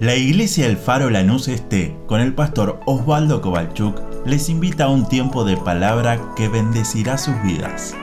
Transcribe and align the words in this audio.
La 0.00 0.16
iglesia 0.16 0.64
El 0.64 0.78
Faro 0.78 1.10
Lanús 1.10 1.46
Este, 1.46 1.94
con 2.06 2.22
el 2.22 2.32
pastor 2.32 2.80
Osvaldo 2.86 3.42
Kovalchuk, 3.42 4.00
les 4.24 4.48
invita 4.48 4.84
a 4.84 4.88
un 4.88 5.06
tiempo 5.06 5.44
de 5.44 5.58
palabra 5.58 6.18
que 6.36 6.48
bendecirá 6.48 7.18
sus 7.18 7.34
vidas. 7.42 7.94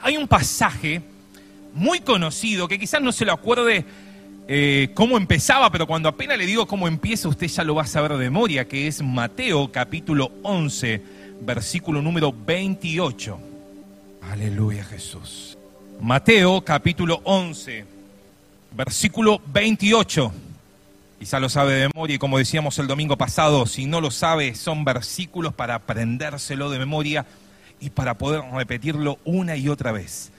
Hay 0.00 0.16
un 0.16 0.26
pasaje 0.26 1.02
muy 1.74 2.00
conocido 2.00 2.68
que 2.68 2.78
quizás 2.78 3.02
no 3.02 3.12
se 3.12 3.26
lo 3.26 3.34
acuerde 3.34 3.84
eh, 4.48 4.92
cómo 4.94 5.18
empezaba, 5.18 5.70
pero 5.70 5.86
cuando 5.86 6.08
apenas 6.08 6.38
le 6.38 6.46
digo 6.46 6.66
cómo 6.66 6.88
empieza, 6.88 7.28
usted 7.28 7.48
ya 7.48 7.64
lo 7.64 7.74
va 7.74 7.82
a 7.82 7.86
saber 7.86 8.12
de 8.12 8.16
memoria, 8.16 8.66
que 8.66 8.86
es 8.86 9.02
Mateo 9.02 9.70
capítulo 9.70 10.32
11, 10.42 11.02
versículo 11.42 12.00
número 12.00 12.32
28. 12.32 13.47
Aleluya 14.22 14.84
Jesús. 14.84 15.56
Mateo 16.00 16.60
capítulo 16.62 17.20
11, 17.24 17.84
versículo 18.72 19.40
28. 19.46 20.32
Quizá 21.18 21.40
lo 21.40 21.48
sabe 21.48 21.72
de 21.74 21.88
memoria 21.88 22.16
y 22.16 22.18
como 22.18 22.38
decíamos 22.38 22.78
el 22.78 22.86
domingo 22.86 23.16
pasado, 23.16 23.66
si 23.66 23.86
no 23.86 24.00
lo 24.00 24.10
sabe, 24.10 24.54
son 24.54 24.84
versículos 24.84 25.54
para 25.54 25.74
aprendérselo 25.74 26.70
de 26.70 26.78
memoria 26.78 27.26
y 27.80 27.90
para 27.90 28.14
poder 28.14 28.42
repetirlo 28.52 29.18
una 29.24 29.56
y 29.56 29.68
otra 29.68 29.92
vez. 29.92 30.30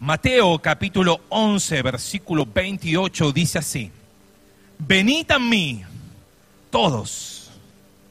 Mateo 0.00 0.58
capítulo 0.58 1.20
11, 1.28 1.80
versículo 1.82 2.44
28 2.44 3.32
dice 3.32 3.58
así, 3.58 3.90
venid 4.78 5.30
a 5.30 5.38
mí 5.38 5.84
todos, 6.70 7.50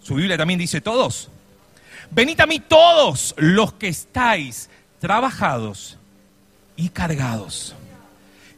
su 0.02 0.16
Biblia 0.16 0.38
también 0.38 0.60
dice 0.60 0.80
todos, 0.80 1.30
venid 2.10 2.40
a 2.40 2.46
mí 2.46 2.60
todos 2.60 3.36
los 3.38 3.74
que 3.74 3.90
estáis 3.90 4.70
trabajados 5.02 5.98
y 6.78 6.88
cargados. 6.88 7.76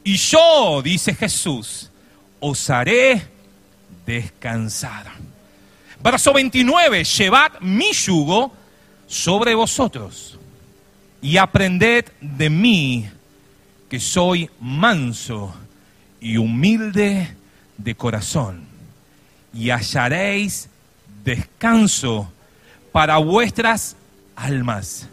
Y 0.04 0.18
yo, 0.18 0.82
dice 0.84 1.16
Jesús, 1.16 1.90
os 2.42 2.70
haré 2.70 3.26
descansar. 4.06 5.06
Verso 6.04 6.34
29, 6.34 7.06
llevad 7.06 7.60
mi 7.62 7.94
yugo 7.94 8.54
sobre 9.08 9.56
vosotros 9.56 10.38
y 11.22 11.38
aprended 11.38 12.12
de 12.20 12.50
mí, 12.50 13.10
que 13.90 14.02
soy 14.02 14.50
manso 14.60 15.56
y 16.20 16.36
humilde 16.36 17.38
de 17.78 17.96
corazón, 17.96 18.66
y 19.54 19.70
hallaréis 19.70 20.68
descanso 21.24 22.30
para 22.92 23.18
vuestras 23.18 23.96
almas 24.36 25.08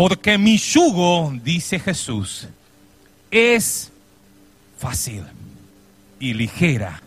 porque 0.00 0.38
mi 0.38 0.58
yugo, 0.58 1.34
dice 1.42 1.80
Jesús, 1.80 2.46
es 3.32 3.90
fácil 4.78 5.24
y 6.20 6.34
ligera 6.34 7.02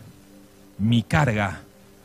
mi 0.76 1.02
carga. 1.02 1.62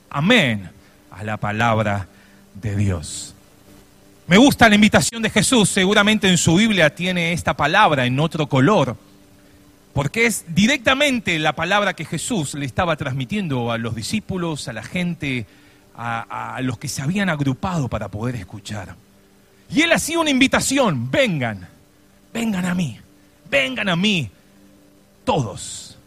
Amén 0.10 0.70
a 1.12 1.26
la 1.26 1.36
palabra 1.36 2.08
de 2.54 2.78
Dios. 2.78 3.36
Me 4.28 4.38
gusta 4.38 4.70
la 4.70 4.76
invitación 4.76 5.22
de 5.22 5.30
Jesús, 5.30 5.68
seguramente 5.68 6.30
en 6.30 6.38
su 6.38 6.56
Biblia 6.56 6.96
tiene 6.96 7.34
esta 7.34 7.58
palabra 7.58 8.06
en 8.06 8.18
otro 8.18 8.48
color, 8.48 8.96
porque 9.92 10.26
es 10.26 10.46
directamente 10.48 11.38
la 11.38 11.52
palabra 11.52 11.98
que 11.98 12.06
Jesús 12.06 12.54
le 12.54 12.66
estaba 12.66 12.96
transmitiendo 12.96 13.74
a 13.74 13.78
los 13.78 13.94
discípulos, 13.94 14.70
a 14.70 14.72
la 14.72 14.84
gente, 14.84 15.48
a, 15.98 16.56
a 16.56 16.62
los 16.62 16.78
que 16.78 16.88
se 16.88 17.02
habían 17.02 17.28
agrupado 17.28 17.90
para 17.90 18.08
poder 18.08 18.38
escuchar. 18.38 18.96
Y 19.70 19.82
él 19.82 19.92
hacía 19.92 20.20
una 20.20 20.30
invitación, 20.30 21.12
vengan, 21.12 21.68
vengan 22.34 22.66
a 22.66 22.74
mí, 22.74 23.00
vengan 23.50 23.90
a 23.90 23.96
mí, 23.96 24.30
todos 25.26 25.98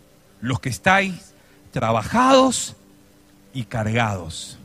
los 0.40 0.60
que 0.60 0.70
estáis 0.70 1.34
trabajados 1.72 2.74
y 3.52 3.64
cargados. 3.64 4.58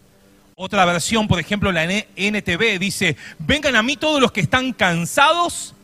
Otra 0.56 0.86
versión, 0.86 1.28
por 1.28 1.40
ejemplo, 1.40 1.72
la 1.74 1.84
NTV 1.84 2.80
dice, 2.80 3.18
vengan 3.40 3.76
a 3.76 3.84
mí 3.84 3.98
todos 3.98 4.22
los 4.22 4.32
que 4.32 4.40
están 4.40 4.72
cansados 4.72 5.76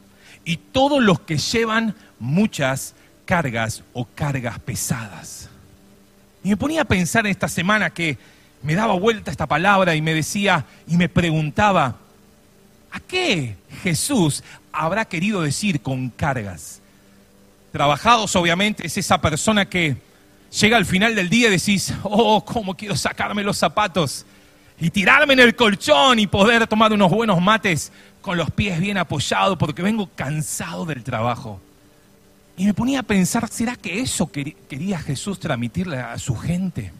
y 0.46 0.56
todos 0.58 1.04
los 1.04 1.20
que 1.20 1.38
llevan 1.38 1.94
muchas 2.20 2.96
cargas 3.26 3.84
o 3.92 4.06
cargas 4.06 4.60
pesadas. 4.60 5.50
Y 6.44 6.50
me 6.50 6.58
ponía 6.58 6.84
a 6.84 6.86
pensar 6.86 7.26
en 7.26 7.32
esta 7.32 7.50
semana 7.50 7.90
que 7.90 8.18
me 8.64 8.76
daba 8.76 8.94
vuelta 8.94 9.32
esta 9.32 9.48
palabra 9.48 9.96
y 9.96 10.02
me 10.02 10.14
decía 10.14 10.66
y 10.88 10.96
me 10.96 11.10
preguntaba, 11.10 11.98
¿A 12.92 13.00
qué 13.00 13.56
Jesús 13.84 14.44
habrá 14.72 15.06
querido 15.06 15.42
decir 15.42 15.82
con 15.82 16.10
cargas? 16.10 16.82
Trabajados, 17.72 18.36
obviamente, 18.36 18.86
es 18.86 18.98
esa 18.98 19.22
persona 19.22 19.66
que 19.66 19.96
llega 20.60 20.78
al 20.78 20.86
final 20.86 21.16
del 21.16 21.30
día 21.30 21.48
y 21.48 21.52
decís, 21.52 21.94
oh, 22.04 22.44
cómo 22.44 22.76
quiero 22.76 22.96
sacarme 22.96 23.44
los 23.44 23.58
zapatos 23.58 24.26
y 24.80 24.90
tirarme 24.90 25.34
en 25.34 25.40
el 25.40 25.56
colchón 25.56 26.20
y 26.20 26.28
poder 26.28 26.68
tomar 26.68 26.92
unos 26.92 27.12
buenos 27.12 27.40
mates 27.42 27.92
con 28.22 28.38
los 28.38 28.52
pies 28.52 28.80
bien 28.80 28.98
apoyados 28.98 29.58
porque 29.58 29.82
vengo 29.82 30.10
cansado 30.16 30.86
del 30.86 31.04
trabajo. 31.04 31.62
Y 32.58 32.66
me 32.66 32.74
ponía 32.74 33.00
a 33.00 33.04
pensar, 33.04 33.48
¿será 33.48 33.76
que 33.76 34.02
eso 34.02 34.30
quería 34.32 35.00
Jesús 35.00 35.40
transmitirle 35.40 35.98
a 36.00 36.18
su 36.20 36.36
gente? 36.36 36.92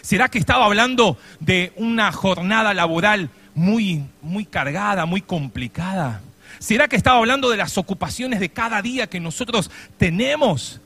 ¿Será 0.00 0.28
que 0.28 0.38
estaba 0.38 0.64
hablando 0.64 1.18
de 1.40 1.72
una 1.76 2.10
jornada 2.12 2.72
laboral 2.72 3.30
muy, 3.54 4.04
muy 4.22 4.44
cargada, 4.44 5.06
muy 5.06 5.20
complicada? 5.20 6.20
¿Será 6.58 6.88
que 6.88 6.96
estaba 6.96 7.18
hablando 7.18 7.50
de 7.50 7.56
las 7.56 7.78
ocupaciones 7.78 8.40
de 8.40 8.48
cada 8.48 8.82
día 8.82 9.06
que 9.06 9.20
nosotros 9.20 9.70
tenemos? 9.98 10.80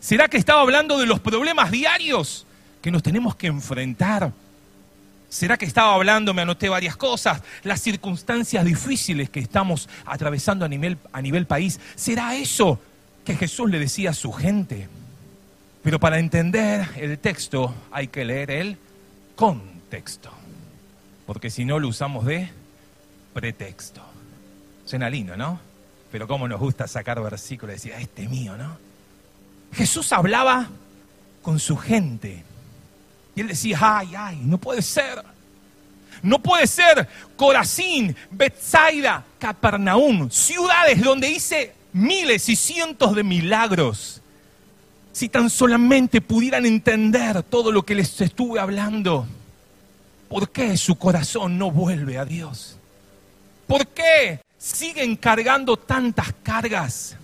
¿Será 0.00 0.28
que 0.28 0.36
estaba 0.36 0.60
hablando 0.60 0.98
de 0.98 1.06
los 1.06 1.20
problemas 1.20 1.70
diarios 1.70 2.46
que 2.80 2.90
nos 2.90 3.02
tenemos 3.02 3.34
que 3.36 3.48
enfrentar? 3.48 4.32
¿Será 5.28 5.56
que 5.56 5.66
estaba 5.66 5.94
hablando, 5.94 6.32
me 6.32 6.42
anoté 6.42 6.68
varias 6.68 6.96
cosas, 6.96 7.42
las 7.62 7.80
circunstancias 7.80 8.64
difíciles 8.64 9.28
que 9.28 9.40
estamos 9.40 9.88
atravesando 10.06 10.64
a 10.64 10.68
nivel, 10.68 10.96
a 11.12 11.20
nivel 11.20 11.46
país? 11.46 11.78
¿Será 11.96 12.34
eso 12.34 12.80
que 13.24 13.36
Jesús 13.36 13.70
le 13.70 13.78
decía 13.78 14.10
a 14.10 14.14
su 14.14 14.32
gente? 14.32 14.88
Pero 15.82 16.00
para 16.00 16.18
entender 16.18 16.88
el 16.96 17.18
texto 17.18 17.74
hay 17.90 18.08
que 18.08 18.24
leer 18.24 18.50
el 18.50 18.78
contexto 19.36 20.32
porque 21.28 21.50
si 21.50 21.66
no 21.66 21.78
lo 21.78 21.88
usamos 21.88 22.24
de 22.24 22.48
pretexto. 23.34 24.00
Suena 24.86 25.10
lindo, 25.10 25.36
¿no? 25.36 25.60
Pero 26.10 26.26
cómo 26.26 26.48
nos 26.48 26.58
gusta 26.58 26.88
sacar 26.88 27.22
versículos 27.22 27.74
y 27.74 27.76
decir, 27.76 27.92
ah, 27.94 28.00
este 28.00 28.26
mío, 28.26 28.56
¿no? 28.56 28.78
Jesús 29.74 30.10
hablaba 30.14 30.70
con 31.42 31.58
su 31.58 31.76
gente. 31.76 32.42
Y 33.36 33.42
él 33.42 33.48
decía, 33.48 33.76
ay, 33.78 34.14
ay, 34.16 34.40
no 34.42 34.56
puede 34.56 34.80
ser. 34.80 35.22
No 36.22 36.38
puede 36.38 36.66
ser 36.66 37.06
Corazín, 37.36 38.16
Bethsaida, 38.30 39.22
Capernaum, 39.38 40.30
ciudades 40.30 41.02
donde 41.02 41.28
hice 41.28 41.74
miles 41.92 42.48
y 42.48 42.56
cientos 42.56 43.14
de 43.14 43.22
milagros. 43.22 44.22
Si 45.12 45.28
tan 45.28 45.50
solamente 45.50 46.22
pudieran 46.22 46.64
entender 46.64 47.42
todo 47.42 47.70
lo 47.70 47.82
que 47.82 47.96
les 47.96 48.18
estuve 48.18 48.58
hablando. 48.58 49.26
¿Por 50.28 50.50
qué 50.50 50.76
su 50.76 50.96
corazón 50.96 51.58
no 51.58 51.70
vuelve 51.70 52.18
a 52.18 52.24
Dios? 52.24 52.76
¿Por 53.66 53.86
qué 53.88 54.40
siguen 54.58 55.16
cargando 55.16 55.76
tantas 55.76 56.34
cargas? 56.42 57.16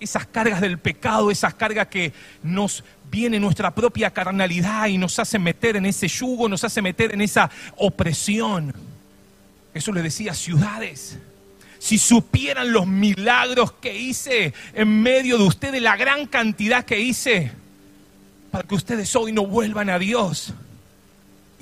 Esas 0.00 0.26
cargas 0.26 0.60
del 0.60 0.78
pecado, 0.78 1.30
esas 1.30 1.54
cargas 1.54 1.86
que 1.86 2.12
nos 2.42 2.82
viene 3.10 3.38
nuestra 3.38 3.72
propia 3.72 4.10
carnalidad 4.10 4.86
y 4.88 4.98
nos 4.98 5.18
hace 5.18 5.38
meter 5.38 5.76
en 5.76 5.86
ese 5.86 6.08
yugo, 6.08 6.48
nos 6.48 6.64
hace 6.64 6.82
meter 6.82 7.14
en 7.14 7.20
esa 7.20 7.48
opresión. 7.76 8.74
Eso 9.72 9.92
le 9.92 10.02
decía 10.02 10.34
ciudades. 10.34 11.18
Si 11.78 11.98
supieran 11.98 12.72
los 12.72 12.86
milagros 12.86 13.72
que 13.72 13.96
hice 13.96 14.54
en 14.72 15.02
medio 15.02 15.38
de 15.38 15.44
ustedes, 15.44 15.82
la 15.82 15.96
gran 15.96 16.26
cantidad 16.26 16.84
que 16.84 16.98
hice, 16.98 17.52
para 18.50 18.66
que 18.66 18.74
ustedes 18.74 19.14
hoy 19.14 19.32
no 19.32 19.46
vuelvan 19.46 19.90
a 19.90 19.98
Dios. 19.98 20.54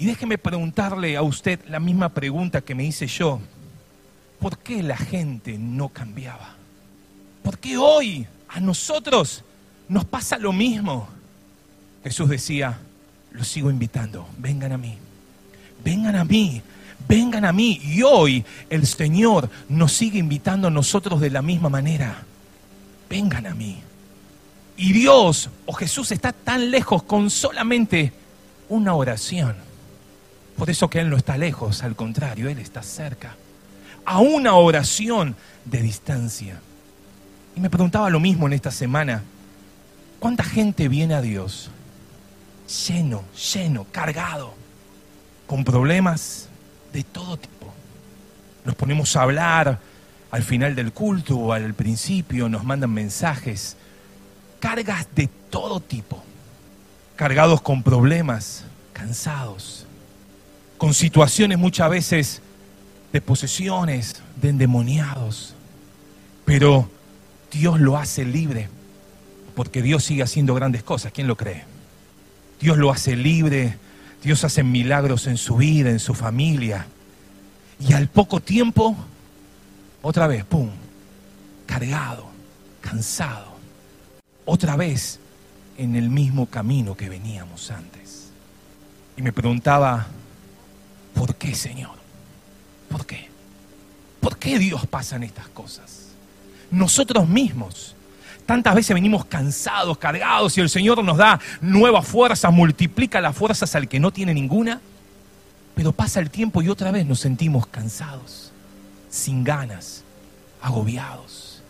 Y 0.02 0.06
déjeme 0.06 0.36
preguntarle 0.36 1.16
a 1.16 1.22
usted 1.22 1.60
la 1.68 1.78
misma 1.78 2.08
pregunta 2.08 2.60
que 2.60 2.74
me 2.74 2.84
hice 2.84 3.06
yo. 3.06 3.38
¿Por 4.40 4.58
qué 4.58 4.82
la 4.82 4.96
gente 4.96 5.56
no 5.56 5.90
cambiaba? 5.90 6.56
¿Por 7.44 7.56
qué 7.60 7.76
hoy 7.76 8.26
a 8.48 8.58
nosotros 8.58 9.44
nos 9.88 10.04
pasa 10.04 10.38
lo 10.38 10.52
mismo? 10.52 11.08
Jesús 12.02 12.28
decía, 12.28 12.80
los 13.30 13.46
sigo 13.46 13.70
invitando, 13.70 14.26
vengan 14.38 14.72
a 14.72 14.76
mí, 14.76 14.98
vengan 15.84 16.16
a 16.16 16.24
mí, 16.24 16.60
vengan 17.06 17.44
a 17.44 17.52
mí. 17.52 17.80
Y 17.84 18.02
hoy 18.02 18.44
el 18.70 18.88
Señor 18.88 19.48
nos 19.68 19.92
sigue 19.92 20.18
invitando 20.18 20.66
a 20.66 20.72
nosotros 20.72 21.20
de 21.20 21.30
la 21.30 21.42
misma 21.42 21.68
manera. 21.68 22.24
Vengan 23.08 23.46
a 23.46 23.54
mí. 23.54 23.80
Y 24.76 24.94
Dios 24.94 25.48
o 25.64 25.72
Jesús 25.72 26.10
está 26.10 26.32
tan 26.32 26.72
lejos 26.72 27.04
con 27.04 27.30
solamente 27.30 28.12
una 28.68 28.96
oración 28.96 29.70
por 30.56 30.70
eso 30.70 30.88
que 30.88 31.00
Él 31.00 31.10
no 31.10 31.16
está 31.16 31.36
lejos, 31.36 31.82
al 31.82 31.96
contrario, 31.96 32.48
Él 32.48 32.58
está 32.58 32.82
cerca. 32.82 33.36
a 34.04 34.18
una 34.18 34.54
oración 34.54 35.36
de 35.64 35.80
distancia. 35.80 36.60
Y 37.54 37.60
me 37.60 37.70
preguntaba 37.70 38.10
lo 38.10 38.18
mismo 38.18 38.46
en 38.46 38.52
esta 38.52 38.72
semana. 38.72 39.22
¿Cuánta 40.18 40.42
gente 40.42 40.88
viene 40.88 41.14
a 41.14 41.20
Dios 41.20 41.70
lleno, 42.86 43.22
lleno, 43.54 43.86
cargado, 43.92 44.54
con 45.46 45.64
problemas 45.64 46.48
de 46.92 47.04
todo 47.04 47.36
tipo? 47.36 47.72
Nos 48.64 48.74
ponemos 48.74 49.14
a 49.16 49.22
hablar 49.22 49.78
al 50.32 50.42
final 50.42 50.74
del 50.74 50.92
culto 50.92 51.36
o 51.36 51.52
al 51.52 51.74
principio, 51.74 52.48
nos 52.48 52.64
mandan 52.64 52.90
mensajes, 52.90 53.76
cargas 54.60 55.06
de 55.14 55.28
todo 55.50 55.80
tipo, 55.80 56.22
cargados 57.16 57.60
con 57.60 57.82
problemas, 57.82 58.64
cansados, 58.94 59.81
con 60.82 60.94
situaciones 60.94 61.60
muchas 61.60 61.88
veces 61.88 62.42
de 63.12 63.20
posesiones, 63.20 64.20
de 64.40 64.48
endemoniados. 64.48 65.54
Pero 66.44 66.90
Dios 67.52 67.78
lo 67.78 67.96
hace 67.96 68.24
libre, 68.24 68.68
porque 69.54 69.80
Dios 69.80 70.02
sigue 70.02 70.24
haciendo 70.24 70.56
grandes 70.56 70.82
cosas. 70.82 71.12
¿Quién 71.12 71.28
lo 71.28 71.36
cree? 71.36 71.62
Dios 72.60 72.78
lo 72.78 72.90
hace 72.90 73.14
libre, 73.14 73.78
Dios 74.24 74.42
hace 74.42 74.64
milagros 74.64 75.28
en 75.28 75.36
su 75.36 75.54
vida, 75.54 75.88
en 75.88 76.00
su 76.00 76.14
familia. 76.14 76.88
Y 77.78 77.92
al 77.92 78.08
poco 78.08 78.40
tiempo, 78.40 78.96
otra 80.02 80.26
vez, 80.26 80.44
¡pum!, 80.44 80.68
cargado, 81.64 82.26
cansado, 82.80 83.54
otra 84.44 84.74
vez 84.74 85.20
en 85.78 85.94
el 85.94 86.10
mismo 86.10 86.46
camino 86.46 86.96
que 86.96 87.08
veníamos 87.08 87.70
antes. 87.70 88.32
Y 89.16 89.22
me 89.22 89.32
preguntaba, 89.32 90.08
¿por 91.14 91.34
qué, 91.34 91.54
Señor? 91.54 91.96
¿Por 92.88 93.06
qué? 93.06 93.28
¿Por 94.20 94.38
qué 94.38 94.58
Dios 94.58 94.86
pasan 94.86 95.22
estas 95.22 95.48
cosas? 95.48 96.08
Nosotros 96.70 97.28
mismos. 97.28 97.94
Tantas 98.46 98.74
veces 98.74 98.94
venimos 98.94 99.24
cansados, 99.24 99.98
cargados 99.98 100.56
y 100.58 100.60
el 100.60 100.68
Señor 100.68 101.02
nos 101.04 101.16
da 101.16 101.40
nuevas 101.60 102.06
fuerzas, 102.06 102.52
multiplica 102.52 103.20
las 103.20 103.36
fuerzas 103.36 103.74
al 103.74 103.88
que 103.88 104.00
no 104.00 104.10
tiene 104.12 104.34
ninguna. 104.34 104.80
Pero 105.74 105.92
pasa 105.92 106.20
el 106.20 106.30
tiempo 106.30 106.60
y 106.60 106.68
otra 106.68 106.90
vez 106.90 107.06
nos 107.06 107.20
sentimos 107.20 107.66
cansados, 107.66 108.52
sin 109.10 109.42
ganas, 109.42 110.02
agobiados. 110.60 111.62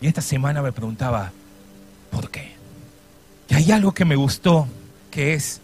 Y 0.00 0.08
esta 0.08 0.20
semana 0.20 0.62
me 0.62 0.72
preguntaba, 0.72 1.30
¿por 2.10 2.30
qué? 2.30 2.52
Y 3.48 3.54
hay 3.54 3.70
algo 3.70 3.92
que 3.92 4.04
me 4.04 4.16
gustó, 4.16 4.66
que 5.10 5.34
es 5.34 5.60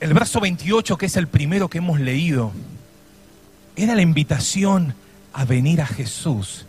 el 0.00 0.14
verso 0.14 0.40
28, 0.40 0.96
que 0.96 1.06
es 1.06 1.16
el 1.16 1.28
primero 1.28 1.68
que 1.68 1.78
hemos 1.78 2.00
leído 2.00 2.52
era 3.76 3.94
la 3.94 4.02
invitación 4.02 4.94
a 5.32 5.44
venir 5.44 5.80
a 5.80 5.86
Jesús 5.86 6.66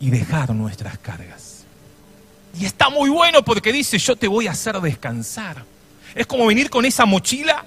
y 0.00 0.10
dejar 0.10 0.54
nuestras 0.54 0.98
cargas. 0.98 1.64
Y 2.58 2.64
está 2.64 2.88
muy 2.88 3.10
bueno 3.10 3.44
porque 3.44 3.72
dice, 3.72 3.98
yo 3.98 4.16
te 4.16 4.28
voy 4.28 4.46
a 4.46 4.52
hacer 4.52 4.80
descansar. 4.80 5.64
Es 6.14 6.26
como 6.26 6.46
venir 6.46 6.70
con 6.70 6.84
esa 6.84 7.04
mochila, 7.04 7.64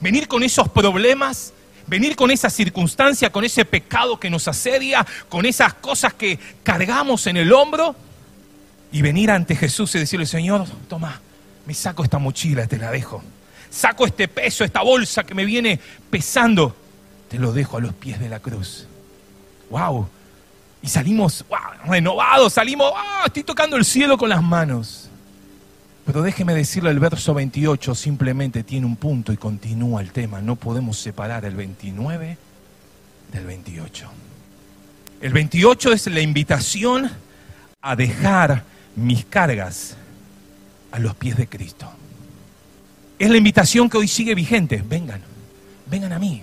venir 0.00 0.28
con 0.28 0.42
esos 0.42 0.68
problemas, 0.68 1.52
venir 1.86 2.16
con 2.16 2.30
esa 2.30 2.50
circunstancia, 2.50 3.30
con 3.30 3.44
ese 3.44 3.64
pecado 3.64 4.18
que 4.18 4.28
nos 4.28 4.48
asedia, 4.48 5.06
con 5.28 5.46
esas 5.46 5.74
cosas 5.74 6.12
que 6.12 6.38
cargamos 6.62 7.26
en 7.26 7.36
el 7.36 7.52
hombro 7.52 7.94
y 8.92 9.02
venir 9.02 9.30
ante 9.30 9.56
Jesús 9.56 9.94
y 9.94 10.00
decirle, 10.00 10.26
Señor, 10.26 10.66
toma, 10.88 11.20
me 11.64 11.74
saco 11.74 12.04
esta 12.04 12.18
mochila, 12.18 12.66
te 12.66 12.76
la 12.76 12.90
dejo. 12.90 13.22
Saco 13.74 14.06
este 14.06 14.28
peso, 14.28 14.62
esta 14.62 14.82
bolsa 14.82 15.24
que 15.24 15.34
me 15.34 15.44
viene 15.44 15.80
pesando 16.08 16.76
te 17.28 17.40
lo 17.40 17.52
dejo 17.52 17.76
a 17.76 17.80
los 17.80 17.92
pies 17.92 18.20
de 18.20 18.28
la 18.28 18.38
cruz. 18.38 18.86
¡Wow! 19.68 20.06
Y 20.80 20.86
salimos 20.86 21.44
renovados, 21.84 22.52
salimos, 22.52 22.92
¡ah! 22.94 23.24
estoy 23.26 23.42
tocando 23.42 23.76
el 23.76 23.84
cielo 23.84 24.16
con 24.16 24.28
las 24.28 24.44
manos. 24.44 25.08
Pero 26.06 26.22
déjeme 26.22 26.54
decirle, 26.54 26.90
el 26.90 27.00
verso 27.00 27.34
28 27.34 27.96
simplemente 27.96 28.62
tiene 28.62 28.86
un 28.86 28.94
punto 28.94 29.32
y 29.32 29.36
continúa 29.36 30.02
el 30.02 30.12
tema. 30.12 30.40
No 30.40 30.54
podemos 30.54 30.96
separar 30.96 31.44
el 31.44 31.56
29 31.56 32.38
del 33.32 33.44
28. 33.44 34.08
El 35.20 35.32
28 35.32 35.92
es 35.92 36.06
la 36.06 36.20
invitación 36.20 37.10
a 37.80 37.96
dejar 37.96 38.62
mis 38.94 39.24
cargas 39.24 39.96
a 40.92 41.00
los 41.00 41.16
pies 41.16 41.36
de 41.36 41.48
Cristo. 41.48 41.90
Es 43.18 43.30
la 43.30 43.36
invitación 43.36 43.88
que 43.88 43.96
hoy 43.96 44.08
sigue 44.08 44.34
vigente. 44.34 44.82
Vengan, 44.86 45.20
vengan 45.86 46.12
a 46.12 46.18
mí. 46.18 46.42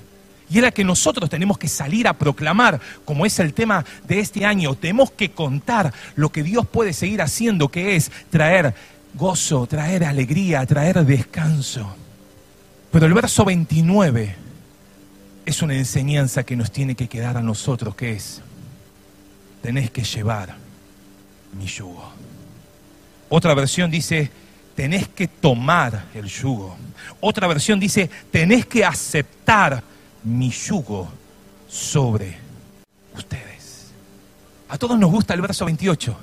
Y 0.50 0.57
es 0.57 0.63
la 0.63 0.71
que 0.71 0.83
nosotros 0.83 1.29
tenemos 1.29 1.57
que 1.57 1.69
salir 1.69 2.07
a 2.07 2.13
proclamar, 2.13 2.79
como 3.06 3.25
es 3.25 3.39
el 3.39 3.53
tema 3.53 3.85
de 4.06 4.19
este 4.19 4.45
año. 4.45 4.75
Tenemos 4.75 5.12
que 5.12 5.31
contar 5.31 5.94
lo 6.15 6.29
que 6.29 6.44
Dios 6.44 6.68
puede 6.68 6.91
seguir 6.91 7.21
haciendo, 7.21 7.69
que 7.69 7.95
es 7.95 8.12
traer 8.29 8.73
gozo, 9.13 9.65
traer 9.65 10.03
alegría, 10.03 10.65
traer 10.65 11.06
descanso. 11.06 11.95
Pero 12.91 13.06
el 13.06 13.13
verso 13.13 13.45
29 13.45 14.35
es 15.45 15.62
una 15.62 15.75
enseñanza 15.75 16.44
que 16.44 16.57
nos 16.57 16.71
tiene 16.71 16.95
que 16.95 17.07
quedar 17.07 17.38
a 17.38 17.41
nosotros, 17.41 17.95
que 17.95 18.12
es, 18.12 18.41
tenés 19.62 19.89
que 19.89 20.03
llevar 20.03 20.57
mi 21.57 21.65
yugo. 21.65 22.12
Otra 23.29 23.53
versión 23.53 23.89
dice, 23.89 24.29
tenés 24.75 25.07
que 25.07 25.27
tomar 25.27 26.06
el 26.13 26.25
yugo. 26.25 26.75
Otra 27.19 27.47
versión 27.47 27.79
dice, 27.79 28.09
tenés 28.31 28.65
que 28.65 28.85
aceptar 28.85 29.83
mi 30.23 30.50
yugo 30.51 31.09
sobre 31.68 32.38
ustedes. 33.15 33.91
A 34.69 34.77
todos 34.77 34.97
nos 34.97 35.12
gusta 35.12 35.33
el 35.33 35.41
verso 35.41 35.65
28. 35.65 36.18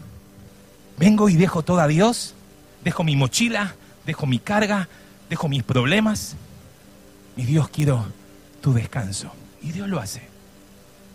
Vengo 0.98 1.28
y 1.28 1.36
dejo 1.36 1.62
todo 1.62 1.80
a 1.80 1.86
Dios, 1.86 2.34
dejo 2.82 3.04
mi 3.04 3.14
mochila, 3.14 3.74
dejo 4.06 4.26
mi 4.26 4.38
carga, 4.38 4.88
dejo 5.30 5.48
mis 5.48 5.62
problemas. 5.62 6.34
Y 7.36 7.44
Dios 7.44 7.68
quiero 7.68 8.06
tu 8.60 8.72
descanso. 8.72 9.30
Y 9.62 9.72
Dios 9.72 9.88
lo 9.88 10.00
hace. 10.00 10.22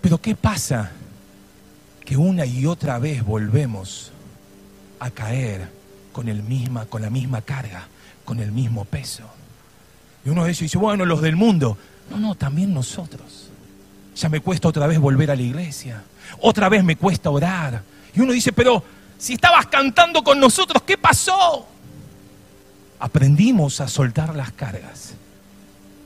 Pero 0.02 0.20
¿qué 0.20 0.36
pasa? 0.36 0.92
Que 2.06 2.18
una 2.18 2.46
y 2.46 2.66
otra 2.66 3.00
vez 3.00 3.24
volvemos 3.24 4.12
a 5.00 5.10
caer 5.12 5.70
con, 6.14 6.30
el 6.30 6.44
misma, 6.44 6.86
con 6.86 7.02
la 7.02 7.10
misma 7.10 7.42
carga, 7.42 7.88
con 8.24 8.40
el 8.40 8.54
mismo 8.54 8.86
peso. 8.86 9.24
Y 10.26 10.30
uno 10.30 10.46
de 10.46 10.52
ellos 10.52 10.62
dice, 10.62 10.78
bueno, 10.78 11.04
los 11.06 11.22
del 11.22 11.36
mundo, 11.36 11.78
no, 12.10 12.18
no, 12.18 12.36
también 12.36 12.74
nosotros. 12.74 13.50
Ya 14.16 14.30
me 14.30 14.40
cuesta 14.40 14.70
otra 14.70 14.88
vez 14.88 15.00
volver 15.00 15.32
a 15.32 15.36
la 15.36 15.42
iglesia. 15.42 16.04
Otra 16.40 16.70
vez 16.70 16.84
me 16.84 16.96
cuesta 16.96 17.30
orar. 17.30 17.84
Y 18.16 18.22
uno 18.22 18.32
dice, 18.32 18.54
pero 18.54 18.84
si 19.18 19.34
estabas 19.34 19.68
cantando 19.68 20.24
con 20.24 20.40
nosotros, 20.40 20.84
¿qué 20.84 20.98
pasó? 20.98 21.68
Aprendimos 23.00 23.82
a 23.82 23.88
soltar 23.88 24.36
las 24.36 24.52
cargas, 24.54 25.16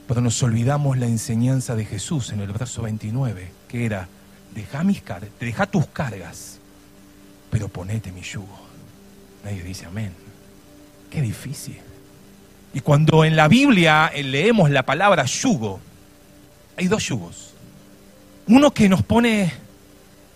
pero 0.07 0.21
nos 0.21 0.41
olvidamos 0.41 0.97
la 0.97 1.05
enseñanza 1.05 1.75
de 1.75 1.85
Jesús 1.85 2.31
en 2.31 2.39
el 2.39 2.51
verso 2.51 2.81
29, 2.81 3.51
que 3.67 3.85
era, 3.85 4.07
deja, 4.55 4.83
mis 4.83 5.01
cargas, 5.01 5.29
deja 5.39 5.67
tus 5.67 5.85
cargas, 5.87 6.59
pero 7.51 7.67
ponete 7.67 8.11
mi 8.11 8.21
yugo. 8.21 8.66
Nadie 9.47 9.63
dice 9.63 9.85
amén. 9.85 10.11
Qué 11.09 11.21
difícil. 11.21 11.77
Y 12.73 12.81
cuando 12.81 13.23
en 13.23 13.37
la 13.37 13.47
Biblia 13.47 14.11
leemos 14.13 14.69
la 14.69 14.83
palabra 14.83 15.23
yugo, 15.23 15.79
hay 16.75 16.89
dos 16.89 17.07
yugos. 17.07 17.53
Uno 18.47 18.71
que 18.71 18.89
nos 18.89 19.03
pone 19.03 19.53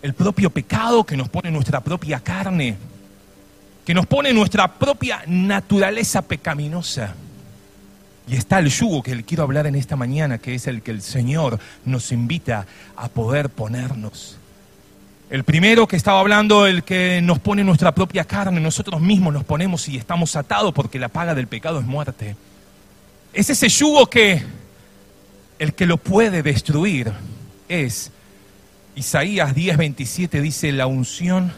el 0.01 0.13
propio 0.13 0.49
pecado, 0.49 1.03
que 1.03 1.17
nos 1.17 1.27
pone 1.27 1.51
nuestra 1.51 1.81
propia 1.81 2.21
carne, 2.21 2.77
que 3.83 3.93
nos 3.93 4.05
pone 4.05 4.31
nuestra 4.31 4.75
propia 4.75 5.23
naturaleza 5.27 6.21
pecaminosa. 6.21 7.13
Y 8.29 8.37
está 8.37 8.59
el 8.59 8.69
yugo 8.69 9.03
que 9.03 9.13
le 9.13 9.23
quiero 9.23 9.43
hablar 9.43 9.67
en 9.67 9.75
esta 9.75 9.97
mañana, 9.97 10.37
que 10.37 10.55
es 10.55 10.67
el 10.67 10.81
que 10.83 10.91
el 10.91 11.01
Señor 11.01 11.59
nos 11.83 12.13
invita 12.13 12.65
a 12.95 13.09
poder 13.09 13.49
ponernos. 13.49 14.37
El 15.31 15.45
primero 15.45 15.87
que 15.87 15.95
estaba 15.95 16.19
hablando, 16.19 16.67
el 16.67 16.83
que 16.83 17.21
nos 17.23 17.39
pone 17.39 17.63
nuestra 17.63 17.95
propia 17.95 18.25
carne, 18.25 18.59
nosotros 18.59 18.99
mismos 18.99 19.33
nos 19.33 19.45
ponemos 19.45 19.87
y 19.87 19.95
estamos 19.95 20.35
atados 20.35 20.73
porque 20.73 20.99
la 20.99 21.07
paga 21.07 21.33
del 21.33 21.47
pecado 21.47 21.79
es 21.79 21.85
muerte. 21.85 22.35
Es 23.31 23.49
ese 23.49 23.69
yugo 23.69 24.07
que 24.07 24.43
el 25.57 25.73
que 25.73 25.85
lo 25.85 25.95
puede 25.95 26.43
destruir 26.43 27.13
es, 27.69 28.11
Isaías 28.93 29.55
10:27 29.55 30.41
dice, 30.41 30.73
la 30.73 30.85
unción, 30.85 31.53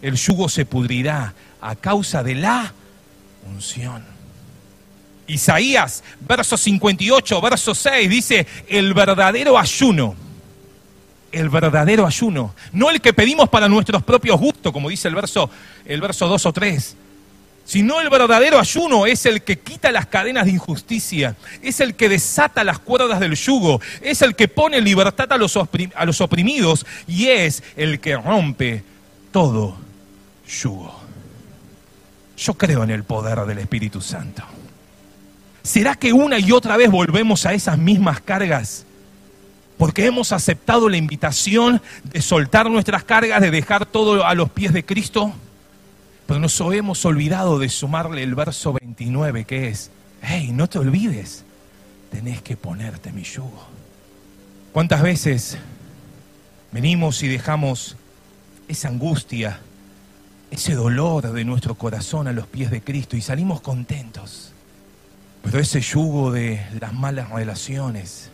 el 0.00 0.16
yugo 0.16 0.48
se 0.48 0.64
pudrirá 0.64 1.34
a 1.60 1.76
causa 1.76 2.22
de 2.22 2.36
la 2.36 2.72
unción. 3.46 4.06
Isaías, 5.26 6.02
verso 6.26 6.56
58, 6.56 7.42
verso 7.42 7.74
6, 7.74 8.08
dice, 8.08 8.46
el 8.68 8.94
verdadero 8.94 9.58
ayuno, 9.58 10.16
el 11.32 11.48
verdadero 11.48 12.06
ayuno, 12.06 12.54
no 12.72 12.90
el 12.90 13.00
que 13.00 13.12
pedimos 13.12 13.48
para 13.48 13.68
nuestros 13.68 14.02
propios 14.02 14.38
gustos, 14.38 14.72
como 14.72 14.90
dice 14.90 15.08
el 15.08 15.14
verso, 15.14 15.50
el 15.84 16.00
verso 16.00 16.28
2 16.28 16.46
o 16.46 16.52
3, 16.52 16.96
Sino 17.64 18.00
el 18.00 18.10
verdadero 18.10 18.58
ayuno 18.58 19.06
es 19.06 19.24
el 19.24 19.42
que 19.42 19.58
quita 19.60 19.92
las 19.92 20.06
cadenas 20.06 20.46
de 20.46 20.52
injusticia, 20.52 21.36
es 21.62 21.80
el 21.80 21.94
que 21.94 22.08
desata 22.08 22.64
las 22.64 22.80
cuerdas 22.80 23.20
del 23.20 23.36
yugo, 23.36 23.80
es 24.00 24.20
el 24.22 24.34
que 24.34 24.48
pone 24.48 24.80
libertad 24.80 25.30
a 25.32 25.38
los, 25.38 25.56
a 25.56 26.04
los 26.04 26.20
oprimidos 26.20 26.84
y 27.06 27.28
es 27.28 27.62
el 27.76 28.00
que 28.00 28.16
rompe 28.16 28.82
todo 29.30 29.76
yugo. 30.60 31.00
Yo 32.36 32.54
creo 32.54 32.82
en 32.82 32.90
el 32.90 33.04
poder 33.04 33.38
del 33.46 33.58
Espíritu 33.58 34.00
Santo. 34.00 34.42
¿Será 35.62 35.94
que 35.94 36.12
una 36.12 36.40
y 36.40 36.50
otra 36.50 36.76
vez 36.76 36.90
volvemos 36.90 37.46
a 37.46 37.54
esas 37.54 37.78
mismas 37.78 38.20
cargas? 38.20 38.84
Porque 39.78 40.06
hemos 40.06 40.32
aceptado 40.32 40.88
la 40.88 40.96
invitación 40.96 41.80
de 42.04 42.22
soltar 42.22 42.70
nuestras 42.70 43.04
cargas, 43.04 43.40
de 43.40 43.50
dejar 43.50 43.86
todo 43.86 44.24
a 44.24 44.34
los 44.34 44.50
pies 44.50 44.72
de 44.72 44.84
Cristo. 44.84 45.32
Pero 46.26 46.40
nos 46.40 46.60
hemos 46.60 47.04
olvidado 47.04 47.58
de 47.58 47.68
sumarle 47.68 48.22
el 48.22 48.34
verso 48.34 48.72
29 48.72 49.44
que 49.44 49.68
es, 49.68 49.90
hey, 50.22 50.50
no 50.52 50.68
te 50.68 50.78
olvides, 50.78 51.44
tenés 52.10 52.42
que 52.42 52.56
ponerte 52.56 53.12
mi 53.12 53.22
yugo. 53.24 53.66
¿Cuántas 54.72 55.02
veces 55.02 55.58
venimos 56.70 57.22
y 57.22 57.28
dejamos 57.28 57.96
esa 58.68 58.88
angustia, 58.88 59.60
ese 60.50 60.74
dolor 60.74 61.32
de 61.32 61.44
nuestro 61.44 61.74
corazón 61.74 62.28
a 62.28 62.32
los 62.32 62.46
pies 62.46 62.70
de 62.70 62.82
Cristo 62.82 63.16
y 63.16 63.20
salimos 63.20 63.60
contentos? 63.60 64.52
Pero 65.42 65.58
ese 65.58 65.80
yugo 65.80 66.30
de 66.30 66.64
las 66.80 66.94
malas 66.94 67.30
relaciones, 67.30 68.30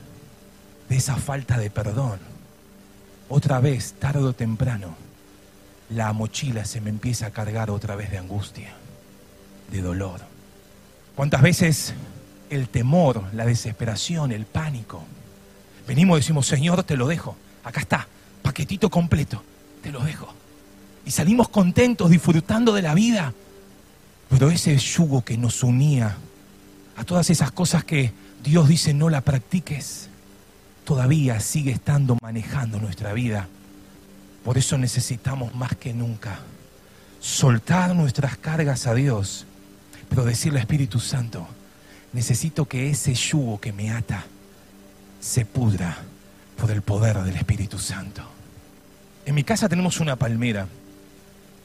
de 0.89 0.97
esa 0.97 1.17
falta 1.17 1.59
de 1.59 1.71
perdón, 1.71 2.19
otra 3.29 3.61
vez, 3.61 3.95
tarde 3.99 4.25
o 4.25 4.33
temprano, 4.33 4.97
la 5.91 6.13
mochila 6.13 6.65
se 6.65 6.81
me 6.81 6.91
empieza 6.91 7.27
a 7.27 7.31
cargar 7.31 7.71
otra 7.71 7.95
vez 7.95 8.11
de 8.11 8.19
angustia, 8.19 8.75
de 9.71 9.83
dolor. 9.83 10.21
¿Cuántas 11.15 11.43
veces 11.43 11.95
el 12.51 12.69
temor, 12.69 13.25
la 13.33 13.45
desesperación, 13.45 14.33
el 14.33 14.47
pánico, 14.47 15.03
venimos 15.87 16.19
y 16.19 16.21
decimos, 16.21 16.47
Señor, 16.47 16.83
te 16.85 16.97
lo 16.97 17.07
dejo, 17.07 17.37
acá 17.65 17.81
está, 17.81 18.09
paquetito 18.43 18.91
completo, 18.91 19.43
te 19.83 19.91
lo 19.91 20.01
dejo. 20.01 20.33
Y 21.05 21.11
salimos 21.11 21.49
contentos, 21.49 22.11
disfrutando 22.11 22.73
de 22.73 22.83
la 22.83 22.95
vida. 22.95 23.33
Pero 24.29 24.51
ese 24.51 24.77
yugo 24.77 25.25
que 25.25 25.39
nos 25.39 25.63
unía 25.63 26.17
a 26.97 27.05
todas 27.05 27.31
esas 27.31 27.51
cosas 27.51 27.85
que 27.85 28.13
Dios 28.43 28.69
dice 28.69 28.93
no 28.93 29.09
la 29.09 29.23
practiques, 29.23 30.08
todavía 30.89 31.39
sigue 31.39 31.71
estando 31.71 32.17
manejando 32.23 32.81
nuestra 32.81 33.13
vida. 33.13 33.47
Por 34.43 34.57
eso 34.57 34.79
necesitamos 34.79 35.55
más 35.55 35.77
que 35.77 35.93
nunca 35.93 36.39
soltar 37.21 37.95
nuestras 37.95 38.39
cargas 38.39 38.87
a 38.87 38.95
Dios, 38.95 39.45
pero 40.09 40.25
decirle 40.25 40.61
Espíritu 40.61 40.99
Santo, 40.99 41.47
necesito 42.15 42.65
que 42.65 42.89
ese 42.89 43.13
yugo 43.13 43.61
que 43.61 43.71
me 43.71 43.91
ata 43.91 44.25
se 45.21 45.45
pudra 45.45 45.99
por 46.57 46.71
el 46.71 46.81
poder 46.81 47.19
del 47.19 47.37
Espíritu 47.37 47.79
Santo. 47.79 48.23
En 49.27 49.35
mi 49.35 49.45
casa 49.45 49.69
tenemos 49.69 50.01
una 50.01 50.17
palmera, 50.17 50.69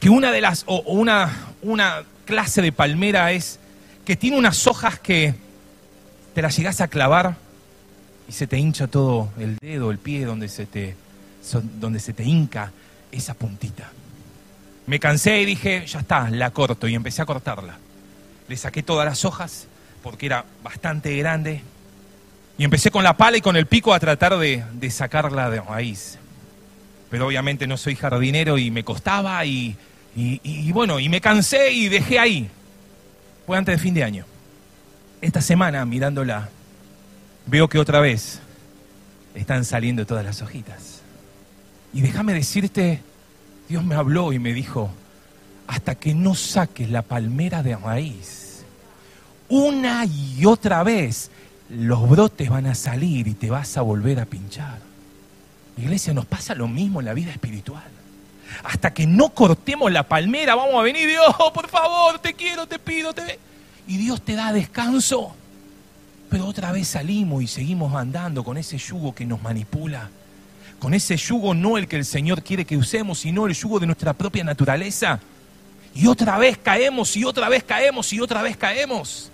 que 0.02 0.10
una 0.10 0.34
de 0.34 0.42
las, 0.42 0.66
o 0.68 0.82
una, 0.82 1.32
una 1.62 2.04
clase 2.26 2.62
de 2.62 2.74
palmera 2.74 3.32
es 3.32 3.58
que 4.04 4.18
tiene 4.18 4.38
unas 4.38 4.68
hojas 4.68 5.00
que 5.00 5.34
te 6.36 6.42
las 6.42 6.58
llegas 6.58 6.82
a 6.82 6.90
clavar 6.90 7.38
y 8.34 8.36
se 8.36 8.48
te 8.48 8.58
hincha 8.58 8.88
todo 8.88 9.30
el 9.38 9.58
dedo, 9.58 9.92
el 9.92 10.00
pie, 10.00 10.26
donde 10.26 10.50
se 10.50 10.66
te, 10.66 10.96
donde 11.80 12.00
se 12.00 12.14
te 12.14 12.24
hinca 12.24 12.72
esa 13.12 13.36
puntita. 13.36 13.92
Me 14.88 15.00
cansé 15.00 15.40
y 15.40 15.46
dije, 15.46 15.86
ya 15.86 16.00
está, 16.00 16.32
la 16.32 16.50
corto 16.50 16.88
y 16.88 16.96
empecé 16.96 17.22
a 17.22 17.28
cortarla. 17.28 17.78
Le 18.48 18.58
saqué 18.58 18.82
todas 18.82 19.06
las 19.06 19.24
hojas 19.24 19.68
porque 20.02 20.26
era 20.26 20.46
bastante 20.64 21.16
grande 21.16 21.62
y 22.58 22.64
empecé 22.64 22.90
con 22.90 23.04
la 23.04 23.16
pala 23.18 23.38
y 23.38 23.42
con 23.42 23.56
el 23.56 23.68
pico 23.68 23.94
a 23.94 24.00
tratar 24.00 24.36
de, 24.40 24.64
de 24.74 24.90
sacarla 24.90 25.52
de 25.52 25.62
raíz. 25.62 26.18
Pero 27.12 27.28
obviamente 27.28 27.68
no 27.68 27.78
soy 27.78 27.96
jardinero 27.96 28.58
y 28.58 28.72
me 28.72 28.84
costaba 28.84 29.46
y, 29.46 29.78
y, 30.16 30.42
y 30.44 30.72
bueno, 30.72 31.00
y 31.00 31.08
me 31.08 31.22
cansé 31.22 31.72
y 31.72 31.88
dejé 31.88 32.18
ahí 32.18 32.50
fue 33.46 33.60
antes 33.60 33.76
de 33.76 33.80
fin 33.80 33.94
de 33.94 34.04
año. 34.04 34.26
Esta 35.22 35.40
semana, 35.40 35.86
mirándola, 35.86 36.50
veo 37.46 37.68
que 37.68 37.80
otra 37.80 38.00
vez 38.00 38.40
están 39.36 39.66
saliendo 39.66 40.06
todas 40.06 40.26
las 40.26 40.42
hojitas. 40.42 41.02
Y 41.94 42.02
déjame 42.02 42.34
decirte, 42.34 43.02
Dios 43.70 43.84
me 43.84 43.96
habló 43.96 44.34
y 44.34 44.40
me 44.40 44.54
dijo, 44.54 44.90
hasta 45.68 45.96
que 45.96 46.14
no 46.14 46.36
saques 46.36 46.90
la 46.90 47.02
palmera 47.02 47.64
de 47.64 47.76
raíz, 47.76 48.64
una 49.50 50.06
y 50.06 50.46
otra 50.46 50.84
vez 50.84 51.30
los 51.70 52.08
brotes 52.10 52.50
van 52.50 52.68
a 52.68 52.76
salir 52.76 53.28
y 53.28 53.34
te 53.34 53.50
vas 53.50 53.78
a 53.78 53.82
volver 53.82 54.20
a 54.20 54.26
pinchar. 54.26 54.80
Iglesia, 55.78 56.14
nos 56.14 56.26
pasa 56.26 56.56
lo 56.56 56.68
mismo 56.68 57.00
en 57.00 57.06
la 57.06 57.14
vida 57.14 57.32
espiritual. 57.32 57.84
Hasta 58.64 58.94
que 58.94 59.08
no 59.08 59.30
cortemos 59.30 59.92
la 59.92 60.04
palmera, 60.04 60.56
vamos 60.56 60.76
a 60.76 60.84
venir, 60.84 61.08
Dios, 61.08 61.36
por 61.54 61.68
favor, 61.68 62.20
te 62.20 62.34
quiero, 62.34 62.68
te 62.68 62.80
pido, 62.80 63.14
te... 63.14 63.40
Y 63.88 63.98
Dios 63.98 64.22
te 64.22 64.36
da 64.36 64.54
descanso. 64.54 65.36
Pero 66.34 66.48
otra 66.48 66.72
vez 66.72 66.88
salimos 66.88 67.44
y 67.44 67.48
seguimos 67.48 67.94
andando 67.94 68.44
con 68.44 68.58
ese 68.58 68.80
yugo 68.80 69.14
que 69.14 69.24
nos 69.24 69.44
manipula. 69.44 70.10
Con 70.80 70.96
ese 70.96 71.16
yugo 71.16 71.54
no 71.54 71.78
el 71.78 71.88
que 71.88 71.96
el 71.96 72.06
Señor 72.06 72.42
quiere 72.42 72.66
que 72.66 72.76
usemos, 72.76 73.20
sino 73.20 73.46
el 73.46 73.54
yugo 73.54 73.80
de 73.80 73.86
nuestra 73.86 74.14
propia 74.14 74.44
naturaleza. 74.44 75.20
Y 75.94 76.08
otra 76.08 76.40
vez 76.40 76.58
caemos 76.58 77.16
y 77.16 77.24
otra 77.24 77.50
vez 77.50 77.64
caemos 77.64 78.12
y 78.14 78.20
otra 78.20 78.42
vez 78.42 78.58
caemos. 78.58 79.30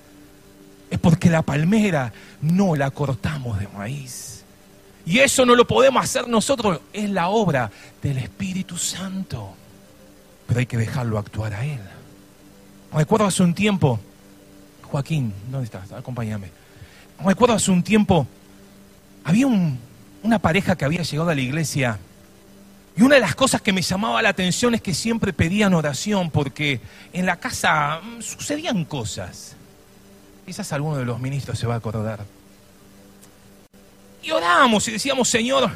Es 0.91 0.99
porque 0.99 1.29
la 1.29 1.41
palmera 1.41 2.11
no 2.41 2.75
la 2.75 2.91
cortamos 2.91 3.57
de 3.59 3.69
maíz. 3.69 4.43
Y 5.05 5.19
eso 5.19 5.45
no 5.45 5.55
lo 5.55 5.65
podemos 5.65 6.03
hacer 6.03 6.27
nosotros, 6.27 6.81
es 6.91 7.09
la 7.09 7.29
obra 7.29 7.71
del 8.03 8.17
Espíritu 8.17 8.75
Santo. 8.75 9.53
Pero 10.47 10.59
hay 10.59 10.65
que 10.65 10.75
dejarlo 10.75 11.17
actuar 11.17 11.53
a 11.53 11.63
Él. 11.63 11.79
Recuerdo 12.91 13.25
hace 13.25 13.41
un 13.41 13.53
tiempo, 13.53 14.01
Joaquín, 14.81 15.33
¿dónde 15.49 15.63
estás? 15.63 15.93
Acompáñame. 15.93 16.59
Recuerdo 17.23 17.55
hace 17.55 17.71
un 17.71 17.83
tiempo, 17.83 18.27
había 19.23 19.47
una 19.47 20.39
pareja 20.39 20.75
que 20.75 20.85
había 20.85 21.01
llegado 21.01 21.29
a 21.29 21.35
la 21.35 21.41
iglesia 21.41 21.99
y 22.99 23.01
una 23.01 23.15
de 23.15 23.21
las 23.21 23.33
cosas 23.33 23.61
que 23.61 23.71
me 23.71 23.81
llamaba 23.81 24.21
la 24.21 24.27
atención 24.27 24.75
es 24.75 24.81
que 24.81 24.93
siempre 24.93 25.31
pedían 25.31 25.73
oración 25.73 26.29
porque 26.31 26.81
en 27.13 27.25
la 27.25 27.37
casa 27.37 28.01
mm, 28.01 28.21
sucedían 28.21 28.83
cosas. 28.83 29.55
Quizás 30.45 30.73
alguno 30.73 30.97
de 30.97 31.05
los 31.05 31.17
ministros 31.17 31.57
se 31.57 31.65
va 31.65 31.75
a 31.75 31.77
acordar. 31.77 32.25
Y 34.21 34.31
orábamos 34.31 34.85
y 34.89 34.91
decíamos, 34.91 35.29
Señor, 35.29 35.71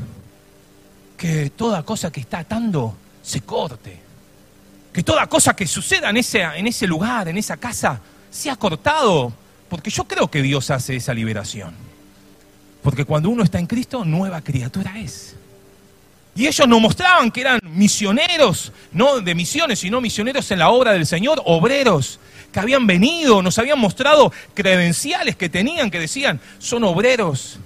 que 1.15 1.49
toda 1.51 1.83
cosa 1.83 2.11
que 2.11 2.19
está 2.19 2.39
atando 2.39 2.97
se 3.21 3.39
corte. 3.39 4.01
Que 4.91 5.01
toda 5.01 5.25
cosa 5.27 5.55
que 5.55 5.65
suceda 5.65 6.09
en 6.09 6.17
ese, 6.17 6.41
en 6.41 6.67
ese 6.67 6.85
lugar, 6.87 7.29
en 7.29 7.37
esa 7.37 7.55
casa, 7.55 8.01
sea 8.29 8.57
cortado. 8.57 9.31
Porque 9.73 9.89
yo 9.89 10.03
creo 10.03 10.29
que 10.29 10.43
Dios 10.43 10.69
hace 10.69 10.95
esa 10.95 11.15
liberación. 11.15 11.73
Porque 12.83 13.05
cuando 13.05 13.31
uno 13.31 13.41
está 13.43 13.57
en 13.57 13.65
Cristo, 13.65 14.05
nueva 14.05 14.41
criatura 14.41 14.99
es. 14.99 15.35
Y 16.35 16.45
ellos 16.45 16.67
nos 16.67 16.79
mostraban 16.79 17.31
que 17.31 17.41
eran 17.41 17.59
misioneros, 17.63 18.71
no 18.91 19.19
de 19.19 19.33
misiones, 19.33 19.79
sino 19.79 19.99
misioneros 19.99 20.51
en 20.51 20.59
la 20.59 20.69
obra 20.69 20.91
del 20.91 21.07
Señor, 21.07 21.41
obreros, 21.45 22.19
que 22.51 22.59
habían 22.59 22.85
venido, 22.85 23.41
nos 23.41 23.57
habían 23.57 23.79
mostrado 23.79 24.31
credenciales 24.53 25.35
que 25.35 25.49
tenían, 25.49 25.89
que 25.89 25.99
decían, 25.99 26.39
son 26.59 26.83
obreros 26.83 27.57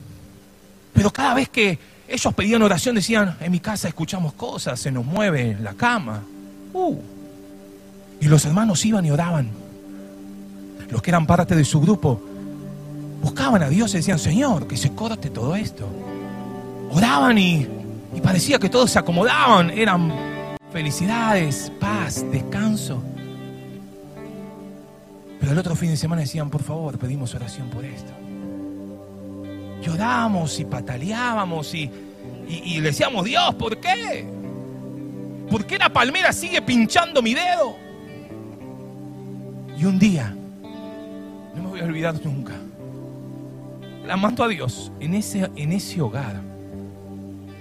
pero 0.93 1.11
cada 1.11 1.35
vez 1.35 1.49
que 1.49 1.77
ellos 2.07 2.33
pedían 2.33 2.63
oración 2.63 2.95
decían, 2.95 3.37
en 3.39 3.51
mi 3.51 3.59
casa 3.59 3.87
escuchamos 3.87 4.33
cosas, 4.33 4.79
se 4.79 4.91
nos 4.91 5.05
mueve 5.05 5.57
la 5.61 5.73
cama. 5.73 6.23
Uh. 6.73 6.97
Y 8.19 8.25
los 8.25 8.43
hermanos 8.45 8.83
iban 8.83 9.05
y 9.05 9.11
oraban. 9.11 9.66
Los 10.89 11.01
que 11.01 11.11
eran 11.11 11.25
parte 11.25 11.55
de 11.55 11.65
su 11.65 11.81
grupo 11.81 12.21
buscaban 13.21 13.63
a 13.63 13.69
Dios 13.69 13.93
y 13.93 13.97
decían, 13.97 14.19
Señor, 14.19 14.67
que 14.67 14.77
se 14.77 14.93
corte 14.93 15.29
todo 15.29 15.55
esto. 15.55 15.87
Oraban 16.91 17.37
y, 17.37 17.67
y 18.15 18.21
parecía 18.21 18.59
que 18.59 18.69
todos 18.69 18.91
se 18.91 18.99
acomodaban. 18.99 19.69
Eran 19.69 20.11
felicidades, 20.71 21.71
paz, 21.79 22.25
descanso. 22.31 23.03
Pero 25.39 25.51
el 25.51 25.57
otro 25.57 25.75
fin 25.75 25.89
de 25.89 25.97
semana 25.97 26.21
decían, 26.21 26.49
por 26.49 26.63
favor, 26.63 26.97
pedimos 26.97 27.35
oración 27.35 27.69
por 27.69 27.85
esto 27.85 28.13
llorábamos 29.87 30.59
y 30.59 30.65
pataleábamos 30.65 31.73
y, 31.73 31.89
y, 32.47 32.79
le 32.79 32.89
decíamos, 32.89 33.25
Dios, 33.25 33.55
¿por 33.55 33.77
qué? 33.77 34.27
¿Por 35.49 35.65
qué 35.65 35.77
la 35.77 35.89
palmera 35.89 36.33
sigue 36.33 36.61
pinchando 36.61 37.21
mi 37.21 37.33
dedo? 37.33 37.75
Y 39.77 39.85
un 39.85 39.97
día, 39.99 40.35
voy 41.77 41.89
olvidar 41.89 42.25
nunca, 42.25 42.53
clamando 44.03 44.43
a 44.43 44.47
Dios 44.47 44.91
en 44.99 45.13
ese, 45.13 45.49
en 45.55 45.71
ese 45.71 46.01
hogar, 46.01 46.41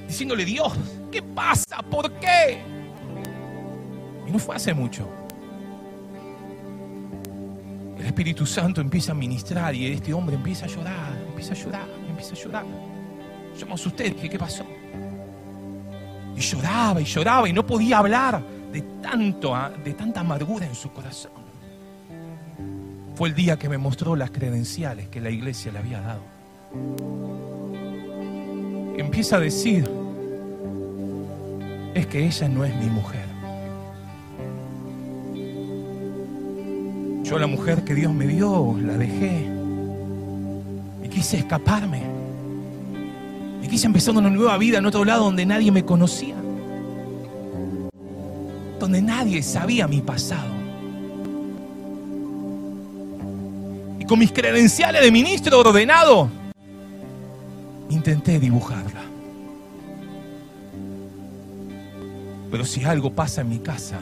diciéndole, 0.07 0.45
Dios, 0.45 0.73
¿qué 1.13 1.23
pasa? 1.23 1.83
¿Por 1.91 2.11
qué? 2.15 2.63
Y 4.27 4.31
no 4.31 4.39
fue 4.39 4.57
hace 4.57 4.73
mucho. 4.73 5.09
El 7.99 8.07
Espíritu 8.07 8.47
Santo 8.47 8.81
empieza 8.81 9.13
a 9.13 9.15
ministrar 9.15 9.75
y 9.75 9.87
este 9.87 10.13
hombre 10.13 10.37
empieza 10.37 10.67
a 10.67 10.69
llorar, 10.69 11.17
empieza 11.29 11.53
a 11.53 11.57
llorar, 11.57 11.89
empieza 12.09 12.35
a 12.35 12.39
llorar. 12.39 12.65
Yo 13.59 13.67
me 13.67 13.75
asusté, 13.75 14.11
dije, 14.11 14.29
¿qué 14.29 14.39
pasó? 14.39 14.65
Y 16.37 16.41
lloraba 16.41 17.01
y 17.01 17.05
lloraba 17.05 17.49
y 17.49 17.53
no 17.53 17.65
podía 17.65 17.99
hablar 17.99 18.43
de, 18.73 18.83
tanto, 19.03 19.57
de 19.83 19.95
tanta 19.95 20.21
amargura 20.21 20.67
en 20.67 20.75
su 20.75 20.91
corazón. 20.93 21.46
Fue 23.17 23.31
el 23.31 23.35
día 23.35 23.59
que 23.59 23.71
me 23.71 23.79
mostró 23.79 24.15
las 24.15 24.31
credenciales 24.31 25.09
que 25.09 25.23
la 25.23 25.31
iglesia 25.31 25.73
le 25.73 25.79
había 25.79 26.03
dado. 26.03 26.21
Empieza 28.99 29.37
a 29.37 29.41
decir, 29.41 29.89
es 31.95 32.07
que 32.09 32.27
ella 32.27 32.49
no 32.51 32.63
es 32.67 32.77
mi 32.77 32.91
mujer. 32.91 33.25
Yo 37.23 37.39
la 37.39 37.47
mujer 37.47 37.85
que 37.85 37.95
Dios 37.95 38.13
me 38.13 38.27
dio, 38.27 38.77
la 38.83 38.99
dejé. 38.99 39.47
Y 41.03 41.09
quise 41.09 41.39
escaparme. 41.39 42.03
Y 43.63 43.67
quise 43.67 43.87
empezar 43.87 44.15
una 44.15 44.29
nueva 44.29 44.59
vida 44.59 44.77
en 44.77 44.85
otro 44.85 45.07
lado 45.07 45.25
donde 45.25 45.47
nadie 45.47 45.73
me 45.73 45.87
conocía. 45.87 46.37
Donde 48.79 49.01
nadie 49.01 49.43
sabía 49.43 49.89
mi 49.89 50.03
pasado. 50.03 50.56
Con 54.07 54.19
mis 54.19 54.33
credenciales 54.33 55.03
de 55.03 55.11
ministro 55.11 55.61
ordenado, 55.61 56.29
intenté 57.91 58.39
dibujarla. 58.39 59.03
Pero 62.51 62.65
si 62.65 62.85
algo 62.85 63.13
pasa 63.13 63.41
en 63.41 63.49
mi 63.49 63.59
casa, 63.59 63.99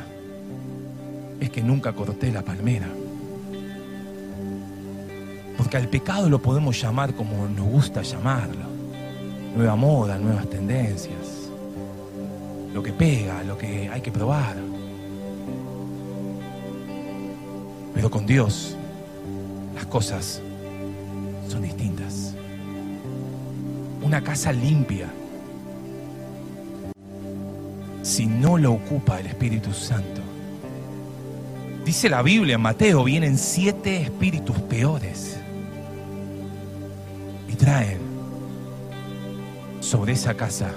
es 1.41 1.51
que 1.51 1.63
nunca 1.63 1.93
corté 1.93 2.31
la 2.31 2.43
palmera. 2.43 2.89
Porque 5.57 5.77
al 5.77 5.89
pecado 5.89 6.29
lo 6.29 6.41
podemos 6.41 6.81
llamar 6.81 7.15
como 7.15 7.49
nos 7.49 7.67
gusta 7.67 8.03
llamarlo. 8.03 8.75
Nueva 9.57 9.77
moda, 9.77 10.19
nuevas 10.19 10.49
tendencias. 10.51 11.49
Lo 12.75 12.83
que 12.83 12.93
pega, 12.93 13.43
lo 13.45 13.57
que 13.57 13.89
hay 13.89 14.01
que 14.01 14.11
probar. 14.11 14.57
Pero 17.95 18.11
con 18.11 18.27
Dios 18.27 18.77
las 19.75 19.87
cosas 19.87 20.41
son 21.49 21.63
distintas. 21.63 22.35
Una 24.03 24.23
casa 24.23 24.53
limpia, 24.53 25.09
si 28.03 28.27
no 28.27 28.59
lo 28.59 28.73
ocupa 28.73 29.21
el 29.21 29.27
Espíritu 29.27 29.73
Santo, 29.73 30.21
dice 31.85 32.09
la 32.09 32.23
Biblia, 32.23 32.57
en 32.57 32.61
Mateo, 32.61 33.05
vienen 33.05 33.39
siete 33.39 34.03
espíritus 34.03 34.59
peores 34.61 35.39
y 37.49 37.55
traen 37.55 37.99
sobre 39.81 40.13
esa 40.13 40.35
casa 40.35 40.73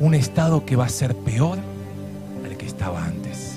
un 0.00 0.14
estado 0.14 0.64
que 0.64 0.76
va 0.76 0.86
a 0.86 0.88
ser 0.88 1.14
peor 1.14 1.58
al 2.44 2.56
que 2.56 2.66
estaba 2.66 3.04
antes. 3.04 3.53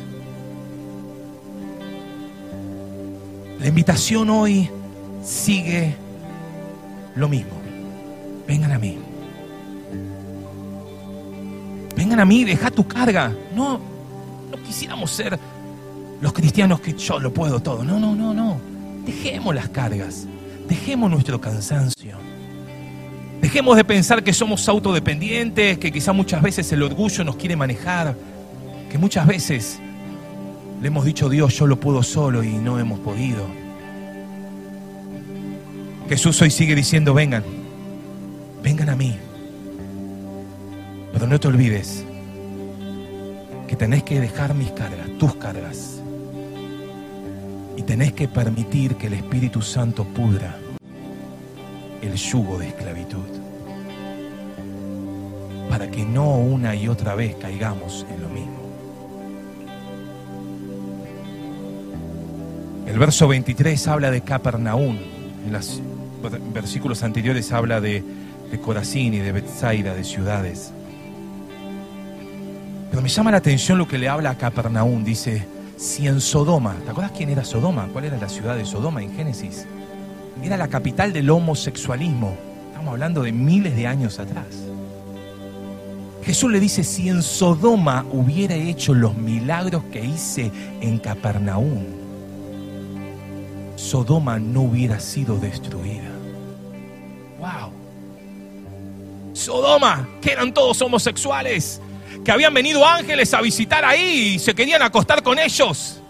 La 3.60 3.68
invitación 3.68 4.30
hoy 4.30 4.70
sigue 5.24 5.96
lo 7.16 7.28
mismo. 7.28 7.54
Vengan 8.48 8.72
a 8.72 8.80
mí. 8.80 8.98
Vengan 11.96 12.20
a 12.20 12.26
mí, 12.26 12.44
deja 12.44 12.70
tu 12.70 12.88
carga. 12.88 13.34
No, 13.56 13.80
no 14.52 14.64
quisiéramos 14.64 15.10
ser 15.12 15.40
los 16.22 16.34
cristianos 16.34 16.80
que 16.80 16.94
yo 16.94 17.20
lo 17.20 17.34
puedo 17.34 17.60
todo. 17.60 17.84
No, 17.84 18.00
no, 18.00 18.16
no, 18.16 18.34
no. 18.34 18.60
Dejemos 19.06 19.56
las 19.56 19.70
cargas. 19.70 20.28
Dejemos 20.68 21.10
nuestro 21.10 21.42
cansancio. 21.42 22.18
Dejemos 23.42 23.76
de 23.76 23.84
pensar 23.84 24.24
que 24.24 24.34
somos 24.34 24.68
autodependientes, 24.70 25.78
que 25.78 25.92
quizá 25.92 26.14
muchas 26.14 26.42
veces 26.42 26.72
el 26.72 26.84
orgullo 26.84 27.24
nos 27.24 27.36
quiere 27.36 27.56
manejar, 27.56 28.16
que 28.90 28.98
muchas 28.98 29.26
veces 29.26 29.80
le 30.82 30.88
hemos 30.88 31.06
dicho 31.06 31.30
Dios, 31.30 31.56
yo 31.56 31.66
lo 31.68 31.80
puedo 31.80 32.04
solo 32.04 32.44
y 32.44 32.54
no 32.54 32.80
hemos 32.80 33.00
podido. 33.00 33.46
Jesús 36.08 36.42
hoy 36.42 36.52
sigue 36.52 36.76
diciendo, 36.76 37.14
vengan, 37.14 37.44
vengan 38.64 38.90
a 38.90 38.96
mí. 38.96 39.18
Pero 41.12 41.28
no 41.28 41.40
te 41.40 41.48
olvides 41.48 42.06
que 43.68 43.76
tenés 43.76 44.04
que 44.04 44.20
dejar 44.20 44.54
mis 44.54 44.72
cargas, 44.72 45.10
tus 45.18 45.36
cargas. 45.36 46.02
Y 47.76 47.82
tenés 47.82 48.14
que 48.14 48.28
permitir 48.28 48.96
que 48.96 49.08
el 49.08 49.14
Espíritu 49.14 49.62
Santo 49.62 50.04
pudra 50.04 50.58
el 52.02 52.14
yugo 52.14 52.60
de 52.60 52.68
esclavitud. 52.68 53.26
Para 55.70 55.90
que 55.90 56.06
no 56.06 56.38
una 56.38 56.76
y 56.76 56.88
otra 56.88 57.16
vez 57.16 57.36
caigamos 57.36 58.06
en 58.10 58.22
lo 58.22 58.30
mismo. 58.30 58.67
El 62.88 62.98
verso 63.00 63.28
23 63.28 63.86
habla 63.90 64.12
de 64.12 64.22
Capernaum. 64.22 64.98
En 65.46 65.52
los 65.52 65.82
versículos 66.54 67.04
anteriores 67.04 67.52
habla 67.52 67.82
de, 67.82 68.02
de 68.50 68.60
Corazín 68.60 69.14
y 69.14 69.20
de 69.20 69.34
Bethsaida, 69.34 69.94
de 69.94 70.06
ciudades. 70.06 70.72
Pero 72.90 73.02
me 73.02 73.10
llama 73.10 73.32
la 73.32 73.38
atención 73.38 73.78
lo 73.78 73.90
que 73.90 73.98
le 73.98 74.08
habla 74.08 74.32
a 74.32 74.38
Capernaum. 74.38 75.04
Dice, 75.04 75.46
si 75.76 76.08
en 76.08 76.22
Sodoma, 76.22 76.76
¿te 76.86 76.92
acuerdas 76.92 77.12
quién 77.16 77.30
era 77.30 77.44
Sodoma? 77.44 77.90
¿Cuál 77.92 78.06
era 78.06 78.18
la 78.18 78.30
ciudad 78.30 78.56
de 78.56 78.66
Sodoma 78.66 79.04
en 79.04 79.14
Génesis? 79.14 79.66
Era 80.42 80.56
la 80.56 80.70
capital 80.70 81.12
del 81.12 81.30
homosexualismo. 81.30 82.38
Estamos 82.70 82.94
hablando 82.94 83.22
de 83.22 83.34
miles 83.34 83.76
de 83.76 83.86
años 83.86 84.18
atrás. 84.18 84.48
Jesús 86.24 86.52
le 86.52 86.62
dice, 86.62 86.86
si 86.86 87.10
en 87.10 87.22
Sodoma 87.22 88.06
hubiera 88.12 88.56
hecho 88.56 88.94
los 88.94 89.18
milagros 89.18 89.84
que 89.92 90.06
hice 90.06 90.52
en 90.82 91.00
Capernaum, 91.00 91.97
Sodoma 93.78 94.40
no 94.40 94.62
hubiera 94.62 95.00
sido 95.00 95.38
destruida. 95.38 96.10
¡Wow! 97.40 97.72
Sodoma, 99.34 100.10
que 100.20 100.32
eran 100.32 100.52
todos 100.52 100.82
homosexuales, 100.82 101.80
que 102.26 102.32
habían 102.32 102.56
venido 102.56 102.86
ángeles 102.86 103.32
a 103.36 103.42
visitar 103.42 103.86
ahí 103.86 104.34
y 104.36 104.40
se 104.40 104.56
querían 104.56 104.82
acostar 104.82 105.22
con 105.22 105.38
ellos. 105.38 106.02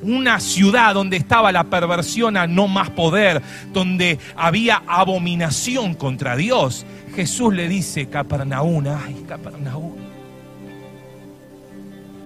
Una 0.00 0.40
ciudad 0.40 0.94
donde 0.94 1.18
estaba 1.18 1.52
la 1.52 1.64
perversión 1.64 2.38
a 2.38 2.46
no 2.46 2.68
más 2.68 2.88
poder, 2.90 3.42
donde 3.72 4.18
había 4.34 4.82
abominación 4.86 5.94
contra 5.94 6.36
Dios. 6.36 6.86
Jesús 7.14 7.52
le 7.52 7.68
dice, 7.68 8.08
Capernaum, 8.08 8.84
ay, 8.88 9.24
Capernaum. 9.28 10.11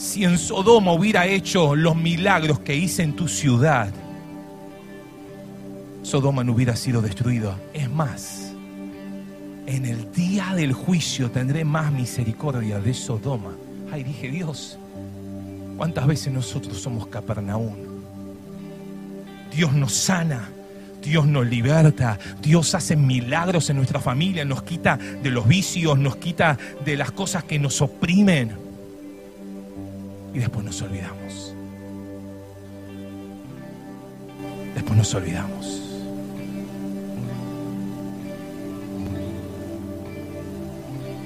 Si 0.06 0.22
en 0.22 0.38
Sodoma 0.38 0.92
hubiera 0.92 1.26
hecho 1.26 1.74
los 1.74 1.96
milagros 1.96 2.60
que 2.60 2.76
hice 2.76 3.02
en 3.02 3.16
tu 3.16 3.26
ciudad, 3.26 3.92
Sodoma 6.04 6.44
no 6.44 6.52
hubiera 6.52 6.76
sido 6.76 7.02
destruido. 7.02 7.56
Es 7.74 7.90
más, 7.90 8.52
en 9.66 9.84
el 9.84 10.12
día 10.12 10.52
del 10.54 10.72
juicio 10.74 11.32
tendré 11.32 11.64
más 11.64 11.90
misericordia 11.90 12.78
de 12.78 12.94
Sodoma. 12.94 13.56
Ay, 13.90 14.04
dije 14.04 14.30
Dios, 14.30 14.78
¿cuántas 15.76 16.06
veces 16.06 16.32
nosotros 16.32 16.80
somos 16.80 17.08
Capernaum? 17.08 17.74
Dios 19.52 19.72
nos 19.72 19.92
sana, 19.92 20.48
Dios 21.02 21.26
nos 21.26 21.46
liberta, 21.48 22.16
Dios 22.40 22.76
hace 22.76 22.94
milagros 22.94 23.70
en 23.70 23.76
nuestra 23.76 23.98
familia, 23.98 24.44
nos 24.44 24.62
quita 24.62 24.96
de 24.96 25.30
los 25.30 25.48
vicios, 25.48 25.98
nos 25.98 26.14
quita 26.14 26.56
de 26.84 26.96
las 26.96 27.10
cosas 27.10 27.42
que 27.42 27.58
nos 27.58 27.82
oprimen. 27.82 28.65
Y 30.36 30.38
después 30.38 30.66
nos 30.66 30.82
olvidamos. 30.82 31.54
Después 34.74 34.98
nos 34.98 35.14
olvidamos. 35.14 35.82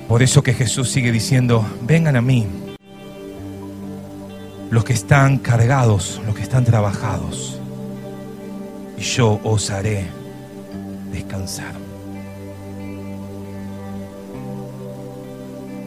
Por 0.07 0.23
eso 0.23 0.45
que 0.45 0.55
Jesús 0.55 0.91
sigue 0.91 1.11
diciendo, 1.11 1.67
vengan 1.83 2.15
a 2.15 2.23
mí, 2.23 2.47
los 4.71 4.85
que 4.85 4.93
están 4.93 5.39
cargados, 5.39 6.21
los 6.25 6.37
que 6.37 6.43
están 6.43 6.65
trabajados, 6.65 7.61
y 8.97 9.03
yo 9.03 9.41
os 9.43 9.71
haré 9.71 10.07
descansar. 11.11 11.75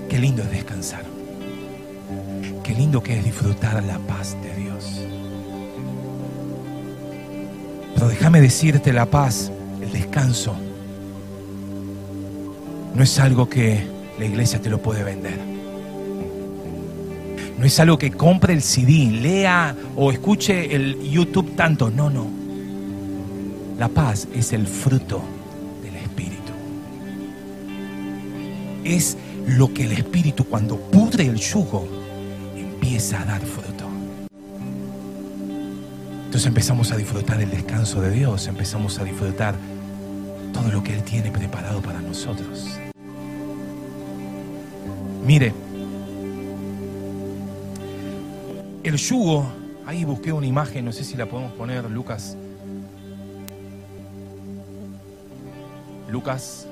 Qué 0.10 0.20
lindo 0.20 0.44
es 0.44 0.52
descansar. 0.52 1.13
Qué 2.64 2.74
lindo 2.74 3.04
que 3.04 3.18
es 3.18 3.26
disfrutar 3.26 3.84
la 3.84 4.00
paz 4.00 4.38
de 4.42 4.56
Dios. 4.56 5.02
Pero 7.94 8.08
déjame 8.08 8.40
decirte 8.40 8.94
la 8.94 9.06
paz, 9.06 9.52
el 9.82 9.92
descanso, 9.92 10.56
no 12.96 13.04
es 13.04 13.20
algo 13.20 13.50
que 13.50 13.86
la 14.18 14.26
iglesia 14.26 14.62
te 14.62 14.70
lo 14.70 14.82
puede 14.82 15.04
vender. 15.04 15.38
No 17.58 17.66
es 17.66 17.80
algo 17.80 17.98
que 17.98 18.12
compre 18.12 18.54
el 18.54 18.62
CD, 18.62 19.12
lea 19.12 19.76
o 19.96 20.12
escuche 20.12 20.74
el 20.74 21.02
YouTube 21.02 21.56
tanto. 21.56 21.90
No, 21.90 22.10
no. 22.10 22.28
La 23.78 23.90
paz 23.90 24.28
es 24.34 24.54
el 24.54 24.68
fruto 24.68 25.22
del 25.84 25.96
Espíritu. 25.98 26.54
Es 28.86 29.18
lo 29.48 29.74
que 29.74 29.84
el 29.84 29.92
Espíritu 29.92 30.46
cuando 30.46 30.78
pudre 30.78 31.26
el 31.26 31.36
yugo 31.36 32.03
empieza 32.94 33.24
a 33.24 33.26
dar 33.26 33.42
fruto. 33.42 33.86
Entonces 36.26 36.46
empezamos 36.46 36.92
a 36.92 36.96
disfrutar 36.96 37.42
el 37.42 37.50
descanso 37.50 38.02
de 38.02 38.12
Dios, 38.12 38.46
empezamos 38.46 39.00
a 39.00 39.04
disfrutar 39.04 39.56
todo 40.54 40.72
lo 40.72 40.84
que 40.84 40.94
Él 40.94 41.02
tiene 41.02 41.32
preparado 41.32 41.82
para 41.82 42.00
nosotros. 42.02 42.68
Mire, 45.26 45.54
el 48.84 48.98
yugo, 48.98 49.48
ahí 49.88 50.06
busqué 50.06 50.32
una 50.32 50.46
imagen, 50.46 50.86
no 50.86 50.92
sé 50.92 51.04
si 51.04 51.18
la 51.18 51.26
podemos 51.26 51.54
poner, 51.54 51.90
Lucas. 51.90 52.38
Lucas, 56.12 56.68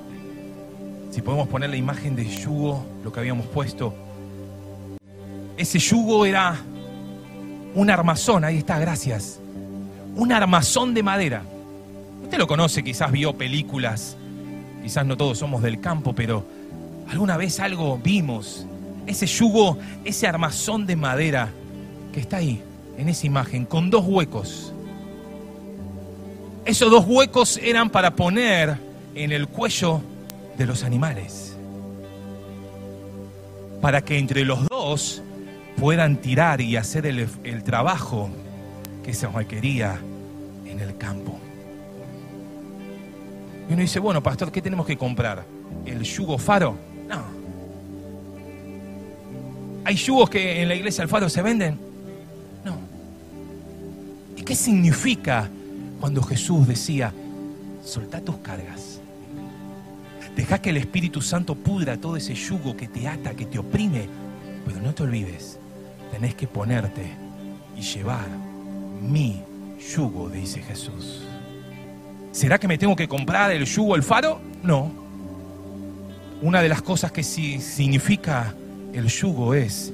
si 1.10 1.20
podemos 1.20 1.48
poner 1.48 1.70
la 1.70 1.76
imagen 1.76 2.14
de 2.14 2.24
yugo, 2.24 2.86
lo 3.02 3.12
que 3.12 3.18
habíamos 3.18 3.46
puesto. 3.46 4.11
Ese 5.56 5.78
yugo 5.78 6.24
era 6.24 6.56
un 7.74 7.90
armazón, 7.90 8.44
ahí 8.44 8.58
está, 8.58 8.78
gracias. 8.78 9.38
Un 10.16 10.32
armazón 10.32 10.94
de 10.94 11.02
madera. 11.02 11.42
Usted 12.22 12.38
lo 12.38 12.46
conoce, 12.46 12.82
quizás 12.82 13.10
vio 13.12 13.34
películas, 13.34 14.16
quizás 14.82 15.04
no 15.06 15.16
todos 15.16 15.38
somos 15.38 15.62
del 15.62 15.80
campo, 15.80 16.14
pero 16.14 16.44
alguna 17.08 17.36
vez 17.36 17.60
algo 17.60 17.98
vimos. 18.02 18.66
Ese 19.06 19.26
yugo, 19.26 19.78
ese 20.04 20.26
armazón 20.26 20.86
de 20.86 20.96
madera 20.96 21.50
que 22.12 22.20
está 22.20 22.38
ahí, 22.38 22.62
en 22.96 23.08
esa 23.08 23.26
imagen, 23.26 23.64
con 23.64 23.90
dos 23.90 24.04
huecos. 24.06 24.72
Esos 26.64 26.90
dos 26.90 27.04
huecos 27.06 27.58
eran 27.62 27.90
para 27.90 28.14
poner 28.14 28.76
en 29.14 29.32
el 29.32 29.48
cuello 29.48 30.00
de 30.56 30.66
los 30.66 30.84
animales. 30.84 31.56
Para 33.80 34.02
que 34.02 34.18
entre 34.18 34.44
los 34.44 34.68
dos 34.68 35.22
puedan 35.82 36.18
tirar 36.18 36.60
y 36.60 36.76
hacer 36.76 37.06
el, 37.06 37.64
trabajo 37.64 38.30
que 39.02 39.12
se 39.12 39.26
requería 39.26 39.98
en 40.64 40.78
el 40.78 40.96
campo. 40.96 41.36
Y 43.68 43.72
uno 43.72 43.82
dice, 43.82 43.98
bueno, 43.98 44.22
pastor, 44.22 44.52
¿qué 44.52 44.62
tenemos 44.62 44.86
que 44.86 44.96
comprar? 44.96 45.44
¿El 45.84 46.04
yugo 46.04 46.38
faro? 46.38 46.76
No. 47.08 47.24
¿Hay 49.84 49.96
yugos 49.96 50.30
que 50.30 50.62
en 50.62 50.68
la 50.68 50.76
iglesia 50.76 51.02
del 51.02 51.08
faro 51.08 51.28
se 51.28 51.42
venden? 51.42 51.76
No. 52.64 52.76
¿Y 54.36 54.42
qué 54.42 54.54
significa 54.54 55.50
cuando 55.98 56.22
Jesús 56.22 56.68
decía, 56.68 57.12
soltá 57.84 58.20
tus 58.20 58.36
cargas? 58.36 59.00
Deja 60.36 60.62
que 60.62 60.70
el 60.70 60.76
Espíritu 60.76 61.20
Santo 61.20 61.56
pudra 61.56 61.96
todo 61.96 62.16
ese 62.16 62.36
yugo 62.36 62.76
que 62.76 62.86
te 62.86 63.08
ata, 63.08 63.34
que 63.34 63.46
te 63.46 63.58
oprime. 63.58 64.06
Pero 64.64 64.80
no 64.80 64.94
te 64.94 65.02
olvides, 65.02 65.58
tenés 66.12 66.34
que 66.34 66.46
ponerte 66.46 67.10
y 67.74 67.80
llevar 67.80 68.28
mi 69.00 69.42
yugo, 69.94 70.28
dice 70.28 70.62
Jesús. 70.62 71.22
¿Será 72.30 72.58
que 72.58 72.68
me 72.68 72.76
tengo 72.76 72.94
que 72.94 73.08
comprar 73.08 73.50
el 73.50 73.64
yugo, 73.64 73.96
el 73.96 74.02
faro? 74.02 74.40
No. 74.62 74.92
Una 76.42 76.60
de 76.60 76.68
las 76.68 76.82
cosas 76.82 77.12
que 77.12 77.22
sí 77.22 77.60
significa 77.60 78.54
el 78.92 79.08
yugo 79.08 79.54
es 79.54 79.92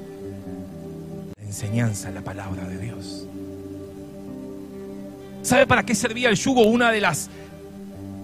la 1.37 1.45
enseñanza, 1.47 2.11
la 2.11 2.23
palabra 2.23 2.67
de 2.67 2.79
Dios. 2.79 3.27
¿Sabe 5.43 5.67
para 5.67 5.85
qué 5.85 5.95
servía 5.95 6.31
el 6.31 6.37
yugo? 6.37 6.63
Una 6.63 6.91
de 6.91 7.01
las 7.01 7.31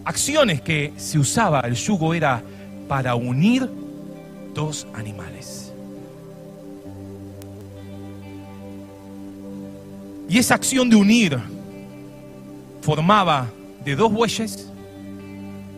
acciones 0.04 0.60
que 0.60 0.92
se 0.96 1.18
usaba 1.18 1.60
el 1.60 1.74
yugo 1.74 2.12
era 2.12 2.42
para 2.88 3.14
unir 3.14 3.70
dos 4.52 4.86
animales. 4.94 5.63
Y 10.28 10.38
esa 10.38 10.54
acción 10.54 10.88
de 10.88 10.96
unir 10.96 11.38
formaba 12.80 13.46
de 13.84 13.94
dos 13.94 14.12
bueyes, 14.12 14.68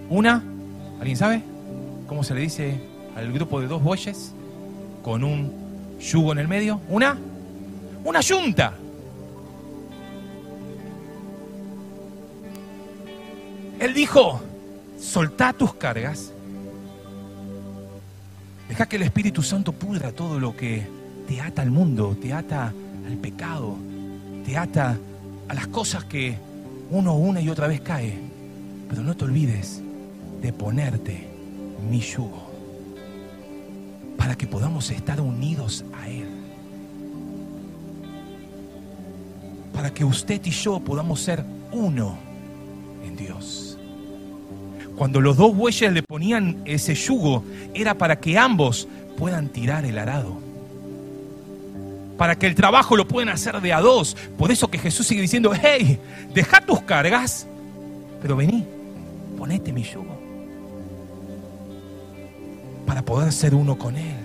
una, 0.09 0.42
¿alguien 0.98 1.16
sabe 1.16 1.42
cómo 2.06 2.22
se 2.22 2.35
le 2.35 2.42
dice 2.42 2.80
al 3.16 3.32
grupo 3.32 3.61
de 3.61 3.66
dos 3.66 3.82
bueyes? 3.82 4.32
Con 5.02 5.24
un 5.24 5.52
yugo 6.00 6.32
en 6.32 6.38
el 6.38 6.48
medio, 6.48 6.80
una, 6.88 7.18
una 8.04 8.20
yunta. 8.20 8.74
Él 13.78 13.92
dijo, 13.92 14.40
soltá 14.98 15.52
tus 15.52 15.74
cargas, 15.74 16.32
deja 18.68 18.87
que 18.87 18.96
el 18.96 19.02
Espíritu 19.02 19.42
Santo 19.42 19.72
pudra 19.72 20.12
todo 20.12 20.40
lo 20.40 20.56
que 20.56 20.87
te 21.28 21.40
ata 21.40 21.62
al 21.62 21.70
mundo, 21.70 22.16
te 22.20 22.32
ata 22.32 22.72
al 23.06 23.16
pecado, 23.18 23.76
te 24.46 24.56
ata 24.56 24.96
a 25.48 25.54
las 25.54 25.66
cosas 25.66 26.04
que 26.04 26.38
uno 26.92 27.16
una 27.16 27.40
y 27.40 27.48
otra 27.48 27.66
vez 27.66 27.80
cae. 27.80 28.16
Pero 28.88 29.02
no 29.02 29.16
te 29.16 29.24
olvides 29.24 29.82
de 30.40 30.52
ponerte 30.52 31.26
mi 31.90 31.98
yugo 31.98 32.46
para 34.16 34.37
que 34.37 34.46
podamos 34.46 34.88
estar 34.90 35.20
unidos 35.20 35.85
a 36.00 36.09
Él. 36.09 36.28
Para 39.74 39.92
que 39.92 40.04
usted 40.04 40.40
y 40.44 40.50
yo 40.50 40.78
podamos 40.78 41.20
ser 41.20 41.44
uno 41.72 42.16
en 43.04 43.16
Dios. 43.16 43.76
Cuando 44.96 45.20
los 45.20 45.37
dos 45.37 45.54
bueyes 45.56 45.92
le 45.92 46.04
ponían 46.04 46.62
ese 46.64 46.94
yugo, 46.94 47.44
era 47.74 47.94
para 47.98 48.20
que 48.20 48.38
ambos 48.38 48.87
puedan 49.18 49.48
tirar 49.48 49.85
el 49.85 49.98
arado 49.98 50.45
para 52.16 52.37
que 52.37 52.46
el 52.46 52.55
trabajo 52.55 52.96
lo 52.96 53.07
puedan 53.07 53.29
hacer 53.29 53.61
de 53.61 53.72
a 53.72 53.81
dos. 53.81 54.16
Por 54.38 54.50
eso 54.50 54.68
que 54.68 54.79
Jesús 54.79 55.07
sigue 55.07 55.20
diciendo, 55.20 55.52
hey, 55.55 55.98
deja 56.33 56.61
tus 56.61 56.83
cargas, 56.83 57.46
pero 58.22 58.37
vení, 58.37 58.64
ponete 59.37 59.72
mi 59.72 59.83
yugo. 59.83 60.16
Para 62.87 63.02
poder 63.02 63.33
ser 63.33 63.55
uno 63.55 63.76
con 63.76 63.96
Él. 63.96 64.16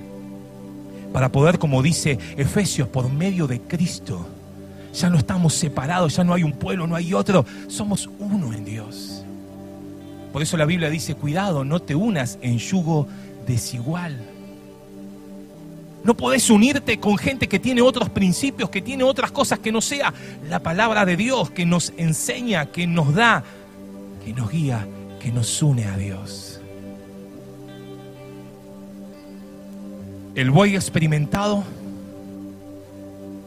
Para 1.12 1.30
poder, 1.30 1.60
como 1.60 1.82
dice 1.82 2.18
Efesios, 2.38 2.88
por 2.88 3.12
medio 3.12 3.48
de 3.48 3.60
Cristo, 3.60 4.26
ya 4.94 5.10
no 5.10 5.18
estamos 5.18 5.54
separados, 5.54 6.16
ya 6.16 6.24
no 6.24 6.34
hay 6.34 6.44
un 6.44 6.54
pueblo, 6.54 6.88
no 6.88 6.96
hay 6.96 7.14
otro, 7.14 7.46
somos 7.68 8.10
uno 8.20 8.54
en 8.54 8.64
Dios. 8.64 9.26
Por 10.32 10.42
eso 10.42 10.56
la 10.56 10.66
Biblia 10.66 10.90
dice, 10.90 11.16
cuidado, 11.16 11.66
no 11.66 11.82
te 11.82 11.96
unas 11.96 12.38
en 12.42 12.58
yugo 12.58 13.08
desigual. 13.46 14.18
No 16.04 16.16
podés 16.16 16.50
unirte 16.50 17.00
con 17.00 17.18
gente 17.18 17.48
que 17.48 17.60
tiene 17.60 17.82
otros 17.82 18.10
principios, 18.10 18.70
que 18.70 18.82
tiene 18.82 19.04
otras 19.04 19.32
cosas 19.32 19.60
que 19.60 19.72
no 19.72 19.82
sea 19.82 20.14
la 20.50 20.60
palabra 20.60 21.06
de 21.06 21.16
Dios, 21.16 21.52
que 21.52 21.66
nos 21.66 21.94
enseña, 21.98 22.68
que 22.68 22.88
nos 22.88 23.14
da, 23.14 23.44
que 24.26 24.34
nos 24.34 24.50
guía, 24.50 24.88
que 25.20 25.32
nos 25.32 25.62
une 25.62 25.86
a 25.86 25.98
Dios. 25.98 26.60
El 30.34 30.50
buey 30.50 30.76
experimentado 30.76 31.64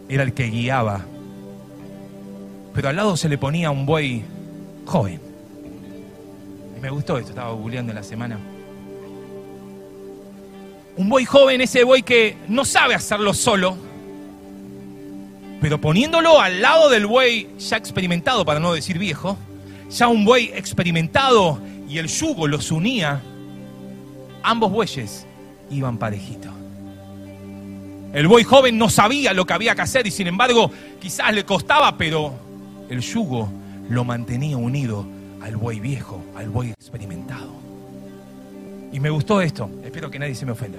era 0.08 0.22
el 0.22 0.32
que 0.32 0.44
guiaba, 0.44 1.04
pero 2.72 2.88
al 2.88 2.96
lado 2.96 3.16
se 3.16 3.28
le 3.28 3.38
ponía 3.38 3.70
un 3.70 3.86
buey 3.86 4.22
joven. 4.84 5.18
Me 6.80 6.90
gustó 6.90 7.18
esto, 7.18 7.30
estaba 7.30 7.52
googleando 7.52 7.90
en 7.90 7.96
la 7.96 8.02
semana. 8.02 8.38
Un 10.96 11.09
buey 11.09 11.24
joven, 11.24 11.61
ese 11.61 11.83
buey 11.85 12.02
que 12.02 12.37
no 12.48 12.64
sabe 12.64 12.94
hacerlo 12.94 13.35
solo, 13.35 13.76
pero 15.61 15.80
poniéndolo 15.80 16.40
al 16.40 16.61
lado 16.61 16.88
del 16.90 17.07
buey 17.07 17.48
ya 17.59 17.76
experimentado, 17.76 18.44
para 18.44 18.61
no 18.61 18.74
decir 18.74 18.98
viejo, 18.98 19.37
ya 19.90 20.09
un 20.09 20.24
buey 20.24 20.52
experimentado 20.54 21.59
y 21.88 21.98
el 21.98 22.09
yugo 22.09 22.46
los 22.46 22.70
unía, 22.70 23.22
ambos 24.42 24.70
bueyes 24.70 25.26
iban 25.70 25.98
parejitos. 25.98 26.52
El 28.12 28.28
buey 28.28 28.44
joven 28.44 28.78
no 28.78 28.90
sabía 28.90 29.33
lo 29.33 29.46
que 29.46 29.54
había 29.54 29.74
que 29.74 29.83
hacer 29.83 30.07
y 30.07 30.11
sin 30.12 30.28
embargo 30.28 30.70
quizás 31.00 31.35
le 31.35 31.44
costaba, 31.44 31.96
pero 31.96 32.33
el 32.88 33.00
yugo 33.00 33.48
lo 33.88 34.04
mantenía 34.04 34.57
unido 34.57 35.07
al 35.42 35.57
buey 35.57 35.80
viejo, 35.80 36.22
al 36.37 36.50
buey 36.50 36.70
experimentado. 36.70 37.63
Y 38.94 39.00
me 39.00 39.11
gustó 39.11 39.40
esto, 39.40 39.68
espero 39.85 40.09
que 40.09 40.20
nadie 40.20 40.37
se 40.37 40.46
me 40.46 40.52
ofenda. 40.52 40.78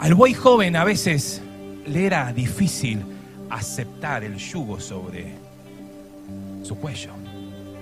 Al 0.00 0.14
buey 0.14 0.34
joven 0.34 0.74
a 0.74 0.82
veces 0.82 1.40
le 1.86 2.06
era 2.06 2.32
difícil 2.32 3.04
aceptar 3.48 4.24
el 4.24 4.36
yugo 4.36 4.80
sobre 4.80 5.32
su 6.64 6.76
cuello. 6.76 7.12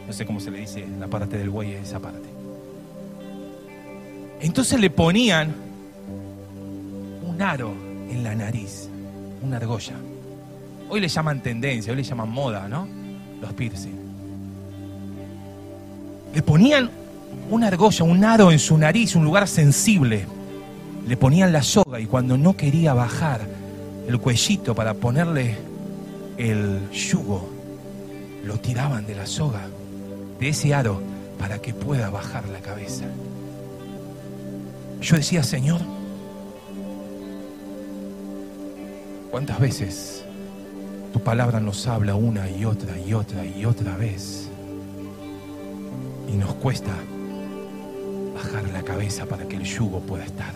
No 0.07 0.13
sé 0.13 0.27
cómo 0.27 0.39
se 0.39 0.51
le 0.51 0.59
dice 0.59 0.87
la 1.01 1.09
parte 1.09 1.39
del 1.39 1.49
buey 1.49 1.73
esa 1.73 1.99
parte. 1.99 2.29
Entonces 4.43 4.79
le 4.79 4.91
ponían 4.91 5.55
un 7.27 7.41
aro 7.41 7.73
en 8.11 8.23
la 8.23 8.35
nariz 8.35 8.91
una 9.43 9.57
argolla. 9.57 9.95
Hoy 10.91 11.01
le 11.01 11.09
llaman 11.09 11.43
tendencia, 11.43 11.91
hoy 11.91 11.97
le 11.97 12.03
llaman 12.03 12.29
moda, 12.29 12.69
¿no? 12.69 12.87
Los 13.41 13.55
piercing. 13.55 13.99
Le 16.35 16.43
ponían 16.43 16.91
una 17.51 17.69
argolla, 17.69 18.05
un 18.05 18.25
aro 18.25 18.51
en 18.51 18.59
su 18.59 18.77
nariz, 18.79 19.15
un 19.17 19.25
lugar 19.25 19.49
sensible. 19.49 20.27
Le 21.07 21.17
ponían 21.17 21.53
la 21.53 21.63
soga 21.63 22.01
y 22.01 22.07
cuando 22.07 22.37
no 22.37 22.57
quería 22.57 22.95
bajar 22.95 23.41
el 24.07 24.19
cuellito 24.19 24.75
para 24.75 24.95
ponerle 24.95 25.57
el 26.39 26.91
yugo, 26.91 27.49
lo 28.45 28.57
tiraban 28.59 29.07
de 29.07 29.15
la 29.15 29.27
soga, 29.27 29.63
de 30.39 30.49
ese 30.49 30.75
aro, 30.75 31.01
para 31.39 31.59
que 31.59 31.75
pueda 31.75 32.11
bajar 32.11 32.49
la 32.49 32.61
cabeza. 32.61 33.05
Yo 35.01 35.17
decía, 35.17 35.43
Señor, 35.43 35.81
¿cuántas 39.31 39.59
veces 39.59 40.25
tu 41.13 41.21
palabra 41.21 41.59
nos 41.59 41.87
habla 41.89 42.15
una 42.15 42.49
y 42.49 42.65
otra 42.65 42.99
y 42.99 43.13
otra 43.13 43.45
y 43.45 43.65
otra 43.65 43.97
vez? 43.97 44.49
Y 46.33 46.37
nos 46.37 46.55
cuesta 46.55 46.93
bajar 48.35 48.69
la 48.71 48.83
cabeza 48.83 49.27
para 49.27 49.47
que 49.47 49.57
el 49.57 49.65
yugo 49.65 50.01
pueda 50.01 50.25
estar. 50.25 50.55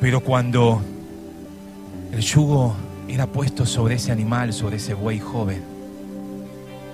Pero 0.00 0.20
cuando 0.20 0.80
el 2.12 2.20
yugo 2.20 2.74
era 3.08 3.26
puesto 3.26 3.66
sobre 3.66 3.96
ese 3.96 4.12
animal, 4.12 4.52
sobre 4.52 4.76
ese 4.76 4.94
buey 4.94 5.18
joven, 5.18 5.62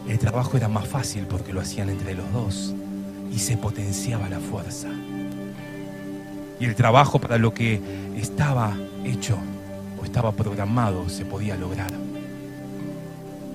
el 0.08 0.18
trabajo 0.18 0.56
era 0.56 0.68
más 0.68 0.86
fácil 0.86 1.26
porque 1.26 1.52
lo 1.52 1.60
hacían 1.60 1.90
entre 1.90 2.14
los 2.14 2.30
dos 2.32 2.74
y 3.32 3.38
se 3.38 3.56
potenciaba 3.56 4.28
la 4.28 4.38
fuerza. 4.38 4.88
Y 6.60 6.64
el 6.64 6.74
trabajo 6.74 7.18
para 7.18 7.36
lo 7.36 7.52
que 7.52 7.80
estaba 8.16 8.76
hecho 9.04 9.36
o 10.00 10.04
estaba 10.04 10.32
programado 10.32 11.08
se 11.08 11.24
podía 11.24 11.56
lograr. 11.56 11.92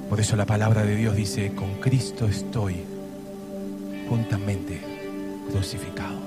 Por 0.09 0.19
eso 0.19 0.35
la 0.35 0.47
palabra 0.47 0.83
de 0.83 0.95
Dios 0.95 1.15
dice, 1.15 1.53
con 1.53 1.75
Cristo 1.75 2.27
estoy 2.27 2.83
juntamente 4.09 4.81
crucificado. 5.51 6.17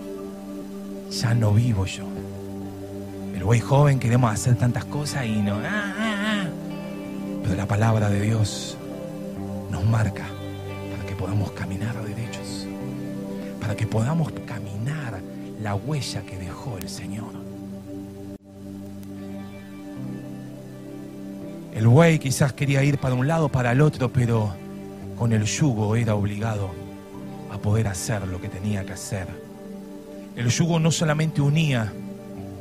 Ya 1.10 1.34
no 1.34 1.52
vivo 1.52 1.84
yo. 1.84 2.04
El 3.34 3.42
buey 3.42 3.58
joven 3.58 3.98
queremos 3.98 4.32
hacer 4.32 4.54
tantas 4.54 4.84
cosas 4.84 5.26
y 5.26 5.32
no... 5.42 5.56
Ah, 5.56 5.94
ah, 5.98 6.16
ah. 6.26 6.44
Pero 7.42 7.56
la 7.56 7.66
palabra 7.66 8.08
de 8.08 8.20
Dios 8.20 8.76
nos 9.68 9.84
marca 9.84 10.26
para 10.92 11.04
que 11.04 11.16
podamos 11.16 11.50
caminar 11.50 12.00
derechos, 12.04 12.68
para 13.60 13.74
que 13.74 13.88
podamos 13.88 14.30
caminar 14.46 15.20
la 15.60 15.74
huella 15.74 16.22
que 16.22 16.36
dejó 16.36 16.78
el 16.78 16.88
Señor. 16.88 17.41
El 21.74 21.86
buey 21.86 22.18
quizás 22.18 22.52
quería 22.52 22.84
ir 22.84 22.98
para 22.98 23.14
un 23.14 23.26
lado, 23.26 23.48
para 23.48 23.72
el 23.72 23.80
otro, 23.80 24.12
pero 24.12 24.54
con 25.16 25.32
el 25.32 25.44
yugo 25.44 25.96
era 25.96 26.14
obligado 26.14 26.70
a 27.50 27.58
poder 27.58 27.88
hacer 27.88 28.26
lo 28.28 28.40
que 28.40 28.48
tenía 28.48 28.84
que 28.84 28.92
hacer. 28.92 29.26
El 30.36 30.48
yugo 30.48 30.78
no 30.78 30.90
solamente 30.90 31.40
unía, 31.40 31.92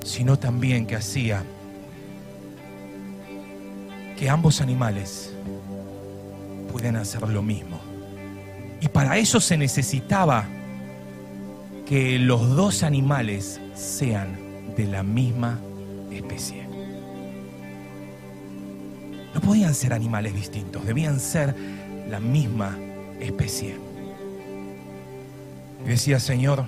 sino 0.03 0.39
también 0.39 0.85
que 0.85 0.95
hacía 0.95 1.43
que 4.17 4.29
ambos 4.29 4.61
animales 4.61 5.33
pueden 6.71 6.95
hacer 6.95 7.27
lo 7.27 7.41
mismo. 7.41 7.79
Y 8.79 8.87
para 8.87 9.17
eso 9.17 9.39
se 9.39 9.57
necesitaba 9.57 10.45
que 11.85 12.17
los 12.17 12.55
dos 12.55 12.83
animales 12.83 13.59
sean 13.75 14.73
de 14.77 14.85
la 14.85 15.03
misma 15.03 15.59
especie. 16.11 16.70
No 19.33 19.41
podían 19.41 19.73
ser 19.73 19.93
animales 19.93 20.33
distintos, 20.33 20.85
debían 20.85 21.19
ser 21.19 21.55
la 22.09 22.19
misma 22.19 22.77
especie. 23.19 23.75
Y 25.85 25.89
decía, 25.89 26.19
Señor, 26.19 26.65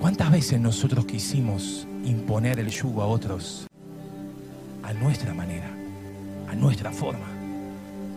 ¿cuántas 0.00 0.30
veces 0.30 0.60
nosotros 0.60 1.04
quisimos 1.06 1.86
imponer 2.04 2.58
el 2.58 2.68
yugo 2.68 3.02
a 3.02 3.06
otros 3.06 3.66
a 4.82 4.92
nuestra 4.92 5.34
manera, 5.34 5.68
a 6.48 6.54
nuestra 6.54 6.92
forma? 6.92 7.26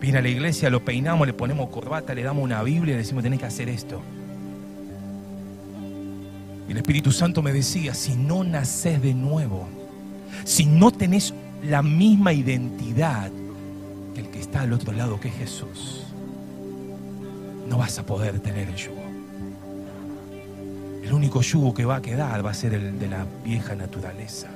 Viene 0.00 0.18
a 0.18 0.22
la 0.22 0.28
iglesia, 0.28 0.70
lo 0.70 0.84
peinamos, 0.84 1.26
le 1.26 1.32
ponemos 1.32 1.70
corbata, 1.70 2.14
le 2.14 2.22
damos 2.22 2.44
una 2.44 2.62
Biblia 2.62 2.92
y 2.92 2.96
le 2.96 3.02
decimos, 3.02 3.22
tenés 3.22 3.40
que 3.40 3.46
hacer 3.46 3.68
esto. 3.68 4.02
Y 6.68 6.72
el 6.72 6.78
Espíritu 6.78 7.10
Santo 7.10 7.42
me 7.42 7.52
decía, 7.52 7.94
si 7.94 8.14
no 8.14 8.44
nacés 8.44 9.02
de 9.02 9.14
nuevo, 9.14 9.68
si 10.44 10.66
no 10.66 10.90
tenés 10.90 11.34
la 11.64 11.82
misma 11.82 12.32
identidad 12.32 13.30
que 14.14 14.20
el 14.20 14.28
que 14.28 14.40
está 14.40 14.62
al 14.62 14.72
otro 14.72 14.92
lado, 14.92 15.18
que 15.18 15.28
es 15.28 15.34
Jesús, 15.34 16.04
no 17.68 17.78
vas 17.78 17.98
a 17.98 18.04
poder 18.04 18.40
tener 18.40 18.68
el 18.68 18.76
yugo. 18.76 19.02
El 21.02 21.12
único 21.12 21.40
yugo 21.40 21.72
que 21.72 21.84
va 21.84 21.96
a 21.96 22.02
quedar 22.02 22.44
va 22.44 22.50
a 22.50 22.54
ser 22.54 22.74
el 22.74 22.98
de 22.98 23.08
la 23.08 23.26
vieja 23.44 23.74
naturaleza. 23.74 24.48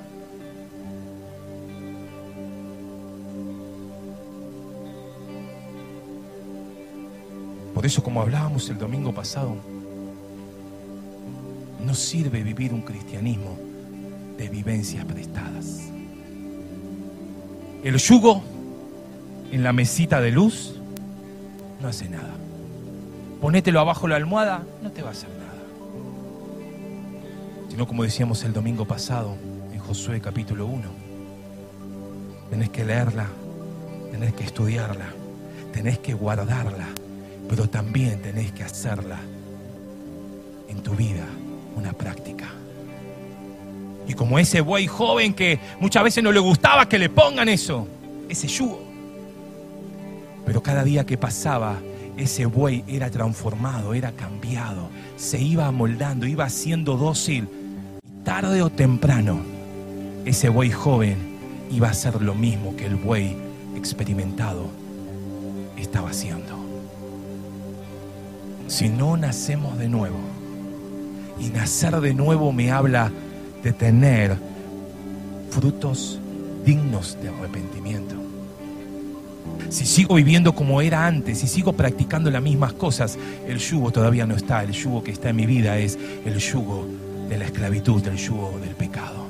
Por 7.73 7.85
eso, 7.85 8.03
como 8.03 8.21
hablábamos 8.21 8.69
el 8.69 8.77
domingo 8.77 9.13
pasado, 9.13 9.55
no 11.83 11.93
sirve 11.93 12.43
vivir 12.43 12.73
un 12.73 12.81
cristianismo 12.81 13.57
de 14.37 14.49
vivencias 14.49 15.05
prestadas. 15.05 15.89
El 17.83 17.97
yugo 17.97 18.43
en 19.51 19.63
la 19.63 19.71
mesita 19.71 20.19
de 20.19 20.31
luz 20.31 20.75
no 21.81 21.87
hace 21.87 22.09
nada. 22.09 22.33
Ponételo 23.39 23.79
abajo 23.79 24.07
la 24.07 24.17
almohada, 24.17 24.63
no 24.83 24.91
te 24.91 25.01
va 25.01 25.09
a 25.09 25.11
hacer 25.11 25.29
nada. 25.29 25.63
Sino 27.69 27.87
como 27.87 28.03
decíamos 28.03 28.43
el 28.43 28.51
domingo 28.51 28.85
pasado 28.85 29.37
en 29.71 29.79
Josué 29.79 30.19
capítulo 30.19 30.65
1, 30.65 30.83
tenés 32.49 32.69
que 32.69 32.83
leerla, 32.83 33.27
tenés 34.11 34.33
que 34.33 34.43
estudiarla, 34.43 35.05
tenés 35.71 35.99
que 35.99 36.13
guardarla, 36.13 36.87
pero 37.47 37.69
también 37.69 38.21
tenés 38.21 38.51
que 38.51 38.65
hacerla 38.65 39.19
en 40.67 40.83
tu 40.83 40.91
vida 40.95 41.25
una 41.77 41.93
práctica. 41.93 42.58
Y 44.09 44.15
como 44.15 44.39
ese 44.39 44.61
buey 44.61 44.87
joven 44.87 45.35
que 45.35 45.59
muchas 45.79 46.03
veces 46.03 46.23
no 46.23 46.31
le 46.31 46.39
gustaba 46.39 46.89
que 46.89 46.97
le 46.97 47.09
pongan 47.09 47.47
eso, 47.47 47.87
ese 48.27 48.47
yugo. 48.47 48.81
Pero 50.47 50.63
cada 50.63 50.83
día 50.83 51.05
que 51.05 51.15
pasaba, 51.15 51.77
ese 52.17 52.47
buey 52.47 52.83
era 52.87 53.11
transformado, 53.11 53.93
era 53.93 54.11
cambiado, 54.13 54.89
se 55.15 55.39
iba 55.39 55.67
amoldando, 55.67 56.25
iba 56.25 56.49
siendo 56.49 56.97
dócil. 56.97 57.47
Y 58.03 58.23
tarde 58.23 58.63
o 58.63 58.71
temprano, 58.71 59.41
ese 60.25 60.49
buey 60.49 60.71
joven 60.71 61.37
iba 61.69 61.89
a 61.89 61.91
hacer 61.91 62.19
lo 62.19 62.33
mismo 62.33 62.75
que 62.75 62.87
el 62.87 62.95
buey 62.95 63.37
experimentado 63.75 64.71
estaba 65.77 66.09
haciendo. 66.09 66.57
Si 68.65 68.89
no 68.89 69.17
nacemos 69.17 69.77
de 69.77 69.87
nuevo, 69.87 70.17
y 71.39 71.49
nacer 71.49 72.01
de 72.01 72.15
nuevo 72.15 72.51
me 72.51 72.71
habla 72.71 73.11
de 73.63 73.73
tener 73.73 74.37
frutos 75.49 76.19
dignos 76.65 77.17
de 77.21 77.29
arrepentimiento. 77.29 78.15
Si 79.69 79.85
sigo 79.85 80.15
viviendo 80.15 80.53
como 80.53 80.81
era 80.81 81.05
antes, 81.05 81.39
si 81.39 81.47
sigo 81.47 81.73
practicando 81.73 82.31
las 82.31 82.41
mismas 82.41 82.73
cosas, 82.73 83.17
el 83.47 83.59
yugo 83.59 83.91
todavía 83.91 84.25
no 84.25 84.35
está. 84.35 84.63
El 84.63 84.71
yugo 84.71 85.03
que 85.03 85.11
está 85.11 85.29
en 85.29 85.35
mi 85.35 85.45
vida 85.45 85.77
es 85.77 85.97
el 86.25 86.37
yugo 86.37 86.87
de 87.27 87.37
la 87.37 87.45
esclavitud, 87.45 88.05
el 88.07 88.17
yugo 88.17 88.59
del 88.59 88.75
pecado. 88.75 89.27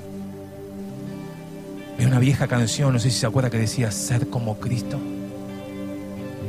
Hay 1.98 2.06
una 2.06 2.20
vieja 2.20 2.48
canción, 2.48 2.94
no 2.94 3.00
sé 3.00 3.10
si 3.10 3.20
se 3.20 3.26
acuerda 3.26 3.50
que 3.50 3.58
decía, 3.58 3.92
ser 3.92 4.30
como 4.30 4.60
Cristo, 4.60 4.98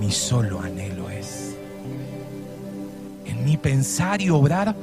mi 0.00 0.12
solo 0.12 0.60
anhelo 0.60 1.10
es. 1.10 1.56
En 3.26 3.44
mi 3.44 3.56
pensar 3.56 4.22
y 4.22 4.30
obrar, 4.30 4.76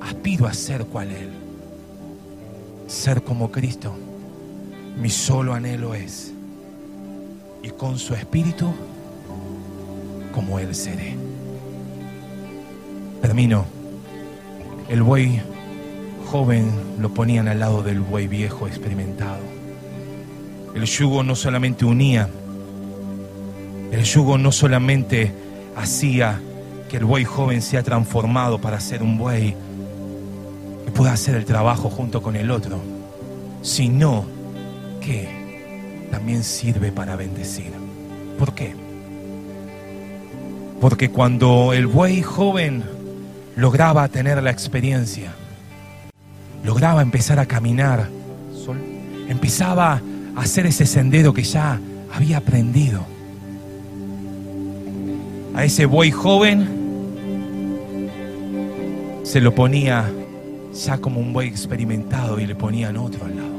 aspiro 0.00 0.46
a 0.46 0.54
ser 0.54 0.86
cual 0.86 1.10
Él 1.10 1.43
ser 2.94 3.22
como 3.22 3.50
Cristo. 3.50 3.94
Mi 5.00 5.10
solo 5.10 5.52
anhelo 5.52 5.94
es. 5.94 6.32
Y 7.62 7.70
con 7.70 7.98
su 7.98 8.14
espíritu, 8.14 8.72
como 10.32 10.58
Él 10.58 10.74
seré. 10.74 11.16
Termino. 13.20 13.66
El 14.88 15.02
buey 15.02 15.40
joven 16.26 16.70
lo 16.98 17.12
ponían 17.12 17.48
al 17.48 17.60
lado 17.60 17.82
del 17.82 18.00
buey 18.00 18.28
viejo 18.28 18.66
experimentado. 18.66 19.42
El 20.74 20.84
yugo 20.84 21.22
no 21.22 21.36
solamente 21.36 21.84
unía, 21.84 22.28
el 23.92 24.02
yugo 24.02 24.36
no 24.38 24.50
solamente 24.50 25.32
hacía 25.76 26.40
que 26.90 26.96
el 26.96 27.04
buey 27.04 27.24
joven 27.24 27.62
sea 27.62 27.82
transformado 27.82 28.60
para 28.60 28.80
ser 28.80 29.02
un 29.02 29.16
buey 29.16 29.54
pueda 30.94 31.12
hacer 31.12 31.34
el 31.34 31.44
trabajo 31.44 31.90
junto 31.90 32.22
con 32.22 32.36
el 32.36 32.50
otro, 32.50 32.80
sino 33.62 34.24
que 35.00 35.28
también 36.10 36.44
sirve 36.44 36.92
para 36.92 37.16
bendecir. 37.16 37.72
¿Por 38.38 38.54
qué? 38.54 38.74
Porque 40.80 41.10
cuando 41.10 41.72
el 41.72 41.86
buey 41.86 42.22
joven 42.22 42.84
lograba 43.56 44.08
tener 44.08 44.42
la 44.42 44.50
experiencia, 44.50 45.32
lograba 46.64 47.02
empezar 47.02 47.38
a 47.38 47.46
caminar, 47.46 48.08
empezaba 49.28 50.00
a 50.36 50.40
hacer 50.40 50.66
ese 50.66 50.86
sendero 50.86 51.32
que 51.34 51.42
ya 51.42 51.80
había 52.14 52.38
aprendido. 52.38 53.04
A 55.54 55.64
ese 55.64 55.86
buey 55.86 56.10
joven 56.10 56.68
se 59.22 59.40
lo 59.40 59.54
ponía 59.54 60.10
ya 60.74 60.98
como 60.98 61.20
un 61.20 61.32
buey 61.32 61.48
experimentado 61.48 62.38
y 62.40 62.46
le 62.46 62.54
ponían 62.54 62.96
otro 62.96 63.24
al 63.24 63.36
lado. 63.36 63.54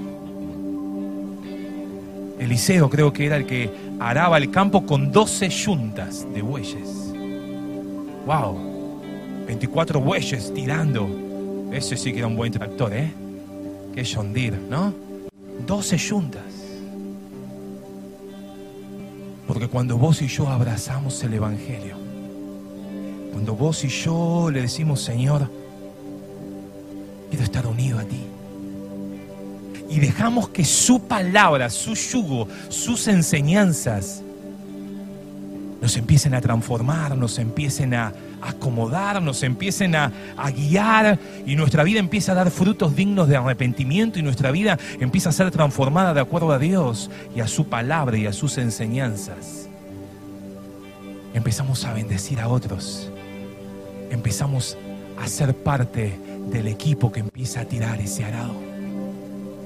Eliseo 2.40 2.90
creo 2.90 3.14
que 3.14 3.26
era 3.26 3.38
el 3.38 3.46
que 3.46 3.72
araba 4.00 4.38
el 4.38 4.52
campo 4.52 4.86
con 4.86 5.12
12 5.12 5.50
yuntas 5.50 6.28
de 6.34 6.42
bueyes. 6.42 7.14
¡Wow! 8.26 9.46
24 9.48 10.02
bueyes 10.02 10.54
tirando. 10.54 11.08
Ese 11.72 11.96
sí 11.96 12.12
que 12.12 12.20
era 12.20 12.28
un 12.28 12.36
buen 12.36 12.52
tractor, 12.52 12.94
¿eh? 12.94 13.12
Qué 13.94 14.04
John 14.06 14.34
¿no? 14.70 14.94
12 15.66 15.98
yuntas. 15.98 16.44
Porque 19.48 19.68
cuando 19.68 19.98
vos 19.98 20.22
y 20.22 20.28
yo 20.28 20.50
abrazamos 20.50 21.24
el 21.24 21.36
Evangelio, 21.36 21.96
cuando 23.32 23.56
vos 23.56 23.84
y 23.84 23.90
yo 23.90 24.50
le 24.52 24.62
decimos, 24.62 25.02
Señor, 25.02 25.50
quiero 27.30 27.44
estar 27.44 27.66
unido 27.68 28.00
a 28.00 28.04
ti, 28.04 28.22
y 29.90 30.00
dejamos 30.00 30.50
que 30.50 30.66
su 30.66 31.02
palabra, 31.02 31.70
su 31.70 31.94
yugo, 31.94 32.48
sus 32.70 33.08
enseñanzas 33.08 34.24
nos 35.82 35.98
empiecen 35.98 36.34
a 36.34 36.42
transformar, 36.42 37.16
nos 37.16 37.38
empiecen 37.38 37.94
a 37.94 38.12
acomodar, 38.42 39.22
nos 39.22 39.44
empiecen 39.44 39.96
a, 39.96 40.12
guiar 40.56 41.20
y 41.46 41.56
nuestra 41.56 41.84
vida 41.84 42.00
empieza 42.00 42.32
a 42.32 42.36
dar 42.36 42.50
frutos 42.50 42.96
dignos 42.96 43.28
de 43.28 43.38
arrepentimiento 43.38 44.18
y 44.18 44.24
nuestra 44.24 44.52
vida 44.52 44.80
empieza 45.00 45.30
a 45.30 45.32
ser 45.32 45.52
transformada 45.52 46.14
de 46.14 46.22
acuerdo 46.22 46.52
a 46.52 46.60
Dios 46.60 47.12
y 47.36 47.42
a 47.42 47.48
su 47.48 47.68
palabra 47.68 48.18
y 48.18 48.26
a 48.26 48.34
sus 48.34 48.58
enseñanzas. 48.58 49.70
Empezamos 51.34 51.86
a 51.86 51.94
bendecir 51.94 52.40
a 52.40 52.48
otros, 52.48 53.12
empezamos 54.10 54.78
a 55.22 55.28
ser 55.28 55.54
parte 55.54 56.18
del 56.50 56.68
equipo 56.68 57.12
que 57.12 57.22
empieza 57.22 57.62
a 57.62 57.66
tirar 57.66 58.00
ese 58.00 58.24
arado. 58.24 58.54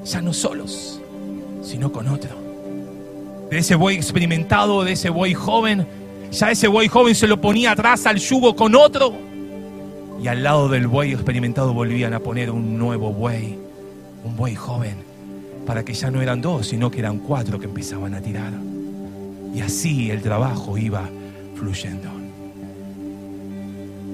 Ya 0.06 0.22
no 0.22 0.34
solos, 0.34 1.02
sino 1.62 1.92
con 1.92 2.08
otro. 2.08 2.32
De 3.50 3.58
ese 3.58 3.76
buey 3.76 3.96
experimentado, 3.96 4.84
de 4.84 4.94
ese 4.94 5.10
buey 5.10 5.34
joven, 5.34 5.88
ya 6.32 6.52
ese 6.52 6.68
buey 6.68 6.88
joven 6.88 7.16
se 7.16 7.28
lo 7.28 7.42
ponía 7.42 7.72
atrás 7.72 8.06
al 8.06 8.18
yugo 8.18 8.56
con 8.56 8.76
otro. 8.76 9.14
Y 10.22 10.28
al 10.28 10.44
lado 10.44 10.68
del 10.68 10.88
buey 10.88 11.14
experimentado 11.14 11.74
volvían 11.74 12.14
a 12.14 12.20
poner 12.20 12.52
un 12.52 12.78
nuevo 12.78 13.12
buey, 13.12 13.58
un 14.24 14.36
buey 14.36 14.56
joven, 14.56 14.96
para 15.66 15.84
que 15.84 15.94
ya 15.94 16.12
no 16.12 16.22
eran 16.22 16.42
dos, 16.42 16.68
sino 16.68 16.92
que 16.92 17.00
eran 17.00 17.20
cuatro 17.20 17.60
que 17.60 17.66
empezaban 17.66 18.14
a 18.14 18.22
tirar. 18.22 18.54
Y 19.54 19.62
así 19.62 20.12
el 20.12 20.22
trabajo 20.22 20.78
iba 20.78 21.10
fluyendo. 21.56 22.19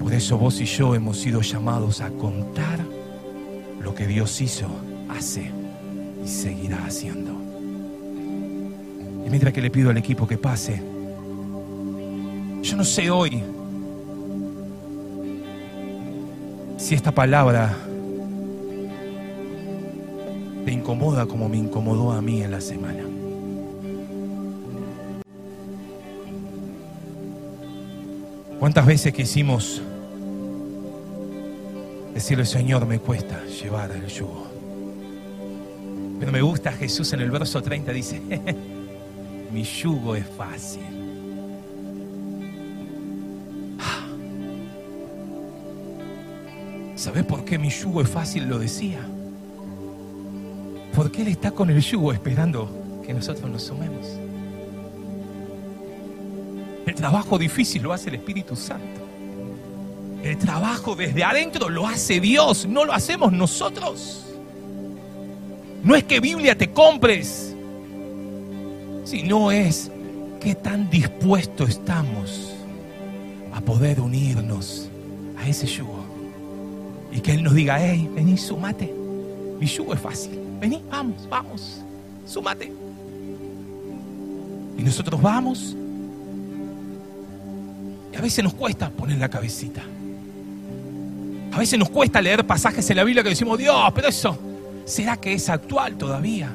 Por 0.00 0.12
eso 0.12 0.38
vos 0.38 0.60
y 0.60 0.64
yo 0.64 0.94
hemos 0.94 1.18
sido 1.18 1.40
llamados 1.40 2.00
a 2.00 2.10
contar 2.10 2.80
lo 3.80 3.94
que 3.94 4.06
Dios 4.06 4.40
hizo, 4.40 4.68
hace 5.08 5.50
y 6.24 6.28
seguirá 6.28 6.84
haciendo. 6.84 7.32
Y 9.26 9.30
mientras 9.30 9.52
que 9.52 9.60
le 9.60 9.70
pido 9.70 9.90
al 9.90 9.96
equipo 9.96 10.26
que 10.26 10.38
pase, 10.38 10.82
yo 12.62 12.76
no 12.76 12.84
sé 12.84 13.10
hoy 13.10 13.42
si 16.76 16.94
esta 16.94 17.12
palabra 17.12 17.74
te 20.64 20.72
incomoda 20.72 21.26
como 21.26 21.48
me 21.48 21.56
incomodó 21.56 22.12
a 22.12 22.20
mí 22.20 22.42
en 22.42 22.50
la 22.50 22.60
semana. 22.60 23.15
¿Cuántas 28.66 28.84
veces 28.84 29.12
quisimos 29.12 29.80
decirle, 32.12 32.44
Señor, 32.44 32.84
me 32.84 32.98
cuesta 32.98 33.40
llevar 33.44 33.92
el 33.92 34.08
yugo? 34.08 34.48
Pero 36.18 36.32
me 36.32 36.42
gusta 36.42 36.72
Jesús 36.72 37.12
en 37.12 37.20
el 37.20 37.30
verso 37.30 37.62
30, 37.62 37.92
dice, 37.92 38.20
mi 39.52 39.62
yugo 39.62 40.16
es 40.16 40.26
fácil 40.26 40.82
¿Sabes 46.96 47.24
por 47.24 47.44
qué 47.44 47.60
mi 47.60 47.70
yugo 47.70 48.02
es 48.02 48.08
fácil? 48.08 48.48
Lo 48.48 48.58
decía. 48.58 48.98
Porque 50.92 51.22
Él 51.22 51.28
está 51.28 51.52
con 51.52 51.70
el 51.70 51.80
yugo 51.80 52.12
esperando 52.12 53.00
que 53.06 53.14
nosotros 53.14 53.48
nos 53.48 53.62
sumemos. 53.62 54.08
Trabajo 56.96 57.38
difícil 57.38 57.82
lo 57.82 57.92
hace 57.92 58.08
el 58.08 58.16
Espíritu 58.16 58.56
Santo. 58.56 59.02
El 60.22 60.38
trabajo 60.38 60.96
desde 60.96 61.22
adentro 61.22 61.68
lo 61.68 61.86
hace 61.86 62.20
Dios, 62.20 62.66
no 62.66 62.84
lo 62.84 62.92
hacemos 62.92 63.32
nosotros. 63.32 64.24
No 65.84 65.94
es 65.94 66.04
que 66.04 66.18
Biblia 66.18 66.56
te 66.56 66.72
compres, 66.72 67.54
sino 69.04 69.52
es 69.52 69.90
qué 70.40 70.54
tan 70.54 70.90
dispuestos 70.90 71.68
estamos 71.68 72.54
a 73.52 73.60
poder 73.60 74.00
unirnos 74.00 74.88
a 75.38 75.46
ese 75.46 75.66
yugo. 75.66 76.04
Y 77.12 77.20
que 77.20 77.32
Él 77.32 77.42
nos 77.42 77.54
diga, 77.54 77.78
hey, 77.78 78.10
vení, 78.14 78.36
sumate. 78.36 78.92
Mi 79.60 79.66
yugo 79.66 79.94
es 79.94 80.00
fácil. 80.00 80.40
Vení, 80.58 80.82
vamos, 80.90 81.28
vamos, 81.28 81.82
sumate. 82.26 82.72
Y 84.76 84.82
nosotros 84.82 85.20
vamos. 85.20 85.76
A 88.16 88.20
veces 88.20 88.42
nos 88.42 88.54
cuesta 88.54 88.90
poner 88.90 89.18
la 89.18 89.28
cabecita. 89.28 89.82
A 91.52 91.58
veces 91.58 91.78
nos 91.78 91.90
cuesta 91.90 92.20
leer 92.20 92.46
pasajes 92.46 92.88
en 92.90 92.96
la 92.96 93.04
Biblia 93.04 93.22
que 93.22 93.30
decimos, 93.30 93.58
Dios, 93.58 93.76
pero 93.94 94.08
eso, 94.08 94.38
¿será 94.84 95.16
que 95.16 95.32
es 95.32 95.48
actual 95.48 95.96
todavía? 95.96 96.50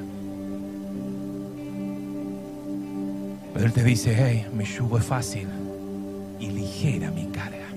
Pero 3.53 3.65
Él 3.65 3.73
te 3.73 3.83
dice, 3.83 4.15
hey, 4.17 4.47
mi 4.53 4.65
yugo 4.65 4.97
es 4.97 5.05
fácil 5.05 5.47
y 6.39 6.49
ligera 6.49 7.11
mi 7.11 7.25
carga. 7.27 7.67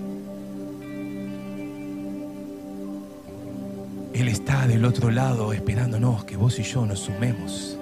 Él 4.13 4.29
está 4.29 4.67
del 4.67 4.85
otro 4.85 5.11
lado 5.11 5.53
esperándonos 5.53 6.25
que 6.25 6.37
vos 6.37 6.59
y 6.59 6.63
yo 6.63 6.87
nos 6.87 7.01
sumemos 7.01 7.77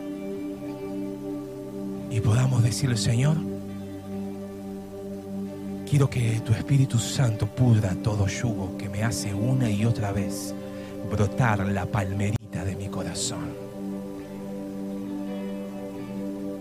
y 2.13 2.21
podamos 2.21 2.63
decirle, 2.63 2.97
Señor, 2.97 3.37
quiero 5.93 6.09
que 6.09 6.41
tu 6.41 6.55
Espíritu 6.55 6.99
Santo 6.99 7.47
pudra 7.47 7.95
todo 8.03 8.27
yugo 8.27 8.79
que 8.79 8.89
me 8.89 9.05
hace 9.05 9.35
una 9.35 9.69
y 9.69 9.85
otra 9.85 10.11
vez 10.11 10.55
brotar 11.11 11.67
la 11.67 11.85
palmerita 11.85 12.65
de 12.65 12.77
mi 12.77 12.89
corazón. 12.89 13.53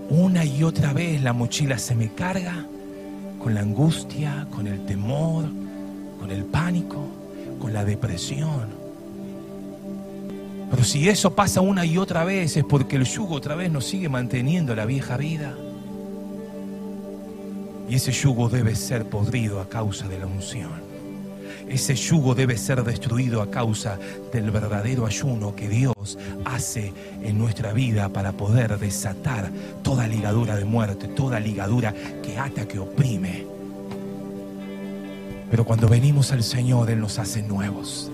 Una 0.10 0.44
y 0.44 0.65
otra 0.65 0.91
vez 0.91 1.22
la 1.22 1.32
mochila 1.32 1.78
se 1.78 1.96
me 1.96 2.10
carga 2.12 2.65
con 3.41 3.54
la 3.54 3.62
angustia, 3.62 4.48
con 4.54 4.67
el 4.67 4.86
temor, 4.86 5.46
con 6.20 6.30
el 6.30 6.44
pánico, 6.44 7.08
con 7.58 7.72
la 7.72 7.86
depresión 7.86 8.82
pero 10.70 10.84
si 10.86 11.08
eso 11.08 11.36
pasa 11.36 11.62
una 11.62 11.86
y 11.86 11.98
otra 11.98 12.26
vez 12.26 12.58
es 12.58 12.65
porque 12.65 12.98
el 12.98 13.06
yugo 13.06 13.36
otra 13.36 13.56
vez 13.56 13.72
nos 13.72 13.86
sigue 13.86 14.08
manteniendo 14.08 14.74
la 14.74 14.86
vieja 14.86 15.18
vida. 15.18 15.53
Y 17.89 17.95
ese 17.95 18.11
yugo 18.11 18.49
debe 18.49 18.75
ser 18.75 19.05
podrido 19.05 19.59
a 19.59 19.67
causa 19.67 20.07
de 20.07 20.19
la 20.19 20.25
unción. 20.25 20.91
Ese 21.67 21.95
yugo 21.95 22.36
debe 22.36 22.57
ser 22.57 22.84
destruido 22.84 23.41
a 23.41 23.49
causa 23.49 23.97
del 24.34 24.51
verdadero 24.51 25.05
ayuno 25.05 25.55
que 25.55 25.69
Dios 25.69 26.17
hace 26.43 26.93
en 27.23 27.38
nuestra 27.38 27.71
vida 27.71 28.09
para 28.09 28.34
poder 28.34 28.77
desatar 28.77 29.49
toda 29.82 30.07
ligadura 30.07 30.57
de 30.57 30.65
muerte, 30.65 31.07
toda 31.07 31.39
ligadura 31.39 31.93
que 32.23 32.38
ata, 32.38 32.67
que 32.67 32.79
oprime. 32.79 33.45
Pero 35.49 35.63
cuando 35.65 35.88
venimos 35.88 36.32
al 36.32 36.43
Señor, 36.43 36.89
Él 36.89 36.99
nos 36.99 37.19
hace 37.19 37.41
nuevos. 37.41 38.11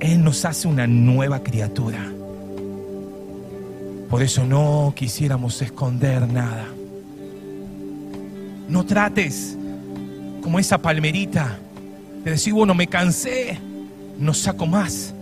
Él 0.00 0.24
nos 0.24 0.44
hace 0.44 0.66
una 0.66 0.86
nueva 0.86 1.42
criatura. 1.42 2.10
Por 4.08 4.22
eso 4.22 4.44
no 4.44 4.92
quisiéramos 4.96 5.62
esconder 5.62 6.26
nada. 6.26 6.66
No 8.70 8.86
trates 8.86 9.58
como 10.42 10.58
esa 10.58 10.78
palmerita 10.78 11.58
de 12.24 12.30
decir, 12.30 12.54
bueno, 12.54 12.72
me 12.72 12.86
cansé, 12.86 13.58
no 14.18 14.32
saco 14.32 14.66
más. 14.66 15.12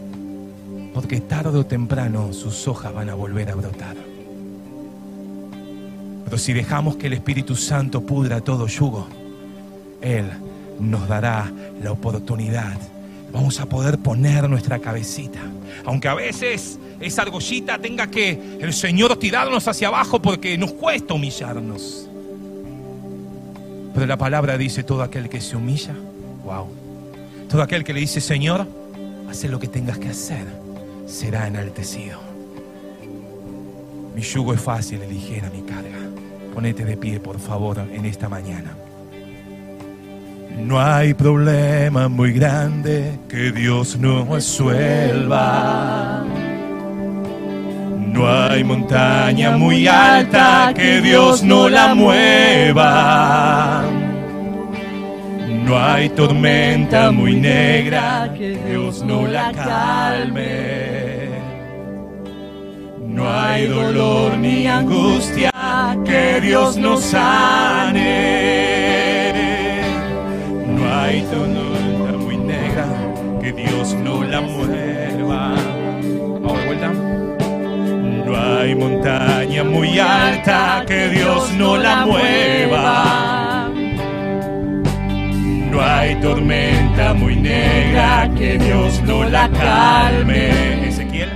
porque 0.98 1.20
tarde 1.20 1.56
o 1.56 1.64
temprano 1.64 2.32
sus 2.32 2.66
hojas 2.66 2.92
van 2.92 3.08
a 3.08 3.14
volver 3.14 3.50
a 3.50 3.54
brotar. 3.54 3.94
Pero 6.24 6.36
si 6.38 6.52
dejamos 6.52 6.96
que 6.96 7.06
el 7.06 7.12
Espíritu 7.12 7.54
Santo 7.54 8.00
pudra 8.04 8.40
todo 8.40 8.66
yugo, 8.66 9.06
Él 10.00 10.28
nos 10.80 11.06
dará 11.06 11.52
la 11.80 11.92
oportunidad. 11.92 12.76
Vamos 13.32 13.60
a 13.60 13.66
poder 13.66 13.98
poner 13.98 14.48
nuestra 14.50 14.80
cabecita. 14.80 15.38
Aunque 15.84 16.08
a 16.08 16.14
veces 16.14 16.78
esa 16.98 17.22
argollita 17.22 17.78
tenga 17.78 18.08
que 18.08 18.58
el 18.60 18.72
Señor 18.72 19.16
tirarnos 19.18 19.68
hacia 19.68 19.88
abajo 19.88 20.20
porque 20.20 20.58
nos 20.58 20.72
cuesta 20.72 21.14
humillarnos. 21.14 22.07
Pero 23.98 24.06
la 24.06 24.16
palabra 24.16 24.56
dice 24.56 24.84
todo 24.84 25.02
aquel 25.02 25.28
que 25.28 25.40
se 25.40 25.56
humilla, 25.56 25.92
wow. 26.44 26.68
Todo 27.50 27.62
aquel 27.62 27.82
que 27.82 27.92
le 27.92 27.98
dice, 27.98 28.20
Señor, 28.20 28.64
haz 29.28 29.42
lo 29.42 29.58
que 29.58 29.66
tengas 29.66 29.98
que 29.98 30.10
hacer, 30.10 30.46
será 31.08 31.48
enaltecido. 31.48 32.20
Mi 34.14 34.22
yugo 34.22 34.54
es 34.54 34.60
fácil 34.60 35.00
y 35.02 35.12
ligera 35.12 35.50
mi 35.50 35.62
carga. 35.62 35.98
Ponete 36.54 36.84
de 36.84 36.96
pie, 36.96 37.18
por 37.18 37.40
favor, 37.40 37.80
en 37.92 38.04
esta 38.04 38.28
mañana. 38.28 38.70
No 40.60 40.80
hay 40.80 41.12
problema 41.14 42.06
muy 42.06 42.30
grande 42.32 43.18
que 43.28 43.50
Dios 43.50 43.98
no 43.98 44.24
resuelva. 44.32 46.17
No 48.18 48.28
hay 48.28 48.64
montaña 48.64 49.52
muy 49.52 49.86
alta 49.86 50.72
que 50.74 51.00
Dios 51.00 51.44
no 51.44 51.68
la 51.68 51.94
mueva. 51.94 53.84
No 55.64 55.78
hay 55.78 56.08
tormenta 56.08 57.12
muy 57.12 57.36
negra 57.36 58.34
que 58.36 58.58
Dios 58.68 59.04
no 59.04 59.24
la 59.24 59.52
calme. 59.52 61.28
No 63.06 63.32
hay 63.32 63.68
dolor 63.68 64.36
ni 64.36 64.66
angustia 64.66 65.52
que 66.04 66.40
Dios 66.40 66.76
no 66.76 66.96
sane. 66.96 68.77
Hay 78.58 78.74
montaña 78.74 79.62
muy 79.62 79.98
alta 79.98 80.84
que 80.86 81.08
Dios 81.08 81.52
no 81.54 81.76
la 81.76 82.04
mueva. 82.06 83.70
No 85.70 85.80
hay 85.80 86.16
tormenta 86.20 87.14
muy 87.14 87.36
negra 87.36 88.28
que 88.36 88.58
Dios 88.58 89.00
no 89.02 89.24
la 89.24 89.48
calme. 89.50 90.88
Ezequiel. 90.88 91.30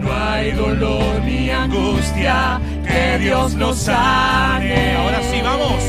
No 0.00 0.12
hay 0.12 0.52
dolor 0.52 1.22
ni 1.24 1.50
angustia 1.50 2.60
que 2.86 3.18
Dios 3.18 3.54
no 3.54 3.72
sane. 3.72 4.96
Ahora 4.96 5.20
sí, 5.30 5.40
vamos. 5.42 5.82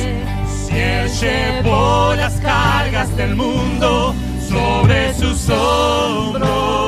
Si 0.68 0.78
Él 0.78 1.10
llevó 1.10 2.14
las 2.16 2.34
cargas 2.36 3.16
del 3.18 3.36
mundo 3.36 4.14
sobre 4.48 5.14
sus 5.16 5.50
hombros, 5.50 6.79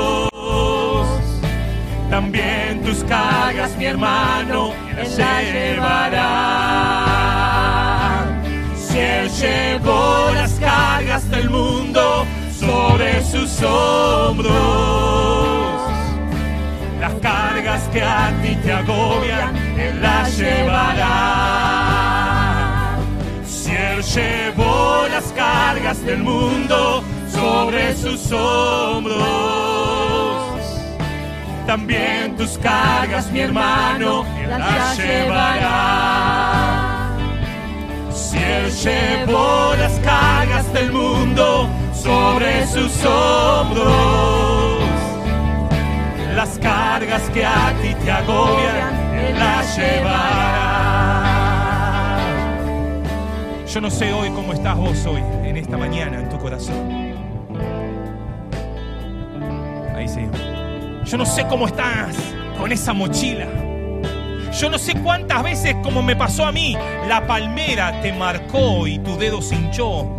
también 2.12 2.84
tus 2.84 3.04
cargas, 3.06 3.76
mi 3.78 3.86
hermano, 3.86 4.74
las 4.98 5.18
llevará. 5.18 6.20
Si 8.76 9.00
Él 9.00 9.30
llevó 9.30 10.30
las 10.34 10.52
cargas 10.60 11.30
del 11.32 11.50
mundo 11.50 12.26
sobre 12.60 13.24
sus 13.24 13.64
hombros, 13.64 14.52
las 17.00 17.14
cargas 17.22 17.82
que 17.94 18.04
a 18.04 18.34
ti 18.42 18.58
te 18.62 18.74
agobian, 18.74 19.56
Él 19.80 20.02
las 20.02 20.38
llevará. 20.38 21.08
Si 23.48 23.72
Él 23.72 24.04
llevó 24.04 25.08
las 25.10 25.32
cargas 25.32 26.04
del 26.06 26.24
mundo 26.24 27.04
sobre 27.32 27.96
sus 27.96 28.30
hombros, 28.34 30.01
también 31.72 32.36
tus 32.36 32.58
cargas, 32.58 33.32
mi 33.32 33.40
hermano, 33.40 34.26
Él 34.44 34.50
las 34.50 34.98
llevará. 34.98 35.56
Si 38.12 38.38
Él 38.38 38.70
llevó 38.72 39.74
las 39.78 39.94
cargas 40.00 40.74
del 40.74 40.92
mundo 40.92 41.70
sobre 41.94 42.68
sus 42.68 42.92
hombros, 43.06 44.84
las 46.36 46.60
cargas 46.60 47.22
que 47.30 47.46
a 47.46 47.74
ti 47.82 47.96
te 48.04 48.12
agobian, 48.12 48.94
Él 49.14 49.40
las 49.40 49.78
llevará. 49.78 51.30
Yo 53.66 53.80
no 53.80 53.90
sé 53.90 54.12
hoy 54.12 54.30
cómo 54.32 54.52
estás 54.52 54.76
vos 54.76 55.06
hoy, 55.06 55.24
en 55.46 55.56
esta 55.56 55.78
mañana, 55.78 56.20
en 56.20 56.28
tu 56.28 56.38
corazón. 56.38 57.16
Ahí 59.96 60.10
sí. 60.10 60.28
Yo 61.12 61.18
no 61.18 61.26
sé 61.26 61.46
cómo 61.46 61.68
estás 61.68 62.16
con 62.58 62.72
esa 62.72 62.94
mochila. 62.94 63.46
Yo 64.58 64.70
no 64.70 64.78
sé 64.78 64.94
cuántas 64.94 65.44
veces, 65.44 65.76
como 65.84 66.02
me 66.02 66.16
pasó 66.16 66.46
a 66.46 66.54
mí, 66.54 66.78
la 67.10 67.28
palmera 67.28 68.02
te 68.02 68.14
marcó 68.14 68.88
y 68.88 68.98
tu 69.00 69.18
dedo 69.18 69.42
se 69.42 69.56
hinchó. 69.56 70.10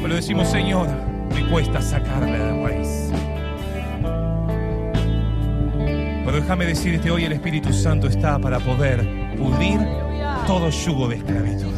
Pero 0.00 0.14
decimos, 0.14 0.48
Señor, 0.48 0.88
me 1.34 1.46
cuesta 1.50 1.82
sacarla 1.82 2.38
de 2.38 2.62
raíz. 2.62 3.12
Pero 6.24 6.40
déjame 6.40 6.64
decirte, 6.64 7.10
hoy 7.10 7.26
el 7.26 7.32
Espíritu 7.32 7.70
Santo 7.74 8.06
está 8.06 8.38
para 8.38 8.58
poder 8.58 9.06
pudrir 9.36 9.78
todo 10.46 10.70
yugo 10.70 11.06
de 11.06 11.16
esclavitud. 11.16 11.77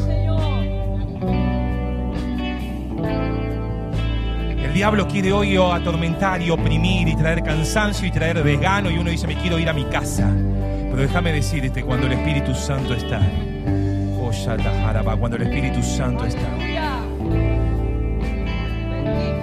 El 4.71 4.75
diablo 4.75 5.05
quiere 5.05 5.33
hoy 5.33 5.57
atormentar 5.57 6.41
y 6.41 6.49
oprimir 6.49 7.05
y 7.09 7.15
traer 7.17 7.43
cansancio 7.43 8.07
y 8.07 8.11
traer 8.11 8.41
desgano 8.41 8.89
y 8.89 8.97
uno 8.97 9.09
dice 9.09 9.27
me 9.27 9.35
quiero 9.35 9.59
ir 9.59 9.67
a 9.67 9.73
mi 9.73 9.83
casa. 9.83 10.33
Pero 10.33 10.95
déjame 10.95 11.33
decirte 11.33 11.83
cuando 11.83 12.07
el 12.07 12.13
Espíritu 12.13 12.55
Santo 12.55 12.93
está. 12.93 13.19
Oh, 14.17 14.31
cuando 15.19 15.35
el 15.35 15.41
Espíritu 15.41 15.83
Santo 15.83 16.25
está. 16.25 16.47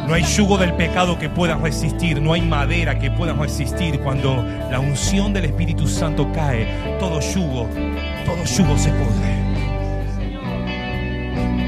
No 0.07 0.15
hay 0.15 0.23
yugo 0.23 0.57
del 0.57 0.73
pecado 0.73 1.19
que 1.19 1.29
pueda 1.29 1.57
resistir, 1.57 2.23
no 2.23 2.33
hay 2.33 2.41
madera 2.41 2.99
que 2.99 3.11
pueda 3.11 3.35
resistir. 3.35 4.01
Cuando 4.01 4.43
la 4.71 4.81
unción 4.81 5.35
del 5.35 5.45
Espíritu 5.45 5.87
Santo 5.87 6.33
cae, 6.33 6.97
todo 6.99 7.21
yugo, 7.21 7.69
todo 8.25 8.43
yugo 8.45 8.79
se 8.79 8.91
pudre. 8.93 9.29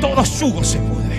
Todo 0.01 0.25
yugo 0.25 0.65
se 0.65 0.79
pudre. 0.79 1.10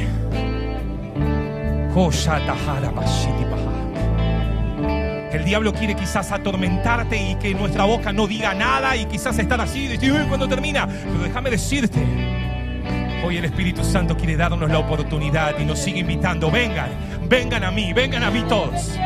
Que 5.30 5.38
el 5.38 5.46
diablo 5.46 5.74
quiere 5.74 5.96
quizás 5.96 6.32
atormentarte 6.32 7.16
y 7.16 7.36
que 7.36 7.54
nuestra 7.54 7.86
boca 7.86 8.12
no 8.12 8.28
diga 8.28 8.54
nada 8.54 8.96
y 8.96 9.06
quizás 9.06 9.38
estar 9.40 9.60
así, 9.62 9.88
decir, 9.88 10.12
"Uy, 10.12 10.26
cuando 10.28 10.48
termina. 10.48 10.88
Pero 10.88 11.24
déjame 11.24 11.50
decirte, 11.50 12.00
hoy 13.24 13.38
el 13.38 13.46
Espíritu 13.46 13.84
Santo 13.84 14.18
quiere 14.18 14.36
darnos 14.36 14.70
la 14.70 14.80
oportunidad 14.80 15.58
y 15.60 15.66
nos 15.66 15.80
sigue 15.80 16.00
invitando. 16.00 16.52
Vengan, 16.52 16.90
vengan 17.30 17.64
a 17.64 17.72
mí, 17.72 17.94
vengan 17.94 18.24
a 18.24 18.32
mí 18.32 18.44
todos. 18.50 18.98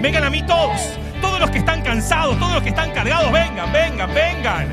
Vengan 0.00 0.24
a 0.24 0.30
mí 0.30 0.42
todos. 0.42 0.98
Todos 1.20 1.40
los 1.40 1.50
que 1.50 1.58
están 1.58 1.82
cansados, 1.82 2.38
todos 2.38 2.54
los 2.54 2.62
que 2.62 2.68
están 2.70 2.92
cargados, 2.92 3.32
vengan, 3.32 3.72
vengan, 3.72 4.14
vengan. 4.14 4.68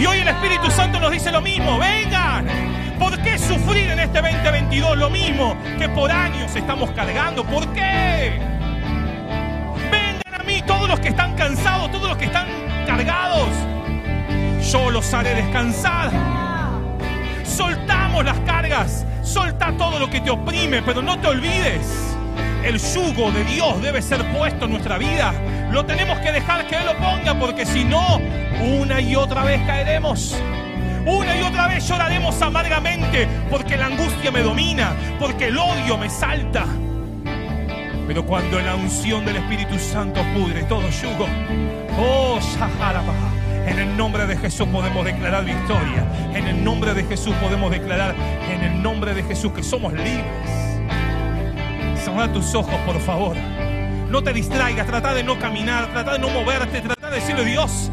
Y 0.00 0.06
hoy 0.06 0.18
el 0.18 0.28
Espíritu 0.28 0.70
Santo 0.70 0.98
nos 1.00 1.10
dice 1.10 1.30
lo 1.30 1.40
mismo, 1.40 1.78
vengan. 1.78 2.46
¿Por 2.98 3.20
qué 3.22 3.38
sufrir 3.38 3.90
en 3.90 3.98
este 3.98 4.20
2022 4.20 4.96
lo 4.96 5.10
mismo 5.10 5.56
que 5.78 5.88
por 5.88 6.10
años 6.10 6.54
estamos 6.54 6.90
cargando? 6.92 7.44
¿Por 7.44 7.66
qué? 7.72 8.38
Vengan 9.90 10.40
a 10.40 10.44
mí 10.44 10.62
todos 10.66 10.88
los 10.88 11.00
que 11.00 11.08
están 11.08 11.34
cansados, 11.34 11.90
todos 11.90 12.08
los 12.08 12.16
que 12.16 12.26
están 12.26 12.46
cargados. 12.86 13.48
Yo 14.70 14.90
los 14.90 15.12
haré 15.12 15.34
descansar. 15.34 16.10
Soltamos 17.44 18.24
las 18.24 18.38
cargas, 18.40 19.04
solta 19.22 19.72
todo 19.76 19.98
lo 19.98 20.08
que 20.08 20.20
te 20.20 20.30
oprime, 20.30 20.82
pero 20.82 21.02
no 21.02 21.18
te 21.18 21.28
olvides. 21.28 22.16
El 22.64 22.78
yugo 22.78 23.30
de 23.30 23.44
Dios 23.44 23.82
debe 23.82 24.00
ser 24.00 24.24
puesto 24.32 24.64
en 24.64 24.70
nuestra 24.70 24.98
vida. 24.98 25.34
Lo 25.70 25.84
tenemos 25.84 26.18
que 26.20 26.32
dejar 26.32 26.66
que 26.66 26.76
Él 26.76 26.86
lo 26.86 26.94
ponga 26.94 27.38
porque 27.38 27.66
si 27.66 27.84
no, 27.84 28.20
una 28.80 29.00
y 29.00 29.16
otra 29.16 29.44
vez 29.44 29.60
caeremos. 29.66 30.40
Una 31.06 31.36
y 31.36 31.42
otra 31.42 31.68
vez 31.68 31.86
lloraremos 31.86 32.40
amargamente 32.40 33.28
porque 33.50 33.76
la 33.76 33.86
angustia 33.86 34.30
me 34.30 34.40
domina, 34.40 34.94
porque 35.18 35.48
el 35.48 35.58
odio 35.58 35.98
me 35.98 36.08
salta. 36.08 36.66
Pero 38.06 38.24
cuando 38.24 38.60
la 38.60 38.74
unción 38.74 39.24
del 39.24 39.36
Espíritu 39.36 39.78
Santo 39.78 40.22
pudre 40.34 40.64
todo 40.64 40.88
yugo, 40.90 41.26
oh 41.98 42.38
Shaharaba, 42.40 43.14
en 43.66 43.78
el 43.78 43.96
nombre 43.96 44.26
de 44.26 44.36
Jesús 44.36 44.66
podemos 44.68 45.04
declarar 45.04 45.44
victoria. 45.44 46.06
En 46.34 46.46
el 46.46 46.62
nombre 46.62 46.94
de 46.94 47.04
Jesús 47.04 47.34
podemos 47.36 47.70
declarar, 47.70 48.14
en 48.50 48.62
el 48.62 48.82
nombre 48.82 49.14
de 49.14 49.22
Jesús, 49.22 49.52
que 49.52 49.62
somos 49.62 49.92
libres. 49.92 50.24
Cerra 52.02 52.30
tus 52.32 52.54
ojos, 52.54 52.74
por 52.86 53.00
favor. 53.00 53.36
no 54.10 54.22
te 54.22 54.32
distraigas, 54.32 54.86
trata 54.86 55.12
de 55.14 55.24
no 55.24 55.38
caminar, 55.38 55.88
trata 55.92 56.12
de 56.12 56.18
no 56.18 56.28
moverte, 56.28 56.80
trata 56.82 57.08
de 57.08 57.16
decirle 57.16 57.44
Dios, 57.44 57.90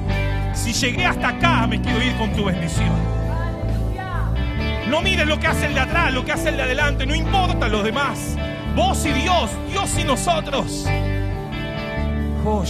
si 0.54 0.74
llegué 0.74 1.06
hasta 1.06 1.30
acá 1.30 1.68
me 1.68 1.82
quiero 1.82 2.02
ir 2.04 2.16
con 2.18 2.32
tu 2.34 2.46
bendición. 2.46 3.22
No 4.90 5.02
mires 5.02 5.26
lo 5.26 5.40
que 5.40 5.48
hace 5.48 5.68
el 5.68 5.74
de 5.74 5.80
atrás, 5.80 6.14
lo 6.14 6.26
que 6.26 6.34
hace 6.34 6.50
el 6.50 6.58
de 6.58 6.64
adelante, 6.64 7.06
no 7.06 7.16
importa 7.16 7.68
los 7.70 7.84
demás. 7.84 8.36
Vos 8.76 9.06
y 9.06 9.12
Dios, 9.12 9.50
Dios 9.70 9.98
y 9.98 10.04
nosotros. 10.04 10.86
Oh, 12.46 12.64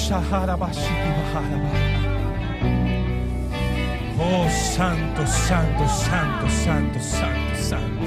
Oh, 4.24 4.48
santo, 4.50 5.26
santo, 5.26 5.88
santo, 5.88 6.50
santo, 6.50 7.00
santo, 7.00 7.56
santo. 7.56 8.02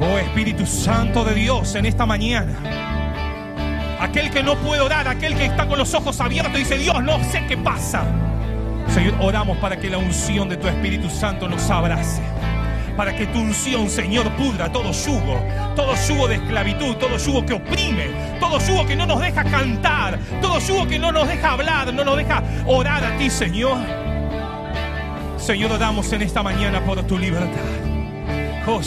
Oh 0.00 0.18
Espíritu 0.18 0.64
Santo 0.64 1.24
de 1.24 1.34
Dios 1.34 1.74
en 1.74 1.86
esta 1.86 2.06
mañana. 2.06 2.97
Aquel 4.00 4.30
que 4.30 4.42
no 4.42 4.56
puede 4.56 4.80
orar, 4.80 5.08
aquel 5.08 5.36
que 5.36 5.46
está 5.46 5.66
con 5.66 5.78
los 5.78 5.92
ojos 5.94 6.20
abiertos, 6.20 6.54
dice, 6.54 6.78
Dios, 6.78 7.02
no 7.02 7.22
sé 7.24 7.44
qué 7.46 7.56
pasa. 7.56 8.04
Señor, 8.88 9.14
oramos 9.20 9.58
para 9.58 9.78
que 9.78 9.90
la 9.90 9.98
unción 9.98 10.48
de 10.48 10.56
tu 10.56 10.68
Espíritu 10.68 11.10
Santo 11.10 11.48
nos 11.48 11.68
abrace 11.70 12.22
para 12.98 13.14
que 13.14 13.28
tu 13.28 13.38
unción, 13.38 13.88
Señor, 13.88 14.28
pudra 14.32 14.72
todo 14.72 14.90
yugo, 14.90 15.40
todo 15.76 15.94
yugo 16.08 16.26
de 16.26 16.34
esclavitud, 16.34 16.96
todo 16.96 17.16
yugo 17.16 17.46
que 17.46 17.52
oprime, 17.52 18.08
todo 18.40 18.58
yugo 18.58 18.84
que 18.84 18.96
no 18.96 19.06
nos 19.06 19.20
deja 19.20 19.44
cantar, 19.44 20.18
todo 20.42 20.58
yugo 20.58 20.84
que 20.88 20.98
no 20.98 21.12
nos 21.12 21.28
deja 21.28 21.52
hablar, 21.52 21.94
no 21.94 22.04
nos 22.04 22.16
deja 22.16 22.42
orar 22.66 23.04
a 23.04 23.16
ti, 23.16 23.30
Señor. 23.30 23.78
Señor, 25.36 25.70
oramos 25.70 26.12
en 26.12 26.22
esta 26.22 26.42
mañana 26.42 26.84
por 26.84 27.00
tu 27.04 27.16
libertad. 27.16 27.48
Oh, 28.66 28.80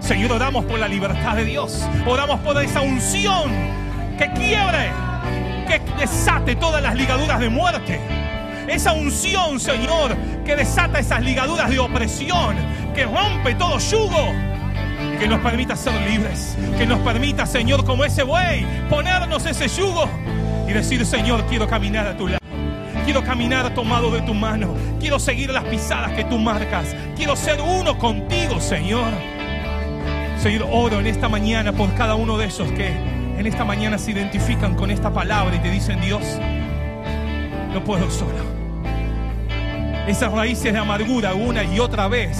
Señor, 0.00 0.32
oramos 0.32 0.64
por 0.64 0.78
la 0.78 0.88
libertad 0.88 1.36
de 1.36 1.44
Dios. 1.44 1.86
Oramos 2.06 2.40
por 2.40 2.60
esa 2.62 2.80
unción 2.80 3.52
que 4.16 4.30
quiebre, 4.32 4.90
que 5.66 5.80
desate 5.98 6.56
todas 6.56 6.82
las 6.82 6.94
ligaduras 6.94 7.40
de 7.40 7.48
muerte. 7.48 8.00
Esa 8.68 8.92
unción, 8.92 9.60
Señor, 9.60 10.16
que 10.44 10.56
desata 10.56 10.98
esas 10.98 11.22
ligaduras 11.22 11.70
de 11.70 11.78
opresión, 11.78 12.56
que 12.94 13.04
rompe 13.04 13.54
todo 13.54 13.78
yugo. 13.78 14.32
Que 15.20 15.28
nos 15.28 15.40
permita 15.40 15.76
ser 15.76 15.94
libres. 16.10 16.56
Que 16.76 16.86
nos 16.86 16.98
permita, 17.00 17.46
Señor, 17.46 17.84
como 17.84 18.04
ese 18.04 18.22
buey, 18.22 18.66
ponernos 18.88 19.44
ese 19.46 19.68
yugo 19.68 20.08
y 20.66 20.72
decir, 20.72 21.04
Señor, 21.06 21.44
quiero 21.46 21.68
caminar 21.68 22.06
a 22.06 22.16
tu 22.16 22.26
lado. 22.26 22.40
Quiero 23.04 23.22
caminar 23.22 23.72
tomado 23.74 24.10
de 24.10 24.22
tu 24.22 24.34
mano. 24.34 24.74
Quiero 24.98 25.18
seguir 25.18 25.50
las 25.50 25.64
pisadas 25.64 26.12
que 26.12 26.24
tú 26.24 26.38
marcas. 26.38 26.94
Quiero 27.14 27.36
ser 27.36 27.60
uno 27.60 27.96
contigo, 27.98 28.60
Señor. 28.60 29.12
Señor, 30.42 30.66
oro 30.70 31.00
en 31.00 31.06
esta 31.06 31.28
mañana 31.28 31.72
por 31.72 31.94
cada 31.94 32.14
uno 32.14 32.36
de 32.36 32.46
esos 32.46 32.70
que 32.72 33.15
en 33.38 33.46
esta 33.46 33.64
mañana 33.64 33.98
se 33.98 34.12
identifican 34.12 34.74
con 34.74 34.90
esta 34.90 35.12
palabra 35.12 35.54
y 35.56 35.58
te 35.58 35.70
dicen, 35.70 36.00
Dios, 36.00 36.22
no 37.72 37.84
puedo 37.84 38.10
solo. 38.10 38.56
Esas 40.06 40.32
raíces 40.32 40.72
de 40.72 40.78
amargura 40.78 41.34
una 41.34 41.64
y 41.64 41.78
otra 41.78 42.08
vez 42.08 42.38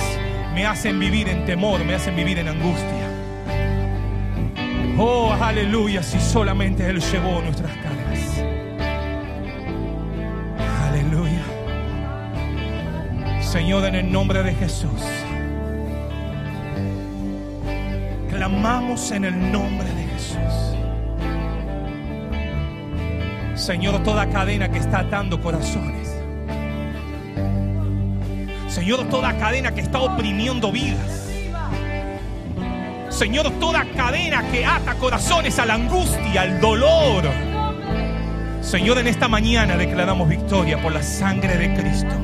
me 0.55 0.65
hacen 0.65 0.99
vivir 0.99 1.29
en 1.29 1.45
temor, 1.45 1.85
me 1.85 1.95
hacen 1.95 2.17
vivir 2.17 2.39
en 2.39 2.49
angustia. 2.49 3.07
Oh, 4.99 5.37
aleluya, 5.39 6.03
si 6.03 6.19
solamente 6.19 6.89
Él 6.89 7.01
llevó 7.01 7.43
nuestras 7.43 7.73
cargas. 7.77 8.43
Aleluya. 10.89 11.43
Señor, 13.43 13.85
en 13.85 13.97
el 13.97 14.11
nombre 14.11 14.43
de 14.43 14.55
Jesús, 14.55 15.03
clamamos 18.31 19.11
en 19.11 19.27
el 19.27 19.53
nombre 19.53 19.89
de 19.89 20.05
Jesús. 20.15 20.56
Señor, 23.57 24.03
toda 24.03 24.27
cadena 24.29 24.71
que 24.71 24.79
está 24.79 25.01
atando 25.01 25.41
corazones. 25.41 26.15
Señor, 28.69 29.09
toda 29.09 29.37
cadena 29.39 29.75
que 29.75 29.81
está 29.81 29.99
oprimiendo 30.01 30.71
vidas. 30.71 31.31
Señor, 33.09 33.51
toda 33.59 33.87
cadena 33.97 34.47
que 34.51 34.67
ata 34.67 34.95
corazones 34.97 35.59
a 35.59 35.65
la 35.65 35.75
angustia, 35.75 36.43
al 36.43 36.61
dolor. 36.61 37.25
Señor, 38.61 38.99
en 38.99 39.07
esta 39.07 39.27
mañana 39.27 39.79
declaramos 39.79 40.29
victoria 40.29 40.83
por 40.83 40.93
la 40.93 41.03
sangre 41.03 41.57
de 41.57 41.75
Cristo. 41.75 42.15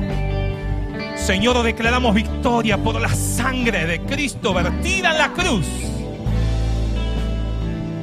Señor, 1.15 1.63
declaramos 1.63 2.13
victoria 2.13 2.77
por 2.77 3.01
la 3.01 3.09
sangre 3.09 3.87
de 3.87 4.01
Cristo 4.01 4.53
vertida 4.53 5.13
en 5.13 5.17
la 5.17 5.33
cruz. 5.33 5.65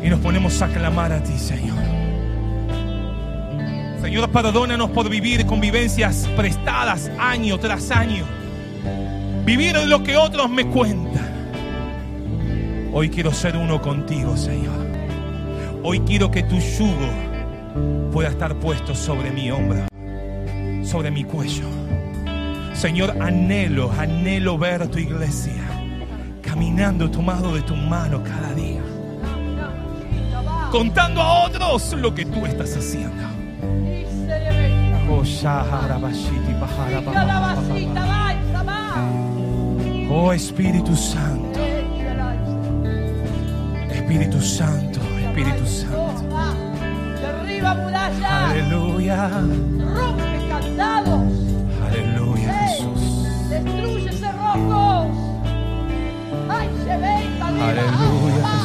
Y 0.03 0.09
nos 0.09 0.19
ponemos 0.19 0.61
a 0.63 0.67
clamar 0.67 1.13
a 1.13 1.23
ti, 1.23 1.39
Señor. 1.39 2.00
Señor, 4.11 4.29
perdónanos 4.31 4.91
por 4.91 5.09
vivir 5.09 5.47
convivencias 5.47 6.29
prestadas 6.37 7.09
año 7.17 7.61
tras 7.61 7.93
año 7.93 8.25
vivir 9.45 9.77
lo 9.87 10.03
que 10.03 10.17
otros 10.17 10.51
me 10.51 10.67
cuentan. 10.67 11.31
Hoy 12.93 13.09
quiero 13.09 13.33
ser 13.33 13.57
uno 13.57 13.81
contigo, 13.81 14.37
Señor. 14.37 14.85
Hoy 15.85 16.01
quiero 16.01 16.29
que 16.29 16.43
tu 16.43 16.59
yugo 16.59 18.11
pueda 18.13 18.31
estar 18.31 18.59
puesto 18.59 18.97
sobre 18.97 19.31
mi 19.31 19.53
hombro, 19.53 19.87
sobre 20.83 21.13
mi 21.13 21.23
cuello. 21.23 21.67
Señor, 22.75 23.15
anhelo, 23.21 23.93
anhelo 23.97 24.59
ver 24.59 24.89
tu 24.89 24.99
iglesia 24.99 25.63
caminando 26.43 27.09
tomado 27.09 27.55
de 27.55 27.63
tu 27.63 27.77
mano 27.77 28.25
cada 28.25 28.55
día. 28.55 28.83
Contando 30.73 31.21
a 31.21 31.45
otros 31.45 31.93
lo 31.93 32.13
que 32.13 32.25
tú 32.25 32.45
estás 32.45 32.77
haciendo. 32.77 33.30
Oh, 40.13 40.33
Espíritu 40.33 40.97
Santo. 40.97 41.61
Espíritu 43.91 44.41
Santo, 44.41 45.01
Espíritu 45.01 45.67
Santo. 45.67 46.25
Derriba 47.21 47.75
murallas. 47.75 48.51
Aleluya. 48.51 49.29
Rompe 49.29 50.49
candados. 50.49 51.33
Aleluya, 51.87 52.53
Jesús. 52.55 53.49
Destruye 53.51 54.13
cerrojos. 54.13 55.31
Aleluya, 57.61 58.60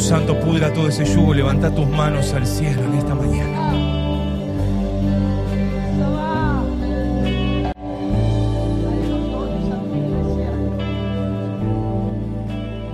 Santo 0.00 0.34
pudra 0.40 0.72
todo 0.72 0.88
ese 0.88 1.04
yugo, 1.04 1.34
levanta 1.34 1.72
tus 1.74 1.86
manos 1.86 2.32
al 2.32 2.46
cielo 2.46 2.82
en 2.84 2.94
esta 2.94 3.14
mañana. 3.14 3.70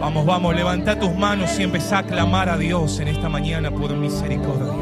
Vamos, 0.00 0.26
vamos, 0.26 0.54
levanta 0.54 0.98
tus 0.98 1.14
manos 1.14 1.58
y 1.58 1.62
empezá 1.62 1.98
a 1.98 2.02
clamar 2.02 2.48
a 2.48 2.58
Dios 2.58 2.98
en 3.00 3.08
esta 3.08 3.28
mañana 3.28 3.70
por 3.70 3.94
misericordia. 3.96 4.72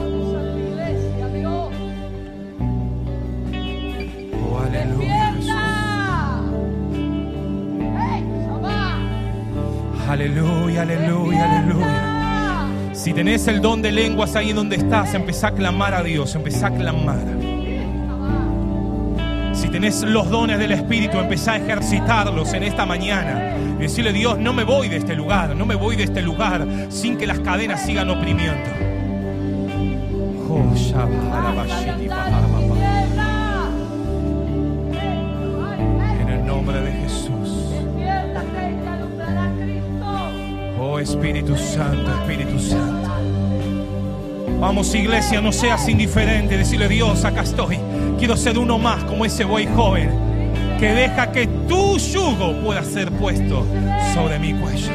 Oh, 4.32 4.58
aleluya. 4.58 5.34
Aleluya, 10.08 10.82
aleluya, 10.82 11.44
aleluya. 11.44 12.13
Si 13.04 13.12
tenés 13.12 13.46
el 13.48 13.60
don 13.60 13.82
de 13.82 13.92
lenguas 13.92 14.34
ahí 14.34 14.54
donde 14.54 14.76
estás, 14.76 15.12
empezá 15.12 15.48
a 15.48 15.50
clamar 15.52 15.92
a 15.92 16.02
Dios, 16.02 16.34
empezá 16.36 16.68
a 16.68 16.70
clamar. 16.70 17.20
Si 19.52 19.68
tenés 19.68 20.00
los 20.00 20.30
dones 20.30 20.58
del 20.58 20.72
Espíritu, 20.72 21.18
empezá 21.18 21.52
a 21.52 21.56
ejercitarlos 21.58 22.54
en 22.54 22.62
esta 22.62 22.86
mañana. 22.86 23.58
Y 23.78 23.82
decirle, 23.82 24.14
Dios, 24.14 24.38
no 24.38 24.54
me 24.54 24.64
voy 24.64 24.88
de 24.88 24.96
este 24.96 25.14
lugar, 25.14 25.54
no 25.54 25.66
me 25.66 25.74
voy 25.74 25.96
de 25.96 26.04
este 26.04 26.22
lugar 26.22 26.66
sin 26.88 27.18
que 27.18 27.26
las 27.26 27.40
cadenas 27.40 27.84
sigan 27.84 28.08
oprimiendo. 28.08 28.83
Espíritu 41.04 41.54
Santo, 41.54 42.10
Espíritu 42.20 42.58
Santo. 42.58 43.10
Vamos 44.58 44.94
iglesia, 44.94 45.42
no 45.42 45.52
seas 45.52 45.86
indiferente. 45.86 46.56
Decirle 46.56 46.88
Dios, 46.88 47.26
acá 47.26 47.42
estoy. 47.42 47.78
Quiero 48.18 48.38
ser 48.38 48.58
uno 48.58 48.78
más 48.78 49.04
como 49.04 49.26
ese 49.26 49.44
buey 49.44 49.66
joven 49.66 50.08
que 50.80 50.88
deja 50.92 51.30
que 51.30 51.46
tu 51.68 51.98
yugo 51.98 52.58
pueda 52.64 52.82
ser 52.82 53.10
puesto 53.12 53.66
sobre 54.14 54.38
mi 54.38 54.54
cuello. 54.54 54.92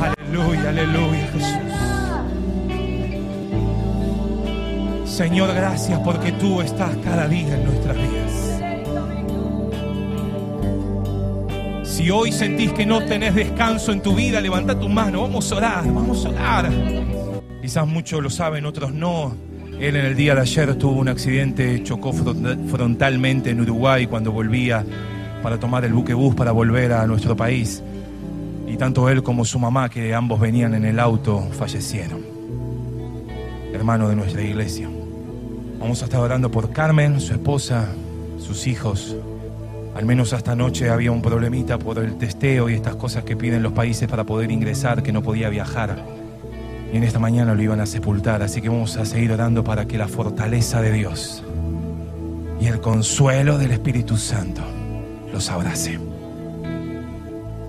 Aleluya, 0.00 0.68
aleluya 0.70 1.28
Jesús. 1.32 1.62
Señor, 5.04 5.54
gracias 5.54 6.00
porque 6.00 6.32
tú 6.32 6.60
estás 6.60 6.96
cada 7.04 7.28
día 7.28 7.54
en 7.54 7.64
nuestras 7.64 7.96
vidas. 7.96 8.21
Si 11.92 12.08
hoy 12.10 12.32
sentís 12.32 12.72
que 12.72 12.86
no 12.86 13.04
tenés 13.04 13.34
descanso 13.34 13.92
en 13.92 14.00
tu 14.00 14.14
vida, 14.14 14.40
levanta 14.40 14.78
tu 14.80 14.88
mano, 14.88 15.20
vamos 15.20 15.52
a 15.52 15.56
orar, 15.56 15.84
vamos 15.92 16.24
a 16.24 16.30
orar. 16.30 16.70
Quizás 17.60 17.86
muchos 17.86 18.22
lo 18.22 18.30
saben, 18.30 18.64
otros 18.64 18.94
no. 18.94 19.36
Él 19.78 19.96
en 19.96 20.06
el 20.06 20.16
día 20.16 20.34
de 20.34 20.40
ayer 20.40 20.74
tuvo 20.76 20.98
un 21.00 21.08
accidente, 21.10 21.82
chocó 21.82 22.14
front- 22.14 22.66
frontalmente 22.70 23.50
en 23.50 23.60
Uruguay 23.60 24.06
cuando 24.06 24.32
volvía 24.32 24.86
para 25.42 25.58
tomar 25.60 25.84
el 25.84 25.92
buque 25.92 26.14
bus 26.14 26.34
para 26.34 26.50
volver 26.50 26.94
a 26.94 27.06
nuestro 27.06 27.36
país. 27.36 27.82
Y 28.66 28.78
tanto 28.78 29.10
él 29.10 29.22
como 29.22 29.44
su 29.44 29.58
mamá, 29.58 29.90
que 29.90 30.14
ambos 30.14 30.40
venían 30.40 30.72
en 30.74 30.86
el 30.86 30.98
auto, 30.98 31.46
fallecieron. 31.52 32.22
Hermano 33.74 34.08
de 34.08 34.16
nuestra 34.16 34.40
iglesia. 34.40 34.88
Vamos 35.78 36.00
a 36.00 36.06
estar 36.06 36.20
orando 36.20 36.50
por 36.50 36.70
Carmen, 36.72 37.20
su 37.20 37.34
esposa, 37.34 37.86
sus 38.38 38.66
hijos. 38.66 39.14
Al 39.94 40.06
menos 40.06 40.32
hasta 40.32 40.52
anoche 40.52 40.88
había 40.88 41.12
un 41.12 41.20
problemita 41.20 41.78
por 41.78 41.98
el 41.98 42.16
testeo 42.16 42.70
y 42.70 42.74
estas 42.74 42.96
cosas 42.96 43.24
que 43.24 43.36
piden 43.36 43.62
los 43.62 43.72
países 43.72 44.08
para 44.08 44.24
poder 44.24 44.50
ingresar, 44.50 45.02
que 45.02 45.12
no 45.12 45.22
podía 45.22 45.48
viajar. 45.50 46.02
Y 46.92 46.96
en 46.96 47.04
esta 47.04 47.18
mañana 47.18 47.54
lo 47.54 47.62
iban 47.62 47.80
a 47.80 47.86
sepultar, 47.86 48.42
así 48.42 48.60
que 48.62 48.68
vamos 48.68 48.96
a 48.96 49.04
seguir 49.04 49.32
orando 49.32 49.64
para 49.64 49.86
que 49.86 49.98
la 49.98 50.08
fortaleza 50.08 50.80
de 50.80 50.92
Dios 50.92 51.42
y 52.62 52.68
el 52.68 52.80
consuelo 52.80 53.58
del 53.58 53.72
Espíritu 53.72 54.16
Santo 54.16 54.62
los 55.32 55.50
abrace. 55.50 55.98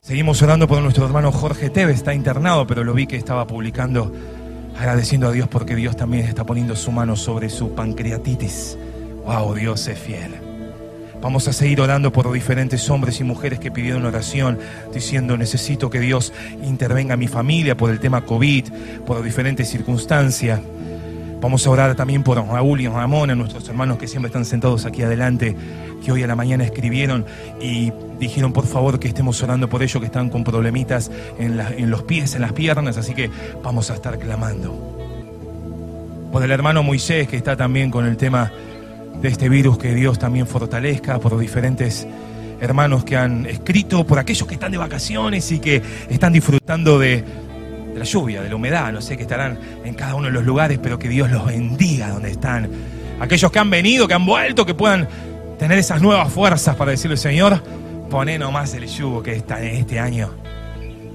Seguimos 0.04 0.42
orando 0.44 0.68
por 0.68 0.82
nuestro 0.82 1.06
hermano 1.06 1.32
Jorge 1.32 1.72
Tevez, 1.72 1.96
está 1.96 2.14
internado, 2.14 2.68
pero 2.68 2.84
lo 2.84 2.94
vi 2.94 3.08
que 3.08 3.16
estaba 3.16 3.48
publicando 3.48 4.14
agradeciendo 4.78 5.30
a 5.30 5.32
Dios 5.32 5.48
porque 5.48 5.76
Dios 5.76 5.96
también 5.96 6.26
está 6.26 6.46
poniendo 6.46 6.76
su 6.76 6.92
mano 6.92 7.16
sobre 7.16 7.50
su 7.50 7.74
pancreatitis. 7.74 8.78
Wow, 9.26 9.56
Dios 9.56 9.88
es 9.88 9.98
fiel. 9.98 10.43
Vamos 11.24 11.48
a 11.48 11.54
seguir 11.54 11.80
orando 11.80 12.12
por 12.12 12.30
diferentes 12.34 12.90
hombres 12.90 13.22
y 13.22 13.24
mujeres 13.24 13.58
que 13.58 13.72
pidieron 13.72 14.06
oración, 14.06 14.60
diciendo 14.94 15.38
necesito 15.38 15.90
que 15.90 16.02
Dios 16.02 16.34
intervenga 16.62 17.14
en 17.14 17.22
mi 17.22 17.30
familia 17.30 17.78
por 17.78 17.92
el 17.92 18.02
tema 18.02 18.26
COVID, 18.26 18.66
por 19.06 19.24
diferentes 19.24 19.70
circunstancias. 19.70 20.60
Vamos 21.40 21.66
a 21.66 21.70
orar 21.70 21.96
también 21.96 22.24
por 22.24 22.46
Raúl 22.46 22.82
y 22.82 22.90
Ramón, 22.90 23.30
a 23.30 23.36
nuestros 23.36 23.70
hermanos 23.70 24.00
que 24.00 24.08
siempre 24.10 24.28
están 24.28 24.44
sentados 24.44 24.86
aquí 24.86 25.02
adelante, 25.02 25.56
que 26.04 26.12
hoy 26.12 26.24
a 26.24 26.28
la 26.28 26.36
mañana 26.36 26.66
escribieron 26.66 27.26
y 27.62 27.94
dijeron 28.20 28.52
por 28.52 28.68
favor 28.68 29.00
que 29.00 29.08
estemos 29.08 29.42
orando 29.42 29.70
por 29.70 29.82
ellos 29.82 30.02
que 30.02 30.08
están 30.08 30.30
con 30.30 30.44
problemitas 30.44 31.10
en, 31.40 31.58
en 31.58 31.90
los 31.90 32.04
pies, 32.04 32.36
en 32.36 32.42
las 32.42 32.52
piernas, 32.52 32.98
así 32.98 33.14
que 33.14 33.30
vamos 33.64 33.90
a 33.92 33.94
estar 33.94 34.20
clamando. 34.20 35.00
Por 36.34 36.44
el 36.44 36.52
hermano 36.52 36.84
Moisés 36.84 37.30
que 37.30 37.38
está 37.38 37.56
también 37.56 37.92
con 37.92 38.06
el 38.06 38.18
tema 38.18 38.52
de 39.24 39.30
este 39.30 39.48
virus, 39.48 39.78
que 39.78 39.96
Dios 39.96 40.20
también 40.20 40.46
fortalezca, 40.46 41.18
por 41.18 41.32
los 41.32 41.40
diferentes 41.40 42.06
hermanos 42.60 43.06
que 43.06 43.16
han 43.16 43.46
escrito, 43.46 44.06
por 44.06 44.20
aquellos 44.20 44.46
que 44.46 44.56
están 44.56 44.74
de 44.74 44.78
vacaciones 44.78 45.50
y 45.54 45.60
que 45.60 45.82
están 46.10 46.34
disfrutando 46.34 47.00
de, 47.00 47.24
de 47.94 48.00
la 48.00 48.04
lluvia, 48.04 48.42
de 48.42 48.50
la 48.50 48.56
humedad, 48.58 48.92
no 48.92 49.02
sé, 49.02 49.16
que 49.16 49.24
estarán 49.24 49.58
en 49.86 49.94
cada 49.94 50.16
uno 50.16 50.28
de 50.28 50.34
los 50.34 50.44
lugares, 50.44 50.78
pero 50.84 51.00
que 51.00 51.08
Dios 51.08 51.32
los 51.32 51.46
bendiga 51.46 52.10
donde 52.10 52.32
están. 52.32 52.70
Aquellos 53.22 53.50
que 53.50 53.60
han 53.60 53.70
venido, 53.70 54.10
que 54.10 54.14
han 54.14 54.26
vuelto, 54.26 54.66
que 54.66 54.76
puedan 54.76 55.08
tener 55.58 55.78
esas 55.78 56.02
nuevas 56.02 56.32
fuerzas 56.32 56.76
para 56.76 56.92
decirle, 56.92 57.16
Señor, 57.16 57.64
poné 58.10 58.38
nomás 58.38 58.74
el 58.74 58.88
yugo 58.88 59.24
que 59.24 59.38
está 59.38 59.64
en 59.64 59.78
este 59.78 60.00
año. 60.00 60.32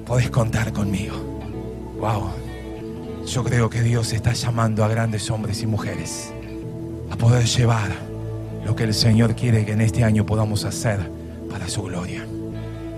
Podés 0.06 0.30
contar 0.30 0.72
conmigo. 0.72 1.14
Wow. 2.00 2.30
Yo 3.26 3.44
creo 3.44 3.68
que 3.68 3.82
Dios 3.82 4.14
está 4.14 4.32
llamando 4.32 4.82
a 4.82 4.88
grandes 4.88 5.30
hombres 5.30 5.62
y 5.62 5.66
mujeres 5.66 6.32
a 7.10 7.16
poder 7.16 7.44
llevar 7.46 7.90
lo 8.64 8.76
que 8.76 8.84
el 8.84 8.94
Señor 8.94 9.34
quiere 9.34 9.64
que 9.64 9.72
en 9.72 9.80
este 9.80 10.04
año 10.04 10.26
podamos 10.26 10.64
hacer 10.64 10.98
para 11.50 11.68
su 11.68 11.82
gloria. 11.82 12.24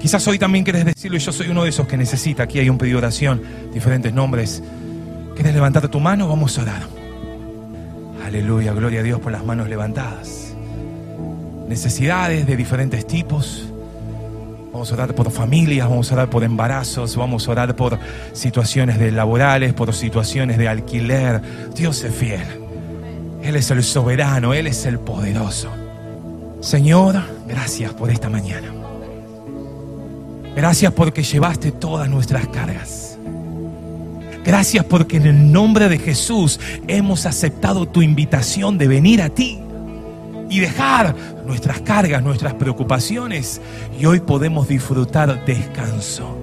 Quizás 0.00 0.26
hoy 0.26 0.38
también 0.38 0.64
querés 0.64 0.84
decirlo 0.84 1.18
y 1.18 1.20
yo 1.20 1.30
soy 1.30 1.48
uno 1.48 1.64
de 1.64 1.68
esos 1.68 1.86
que 1.86 1.96
necesita. 1.96 2.44
Aquí 2.44 2.58
hay 2.58 2.70
un 2.70 2.78
pedido 2.78 2.96
de 2.96 3.06
oración, 3.06 3.42
diferentes 3.72 4.12
nombres. 4.14 4.62
¿Quieres 5.34 5.54
levantar 5.54 5.88
tu 5.88 6.00
mano? 6.00 6.26
Vamos 6.26 6.58
a 6.58 6.62
orar. 6.62 6.82
Aleluya, 8.24 8.72
gloria 8.72 9.00
a 9.00 9.02
Dios 9.02 9.20
por 9.20 9.30
las 9.30 9.44
manos 9.44 9.68
levantadas. 9.68 10.54
Necesidades 11.68 12.46
de 12.46 12.56
diferentes 12.56 13.06
tipos. 13.06 13.66
Vamos 14.72 14.90
a 14.90 14.94
orar 14.94 15.14
por 15.14 15.30
familias, 15.30 15.88
vamos 15.88 16.10
a 16.10 16.14
orar 16.14 16.30
por 16.30 16.44
embarazos, 16.44 17.16
vamos 17.16 17.46
a 17.46 17.50
orar 17.50 17.76
por 17.76 17.98
situaciones 18.32 18.98
de 18.98 19.12
laborales, 19.12 19.74
por 19.74 19.92
situaciones 19.92 20.58
de 20.58 20.68
alquiler. 20.68 21.42
Dios 21.74 22.02
es 22.04 22.14
fiel. 22.14 22.69
Él 23.50 23.56
es 23.56 23.68
el 23.72 23.82
soberano, 23.82 24.54
Él 24.54 24.68
es 24.68 24.86
el 24.86 25.00
poderoso. 25.00 25.70
Señor, 26.60 27.20
gracias 27.48 27.92
por 27.92 28.08
esta 28.08 28.28
mañana. 28.28 28.72
Gracias 30.54 30.92
porque 30.92 31.24
llevaste 31.24 31.72
todas 31.72 32.08
nuestras 32.08 32.46
cargas. 32.46 33.18
Gracias 34.44 34.84
porque 34.84 35.16
en 35.16 35.26
el 35.26 35.50
nombre 35.50 35.88
de 35.88 35.98
Jesús 35.98 36.60
hemos 36.86 37.26
aceptado 37.26 37.86
tu 37.86 38.02
invitación 38.02 38.78
de 38.78 38.86
venir 38.86 39.20
a 39.20 39.30
ti 39.30 39.58
y 40.48 40.60
dejar 40.60 41.16
nuestras 41.44 41.80
cargas, 41.80 42.22
nuestras 42.22 42.54
preocupaciones 42.54 43.60
y 43.98 44.06
hoy 44.06 44.20
podemos 44.20 44.68
disfrutar 44.68 45.44
descanso. 45.44 46.39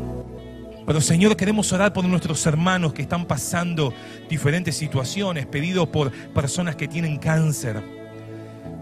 Pero 0.88 1.02
Señor, 1.02 1.36
queremos 1.36 1.74
orar 1.74 1.92
por 1.92 2.06
nuestros 2.06 2.46
hermanos 2.46 2.94
que 2.94 3.02
están 3.02 3.26
pasando 3.26 3.94
diferentes 4.30 4.78
situaciones, 4.78 5.46
pedido 5.46 5.92
por 5.92 6.14
personas 6.34 6.78
que 6.78 6.88
tienen 6.88 7.18
cáncer, 7.18 7.84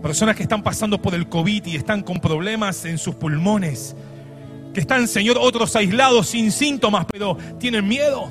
personas 0.04 0.36
que 0.36 0.44
están 0.44 0.62
pasando 0.62 1.02
por 1.02 1.16
el 1.16 1.28
COVID 1.28 1.66
y 1.66 1.76
están 1.76 2.04
con 2.04 2.20
problemas 2.20 2.86
en 2.86 3.00
sus 3.00 3.16
pulmones, 3.16 3.96
que 4.72 4.82
están, 4.82 5.08
Señor, 5.08 5.40
otros 5.40 5.76
aislados 5.76 6.28
sin 6.28 6.52
síntomas, 6.52 7.08
pero 7.12 7.40
tienen 7.60 7.88
miedo. 7.88 8.30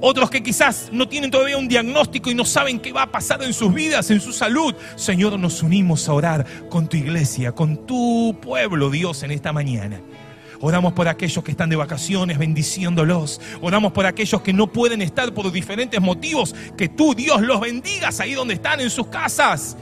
Otros 0.00 0.28
que 0.28 0.42
quizás 0.42 0.88
no 0.90 1.06
tienen 1.06 1.30
todavía 1.30 1.56
un 1.58 1.68
diagnóstico 1.68 2.32
y 2.32 2.34
no 2.34 2.44
saben 2.44 2.80
qué 2.80 2.92
va 2.92 3.02
a 3.02 3.12
pasar 3.12 3.44
en 3.44 3.52
sus 3.52 3.72
vidas, 3.72 4.10
en 4.10 4.20
su 4.20 4.32
salud. 4.32 4.74
Señor, 4.96 5.38
nos 5.38 5.62
unimos 5.62 6.08
a 6.08 6.14
orar 6.14 6.44
con 6.68 6.88
tu 6.88 6.96
iglesia, 6.96 7.52
con 7.52 7.86
tu 7.86 8.36
pueblo, 8.42 8.90
Dios, 8.90 9.22
en 9.22 9.30
esta 9.30 9.52
mañana. 9.52 10.00
Oramos 10.64 10.92
por 10.92 11.08
aquellos 11.08 11.42
que 11.42 11.50
están 11.50 11.68
de 11.70 11.74
vacaciones, 11.76 12.38
bendiciéndolos. 12.38 13.40
Oramos 13.60 13.90
por 13.90 14.06
aquellos 14.06 14.42
que 14.42 14.52
no 14.52 14.72
pueden 14.72 15.02
estar 15.02 15.34
por 15.34 15.50
diferentes 15.50 16.00
motivos. 16.00 16.54
Que 16.78 16.88
tú, 16.88 17.16
Dios, 17.16 17.42
los 17.42 17.60
bendigas 17.60 18.20
ahí 18.20 18.34
donde 18.34 18.54
están, 18.54 18.80
en 18.80 18.88
sus 18.88 19.08
casas. 19.08 19.76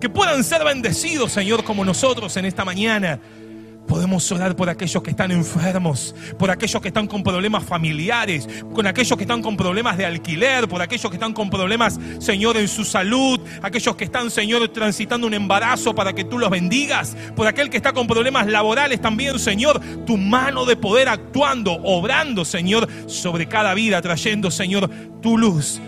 Que 0.00 0.08
puedan 0.08 0.42
ser 0.42 0.64
bendecidos, 0.64 1.32
Señor, 1.32 1.64
como 1.64 1.84
nosotros 1.84 2.34
en 2.38 2.46
esta 2.46 2.64
mañana. 2.64 3.20
Podemos 3.86 4.30
orar 4.32 4.56
por 4.56 4.68
aquellos 4.68 5.02
que 5.02 5.10
están 5.10 5.30
enfermos, 5.30 6.14
por 6.38 6.50
aquellos 6.50 6.82
que 6.82 6.88
están 6.88 7.06
con 7.06 7.22
problemas 7.22 7.64
familiares, 7.64 8.48
con 8.74 8.86
aquellos 8.86 9.16
que 9.16 9.24
están 9.24 9.42
con 9.42 9.56
problemas 9.56 9.96
de 9.96 10.06
alquiler, 10.06 10.68
por 10.68 10.82
aquellos 10.82 11.08
que 11.10 11.16
están 11.16 11.32
con 11.32 11.50
problemas, 11.50 11.98
Señor, 12.18 12.56
en 12.56 12.68
su 12.68 12.84
salud, 12.84 13.40
aquellos 13.62 13.94
que 13.96 14.04
están, 14.04 14.30
Señor, 14.30 14.68
transitando 14.68 15.26
un 15.26 15.34
embarazo 15.34 15.94
para 15.94 16.12
que 16.12 16.24
tú 16.24 16.38
los 16.38 16.50
bendigas, 16.50 17.16
por 17.36 17.46
aquel 17.46 17.70
que 17.70 17.76
está 17.76 17.92
con 17.92 18.06
problemas 18.06 18.46
laborales 18.46 19.00
también, 19.00 19.38
Señor, 19.38 19.80
tu 20.04 20.16
mano 20.16 20.64
de 20.64 20.76
poder 20.76 21.08
actuando, 21.08 21.72
obrando, 21.82 22.44
Señor, 22.44 22.88
sobre 23.06 23.46
cada 23.46 23.74
vida, 23.74 24.02
trayendo, 24.02 24.50
Señor, 24.50 24.90
tu 25.22 25.38
luz, 25.38 25.80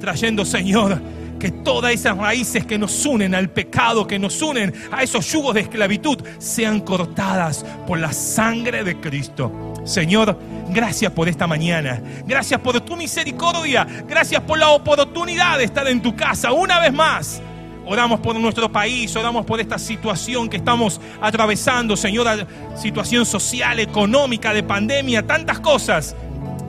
trayendo, 0.00 0.44
Señor, 0.44 1.00
que 1.42 1.50
todas 1.50 1.92
esas 1.92 2.16
raíces 2.16 2.64
que 2.64 2.78
nos 2.78 3.04
unen 3.04 3.34
al 3.34 3.50
pecado, 3.50 4.06
que 4.06 4.16
nos 4.16 4.40
unen 4.42 4.72
a 4.92 5.02
esos 5.02 5.26
yugos 5.32 5.54
de 5.54 5.62
esclavitud, 5.62 6.16
sean 6.38 6.78
cortadas 6.78 7.66
por 7.84 7.98
la 7.98 8.12
sangre 8.12 8.84
de 8.84 9.00
Cristo. 9.00 9.74
Señor, 9.84 10.38
gracias 10.68 11.10
por 11.10 11.28
esta 11.28 11.48
mañana. 11.48 12.00
Gracias 12.28 12.60
por 12.60 12.80
tu 12.82 12.94
misericordia. 12.94 13.84
Gracias 14.06 14.40
por 14.42 14.56
la 14.56 14.68
oportunidad 14.68 15.58
de 15.58 15.64
estar 15.64 15.88
en 15.88 16.00
tu 16.00 16.14
casa 16.14 16.52
una 16.52 16.78
vez 16.78 16.92
más. 16.92 17.42
Oramos 17.86 18.20
por 18.20 18.36
nuestro 18.36 18.70
país, 18.70 19.16
oramos 19.16 19.44
por 19.44 19.60
esta 19.60 19.80
situación 19.80 20.48
que 20.48 20.58
estamos 20.58 21.00
atravesando, 21.20 21.96
Señor, 21.96 22.46
situación 22.76 23.26
social, 23.26 23.80
económica, 23.80 24.54
de 24.54 24.62
pandemia, 24.62 25.26
tantas 25.26 25.58
cosas 25.58 26.14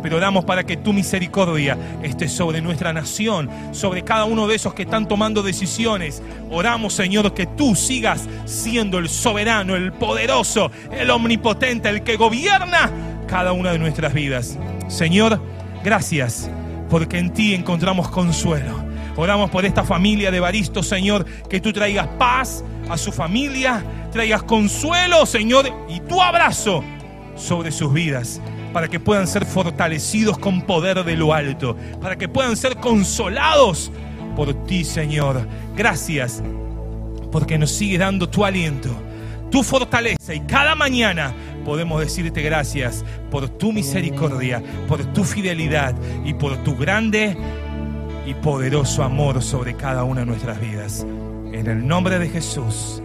pero 0.01 0.17
oramos 0.17 0.43
para 0.43 0.65
que 0.65 0.75
tu 0.75 0.91
misericordia 0.91 1.77
esté 2.03 2.27
sobre 2.27 2.61
nuestra 2.61 2.91
nación, 2.91 3.49
sobre 3.71 4.03
cada 4.03 4.25
uno 4.25 4.47
de 4.47 4.55
esos 4.55 4.73
que 4.73 4.83
están 4.83 5.07
tomando 5.07 5.41
decisiones. 5.41 6.21
Oramos, 6.51 6.93
Señor, 6.93 7.33
que 7.33 7.45
tú 7.45 7.73
sigas 7.73 8.27
siendo 8.45 8.99
el 8.99 9.07
soberano, 9.07 9.75
el 9.75 9.93
poderoso, 9.93 10.71
el 10.91 11.09
omnipotente, 11.09 11.87
el 11.87 12.03
que 12.03 12.17
gobierna 12.17 12.91
cada 13.27 13.53
una 13.53 13.71
de 13.71 13.79
nuestras 13.79 14.13
vidas. 14.13 14.57
Señor, 14.89 15.41
gracias. 15.83 16.49
porque 16.89 17.17
en 17.17 17.33
ti 17.33 17.55
encontramos 17.55 18.07
consuelo. 18.09 18.83
Oramos 19.15 19.49
por 19.49 19.65
esta 19.65 19.83
familia 19.83 20.29
de 20.29 20.39
Baristo, 20.39 20.83
Señor, 20.83 21.25
que 21.49 21.59
tú 21.59 21.73
traigas 21.73 22.07
paz 22.19 22.63
a 22.87 22.97
su 22.97 23.11
familia, 23.11 23.83
traigas 24.11 24.43
consuelo, 24.43 25.25
Señor, 25.25 25.67
y 25.89 26.01
tu 26.01 26.21
abrazo 26.21 26.83
sobre 27.35 27.71
sus 27.71 27.91
vidas, 27.91 28.39
para 28.73 28.87
que 28.87 28.99
puedan 28.99 29.27
ser 29.27 29.45
fortalecidos 29.45 30.37
con 30.37 30.63
poder 30.63 31.03
de 31.03 31.15
lo 31.15 31.33
alto, 31.33 31.77
para 32.01 32.17
que 32.17 32.27
puedan 32.27 32.57
ser 32.57 32.77
consolados 32.77 33.91
por 34.35 34.65
ti, 34.65 34.83
Señor. 34.83 35.47
Gracias, 35.77 36.43
porque 37.31 37.57
nos 37.57 37.71
sigue 37.71 37.99
dando 37.99 38.27
tu 38.27 38.43
aliento, 38.43 38.89
tu 39.51 39.63
fortaleza, 39.63 40.33
y 40.33 40.41
cada 40.41 40.75
mañana 40.75 41.33
podemos 41.63 42.01
decirte 42.01 42.41
gracias 42.41 43.05
por 43.31 43.47
tu 43.47 43.71
misericordia, 43.71 44.61
por 44.87 45.03
tu 45.13 45.23
fidelidad 45.23 45.95
y 46.25 46.33
por 46.33 46.57
tu 46.63 46.75
grande 46.75 47.37
y 48.25 48.33
poderoso 48.35 49.03
amor 49.03 49.41
sobre 49.41 49.75
cada 49.75 50.03
una 50.03 50.21
de 50.21 50.25
nuestras 50.25 50.59
vidas. 50.59 51.05
En 51.53 51.67
el 51.67 51.87
nombre 51.87 52.17
de 52.17 52.29
Jesús, 52.29 53.01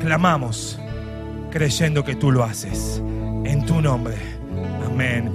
clamamos 0.00 0.78
creyendo 1.50 2.04
que 2.04 2.16
tú 2.16 2.32
lo 2.32 2.44
haces. 2.44 3.02
En 3.44 3.64
tu 3.64 3.80
nombre. 3.80 4.37
Amén 4.98 5.30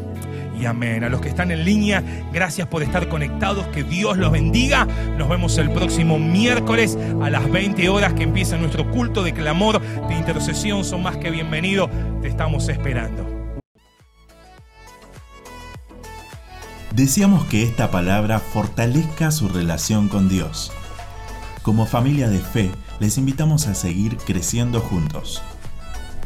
y 0.59 0.65
amén. 0.65 1.05
A 1.05 1.09
los 1.09 1.21
que 1.21 1.29
están 1.29 1.49
en 1.49 1.63
línea, 1.63 2.03
gracias 2.33 2.67
por 2.67 2.83
estar 2.83 3.07
conectados. 3.07 3.65
Que 3.67 3.85
Dios 3.85 4.17
los 4.17 4.29
bendiga. 4.29 4.85
Nos 5.17 5.29
vemos 5.29 5.57
el 5.57 5.71
próximo 5.71 6.19
miércoles 6.19 6.97
a 7.21 7.29
las 7.29 7.49
20 7.49 7.87
horas 7.87 8.13
que 8.13 8.23
empieza 8.23 8.57
nuestro 8.57 8.91
culto 8.91 9.23
de 9.23 9.33
clamor, 9.33 9.81
de 10.09 10.15
intercesión. 10.15 10.83
Son 10.83 11.01
más 11.01 11.15
que 11.15 11.31
bienvenidos. 11.31 11.89
Te 12.21 12.27
estamos 12.27 12.67
esperando. 12.67 13.25
Deseamos 16.93 17.45
que 17.45 17.63
esta 17.63 17.89
palabra 17.89 18.39
fortalezca 18.39 19.31
su 19.31 19.47
relación 19.47 20.09
con 20.09 20.27
Dios. 20.27 20.73
Como 21.61 21.85
familia 21.85 22.27
de 22.27 22.39
fe, 22.39 22.69
les 22.99 23.17
invitamos 23.17 23.67
a 23.67 23.75
seguir 23.75 24.17
creciendo 24.17 24.81
juntos. 24.81 25.41